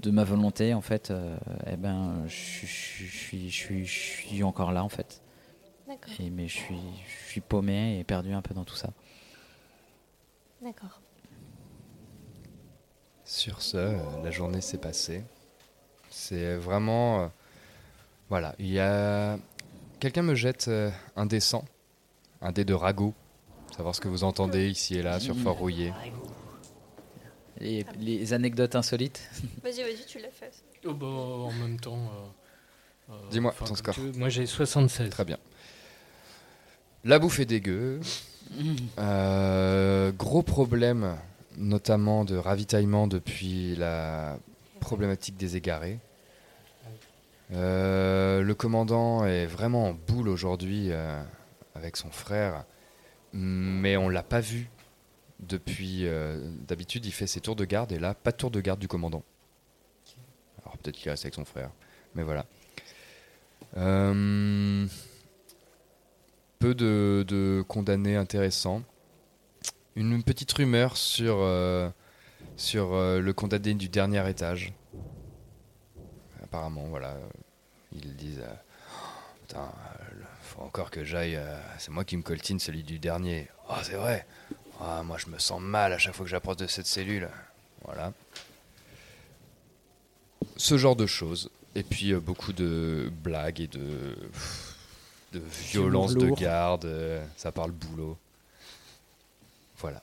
[0.02, 1.36] de ma volonté, en fait, euh,
[1.68, 5.22] eh ben, je, suis, je, encore là, en fait.
[5.88, 6.14] D'accord.
[6.20, 6.78] Et, mais je suis,
[7.26, 8.90] je suis paumé et perdu un peu dans tout ça.
[10.62, 11.02] D'accord.
[13.26, 15.24] Sur ce, euh, la journée s'est passée.
[16.10, 17.24] C'est vraiment.
[17.24, 17.28] euh,
[18.30, 19.38] voilà, il y a.
[20.00, 21.66] Quelqu'un me jette euh, un dé 100,
[22.42, 23.14] un dé de ragot.
[23.76, 25.94] Savoir ce que vous entendez ici et là sur Fort Rouillé.
[27.60, 29.22] Les anecdotes insolites
[29.64, 30.52] Vas-y, vas-y, tu l'as fait.
[30.86, 31.98] Oh, bah, en même temps.
[31.98, 33.96] euh, euh, Dis-moi ton score.
[34.18, 35.10] Moi j'ai 76.
[35.10, 35.38] Très bien.
[37.04, 38.00] La bouffe est dégueu.
[39.00, 41.16] Euh, gros problème,
[41.58, 44.38] notamment de ravitaillement depuis la
[44.80, 45.98] problématique des égarés.
[47.54, 51.24] Euh, le commandant est vraiment en boule aujourd'hui euh,
[51.74, 52.64] avec son frère,
[53.34, 54.70] mais on l'a pas vu
[55.40, 56.06] depuis.
[56.06, 58.80] euh, D'habitude, il fait ses tours de garde et là, pas de tour de garde
[58.80, 59.24] du commandant.
[60.64, 61.72] Alors peut-être qu'il reste avec son frère,
[62.16, 62.46] mais voilà.
[63.76, 64.86] Euh,
[66.60, 68.84] peu de, condamnés intéressants.
[69.96, 71.90] Une petite rumeur sur, euh,
[72.56, 74.74] sur le condamné du dernier étage.
[76.44, 77.18] Apparemment, voilà.
[77.92, 78.44] Ils disent
[79.42, 79.72] Putain,
[80.56, 81.36] faut encore que j'aille.
[81.36, 83.48] euh, c'est moi qui me coltine celui du dernier.
[83.70, 84.26] Ah, c'est vrai
[84.82, 87.30] Ah, Moi, je me sens mal à chaque fois que j'approche de cette cellule.
[87.86, 88.14] Voilà.
[90.58, 91.50] Ce genre de choses.
[91.76, 94.16] Et puis, euh, beaucoup de blagues et de,
[95.32, 96.38] de violence de lourd.
[96.38, 96.86] garde.
[96.86, 98.18] euh, ça parle boulot.
[99.80, 100.02] Voilà.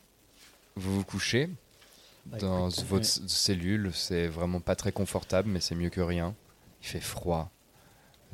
[0.77, 1.48] Vous vous couchez
[2.27, 3.02] Bah, dans votre ouais.
[3.05, 3.93] c- cellule.
[3.94, 6.35] C'est vraiment pas très confortable, mais c'est mieux que rien.
[6.82, 7.51] Il fait froid.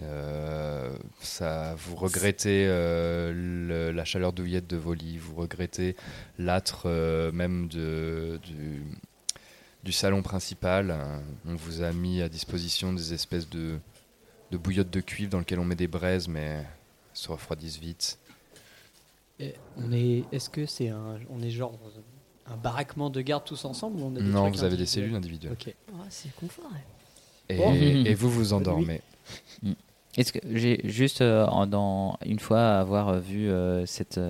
[0.02, 5.96] Euh, ça, vous regrettez euh, le- la chaleur douillette de vos lits, vous regrettez
[6.38, 8.82] l'âtre euh, même de, du,
[9.84, 10.94] du salon principal.
[11.48, 13.78] On vous a mis à disposition des espèces de,
[14.50, 16.66] de bouillottes de cuivre dans lesquelles on met des braises, mais elles
[17.14, 18.18] se refroidissent vite.
[19.40, 21.78] Et on est, est-ce que c'est un, on est genre
[22.46, 24.86] un baraquement de garde tous ensemble ou on a des Non, trucs vous avez des
[24.86, 25.52] cellules individuelles.
[25.54, 25.74] Ok.
[25.92, 26.66] Oh, c'est confort.
[26.70, 27.54] ouais.
[27.54, 27.72] Et, Bon.
[27.74, 29.00] et vous vous endormez.
[29.62, 29.72] Mm.
[30.16, 34.20] Est-ce que j'ai juste euh, en- une fois avoir euh, vu euh, cette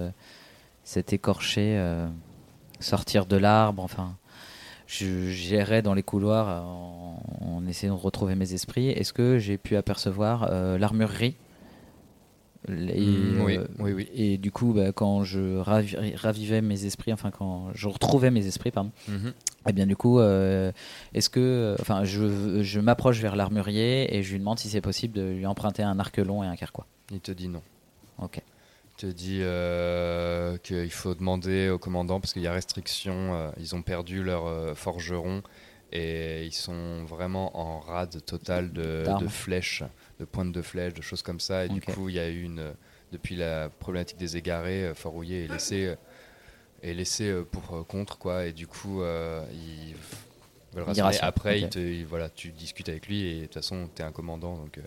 [0.85, 1.77] cet écorché
[2.79, 4.17] sortir de l'arbre, enfin,
[4.87, 5.31] je
[5.83, 7.21] dans les couloirs en,
[7.67, 8.91] essayant de retrouver mes esprits.
[8.91, 10.49] Est-ce que j'ai pu apercevoir
[10.79, 11.35] l'armurerie?
[12.69, 14.09] Les- Mm, oui, euh, oui, oui.
[14.15, 18.47] Et du coup, bah, quand je ravi- ravivais mes esprits, enfin quand je retrouvais mes
[18.47, 19.33] esprits, pardon, Mhm.
[19.69, 20.73] eh bien, du coup, euh,
[21.15, 25.15] est-ce que, enfin, je, je m'approche vers l'armurier et je lui demande si c'est possible
[25.15, 26.87] de lui emprunter un arc long et un carquois.
[27.13, 27.63] Il te dit non.
[28.19, 28.39] Ok.
[28.99, 33.53] Il te dit euh, qu'il faut demander au commandant parce qu'il y a restriction.
[33.61, 35.43] ils ont perdu leur forgeron
[35.93, 39.85] Et ils sont vraiment en rade totale de, flèches,
[40.19, 41.65] de pointes de flèches, de choses comme ça.
[41.65, 42.75] Et du coup, il y a eu une.
[43.13, 45.95] Depuis la problématique des égarés, euh, Fort Rouillé est laissé,
[46.83, 48.47] est laissé euh, pour euh, contre, quoi.
[48.47, 49.95] Et du coup, euh, ils
[50.75, 51.03] veulent Il rassembler.
[51.03, 51.63] rassure, Après, ok.
[51.63, 54.13] il te- il- voilà, tu discutes avec lui et de toute façon, tu es un
[54.13, 54.57] commandant.
[54.57, 54.83] Donc, euh,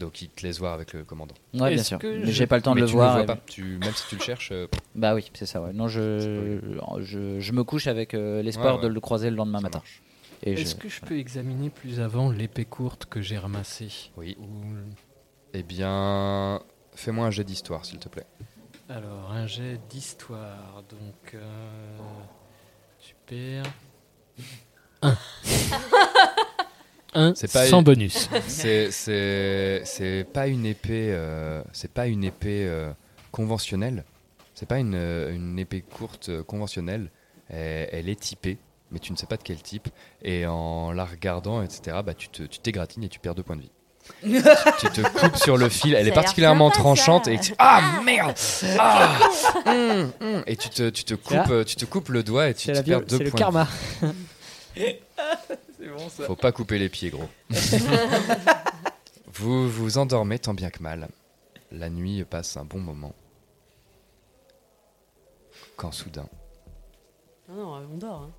[0.00, 1.34] donc, il te laisse voir avec le commandant.
[1.54, 1.98] Ouais, bien sûr.
[2.02, 3.12] Mais j'ai pas le temps Mais de le tu voir.
[3.14, 3.36] vois et- pas.
[3.46, 4.66] Tu, même si tu le cherches, euh,
[4.96, 5.60] Bah oui, c'est ça.
[5.62, 5.72] Ouais.
[5.72, 6.58] Non, je,
[7.00, 9.78] je, je me couche avec euh, l'espoir Ouais, de le croiser le lendemain ça matin.
[9.78, 10.02] marche.
[10.42, 14.36] Et je- Est-ce que je peux examiner plus avant l'épée courte que j'ai ramassée Oui.
[14.40, 14.46] Ou-
[15.52, 16.60] Eh bien,
[16.94, 18.26] fais-moi un jet d'histoire, s'il te plaît.
[18.88, 20.82] Alors, un jet d'histoire.
[20.88, 21.98] Donc, euh,
[22.98, 23.62] super.
[25.02, 25.14] Un.
[27.14, 28.28] Un C'est pas sans bonus.
[28.46, 32.92] C'est c'est c'est pas une épée euh, c'est pas une épée euh,
[33.32, 34.04] conventionnelle.
[34.54, 37.10] C'est pas une, euh, une épée courte conventionnelle.
[37.48, 38.58] Elle, elle est typée,
[38.92, 39.88] mais tu ne sais pas de quel type.
[40.22, 41.96] Et en la regardant, etc.
[42.04, 43.70] Bah tu te tu t'égratines et tu perds deux points de vie.
[44.80, 45.94] tu te coupes sur le fil.
[45.94, 48.34] Elle Ça est particulièrement tranchante et tu ah merde
[48.78, 49.18] ah
[49.66, 50.42] hum, hum.
[50.46, 52.82] et tu te tu te coupes tu te coupes le doigt et tu, C'est la
[52.82, 53.38] tu perds viol- deux c'est le points.
[53.40, 53.68] karma.
[55.80, 56.26] C'est bon ça.
[56.26, 57.28] Faut pas couper les pieds, gros.
[59.26, 61.08] vous vous endormez tant bien que mal.
[61.72, 63.14] La nuit passe un bon moment.
[65.76, 66.28] Quand soudain,
[67.48, 68.22] Ah non, on dort.
[68.22, 68.30] hein.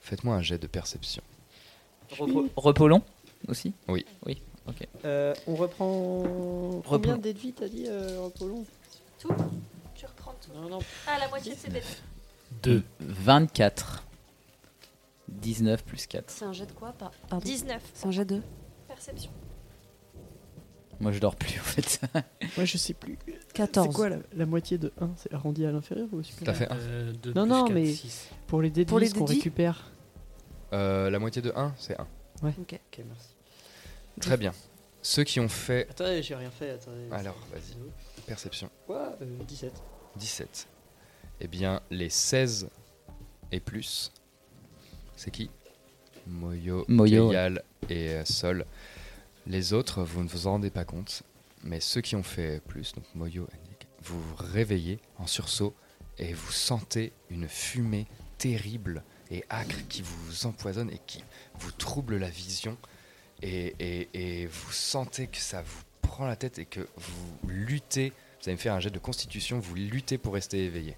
[0.00, 1.22] faites-moi un jet de perception.
[2.18, 3.02] Repos, repos long
[3.48, 3.74] aussi?
[3.88, 4.06] Oui.
[4.24, 4.86] Oui, ok.
[5.04, 6.80] Euh, on reprend.
[6.88, 7.32] Combien Repos.
[7.38, 8.64] vie t'as dit, euh, repos long
[9.18, 9.34] Tout?
[9.94, 10.52] Tu reprends tout?
[10.54, 10.78] Non, non.
[11.06, 12.02] Ah, la moitié de ses bêtes.
[12.62, 12.82] 2.
[13.00, 14.04] 24.
[15.28, 16.30] 19 plus 4.
[16.30, 17.82] C'est un jet de quoi par- Pardon 19.
[17.94, 18.40] C'est un jet de
[18.88, 19.30] Perception.
[20.98, 22.00] Moi je dors plus en fait.
[22.56, 23.18] Moi je sais plus.
[23.54, 23.88] 14.
[23.88, 26.56] C'est quoi la, la moitié de 1 C'est arrondi à l'inférieur ou au supérieur?
[26.56, 28.30] T'as fait un Euh, deux Non, plus non, quatre, mais six.
[28.46, 29.90] pour les Pour les ce qu'on récupère.
[30.72, 32.06] Euh, La moitié de 1, c'est 1.
[32.42, 32.54] Ouais.
[32.58, 32.72] Ok.
[32.92, 33.28] Ok, merci.
[34.20, 34.52] Très bien.
[35.02, 35.86] Ceux qui ont fait.
[35.90, 36.70] Attendez, j'ai rien fait.
[36.70, 37.08] Attendez.
[37.12, 37.76] Alors, vas-y.
[38.26, 38.68] Perception.
[38.86, 39.72] Quoi Euh, 17.
[40.16, 40.66] 17.
[41.40, 42.68] Eh bien, les 16
[43.52, 44.10] et plus,
[45.16, 45.50] c'est qui
[46.26, 48.66] Moyo, Moyo, Keyal et euh, Sol.
[49.46, 51.22] Les autres, vous ne vous en rendez pas compte,
[51.62, 55.74] mais ceux qui ont fait plus, donc Moyo et Nick, vous vous réveillez en sursaut
[56.18, 58.06] et vous sentez une fumée
[58.38, 61.22] terrible et acre qui vous empoisonne et qui
[61.58, 62.76] vous trouble la vision.
[63.42, 64.08] Et, et-
[64.42, 68.10] et vous sentez que ça vous prend la tête et que vous luttez.
[68.40, 70.96] Vous allez me faire un jet de constitution, vous luttez pour rester éveillé.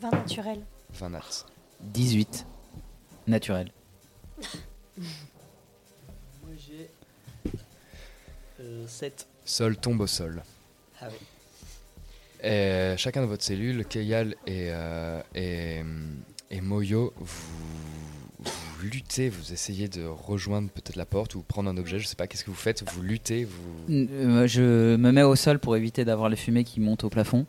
[0.00, 0.60] 20 naturel.
[0.94, 1.46] 20 nats.
[1.80, 2.46] 18.
[3.26, 3.70] Naturel.
[4.96, 5.06] Moi
[6.56, 6.90] j'ai.
[8.86, 9.26] 7.
[9.44, 10.42] Sol tombe au sol.
[11.00, 11.16] Ah oui.
[12.46, 15.82] Et chacun de votre cellule, Keyal et, euh, et,
[16.50, 18.03] et Moyo, vous
[18.88, 22.26] luttez, vous essayez de rejoindre peut-être la porte ou prendre un objet, je sais pas,
[22.26, 22.84] qu'est-ce que vous faites?
[22.92, 23.92] Vous luttez, vous...
[23.92, 27.46] Euh, je me mets au sol pour éviter d'avoir les fumées qui montent au plafond.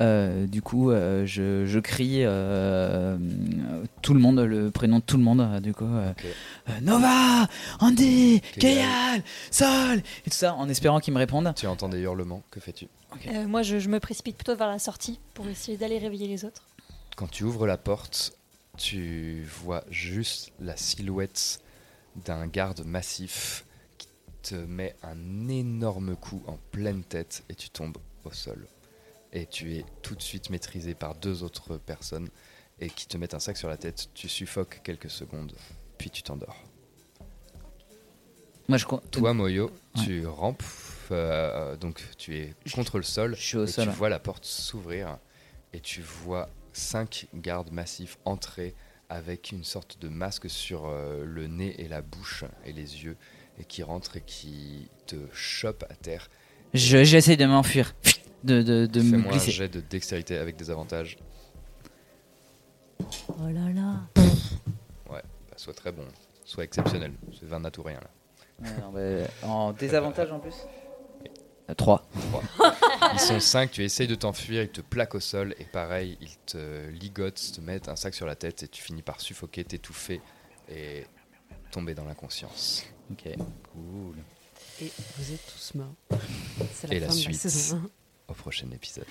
[0.00, 3.18] Euh, du coup, euh, je, je crie euh,
[4.00, 5.40] tout le monde, le prénom de tout le monde.
[5.40, 6.12] euh, Du coup, euh,
[6.68, 7.48] euh, Nova,
[7.80, 8.40] Andy.
[8.60, 11.52] Keyal, Sol, et tout ça, en espérant qu'ils me répondent.
[11.56, 12.86] Tu entends des hurlements, que fais-tu?
[13.28, 16.44] Euh, moi, je, je me précipite plutôt vers la sortie pour essayer d'aller réveiller les
[16.44, 16.62] autres.
[17.16, 18.32] Quand tu ouvres la porte,
[18.78, 21.60] tu vois juste la silhouette
[22.24, 23.64] d'un garde massif
[23.98, 24.08] qui
[24.42, 28.66] te met un énorme coup en pleine tête et tu tombes au sol.
[29.32, 32.28] Et tu es tout de suite maîtrisé par deux autres personnes
[32.80, 34.08] et qui te mettent un sac sur la tête.
[34.14, 35.52] Tu suffoques quelques secondes,
[35.98, 36.56] puis tu t'endors.
[38.68, 40.02] Moi, je Toi, Moyo, Ouais.
[40.04, 40.62] tu rampes,
[41.10, 43.34] euh, donc tu es contre le sol.
[43.36, 43.84] Je suis au et sol.
[43.86, 45.18] tu vois la porte s'ouvrir
[45.72, 46.48] et tu vois
[46.78, 48.74] cinq gardes massifs entrer
[49.10, 53.16] avec une sorte de masque sur euh, le nez et la bouche et les yeux
[53.58, 56.28] et qui rentrent et qui te chopent à terre.
[56.74, 57.94] Je- J'essaie de m'enfuir,
[58.44, 59.50] de, de, de me Fais-moi un glisser.
[59.50, 61.16] jet de dextérité avec des avantages.
[63.28, 63.94] Oh là là.
[65.10, 66.04] Ouais, bah, soit très bon,
[66.44, 67.12] soit exceptionnel.
[67.32, 68.10] C'est 20 nat ou rien là.
[68.60, 70.54] Ouais, non, mais en désavantage en plus
[71.74, 72.02] 3.
[72.30, 72.42] Trois.
[73.14, 76.36] Ils sont cinq, tu essayes de t'enfuir, ils te plaquent au sol et pareil, ils
[76.46, 80.20] te ligotent, te mettent un sac sur la tête et tu finis par suffoquer, t'étouffer
[80.70, 81.04] et
[81.70, 82.84] tomber dans l'inconscience.
[83.10, 83.24] Ok.
[83.72, 84.16] Cool.
[84.80, 85.94] Et vous êtes tous morts.
[86.74, 87.32] C'est Et la la de suite.
[87.44, 87.90] la saison 1.
[88.28, 89.06] Au prochain épisode.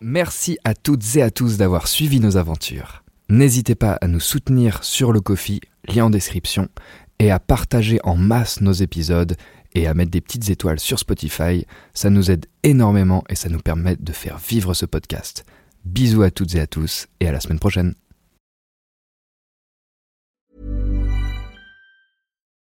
[0.00, 3.03] Merci à toutes et à tous d'avoir suivi nos aventures.
[3.28, 6.68] N'hésitez pas à nous soutenir sur le Kofi, lien en description,
[7.18, 9.36] et à partager en masse nos épisodes
[9.74, 11.66] et à mettre des petites étoiles sur Spotify.
[11.94, 15.44] Ça nous aide énormément et ça nous permet de faire vivre ce podcast.
[15.84, 17.94] Bisous à toutes et à tous et à la semaine prochaine.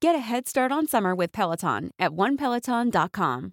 [0.00, 3.52] Get a head start on summer with Peloton at onepeloton.com.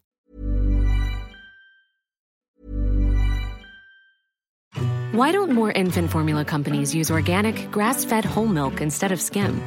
[5.12, 9.60] Why don't more infant formula companies use organic, grass fed whole milk instead of skim?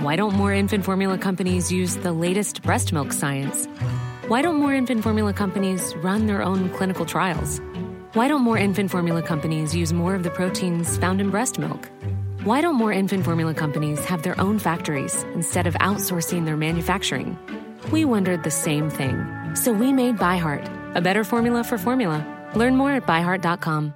[0.00, 3.66] Why don't more infant formula companies use the latest breast milk science?
[4.28, 7.62] Why don't more infant formula companies run their own clinical trials?
[8.12, 11.88] Why don't more infant formula companies use more of the proteins found in breast milk?
[12.44, 17.38] Why don't more infant formula companies have their own factories instead of outsourcing their manufacturing?
[17.92, 19.26] We wondered the same thing.
[19.54, 22.26] So we made ByHeart, a better formula for formula.
[22.54, 23.92] Learn more at byheart.com.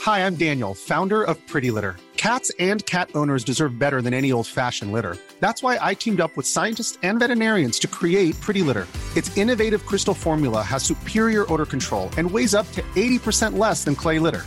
[0.00, 1.96] Hi, I'm Daniel, founder of Pretty Litter.
[2.16, 5.18] Cats and cat owners deserve better than any old fashioned litter.
[5.40, 8.86] That's why I teamed up with scientists and veterinarians to create Pretty Litter.
[9.14, 13.94] Its innovative crystal formula has superior odor control and weighs up to 80% less than
[13.94, 14.46] clay litter.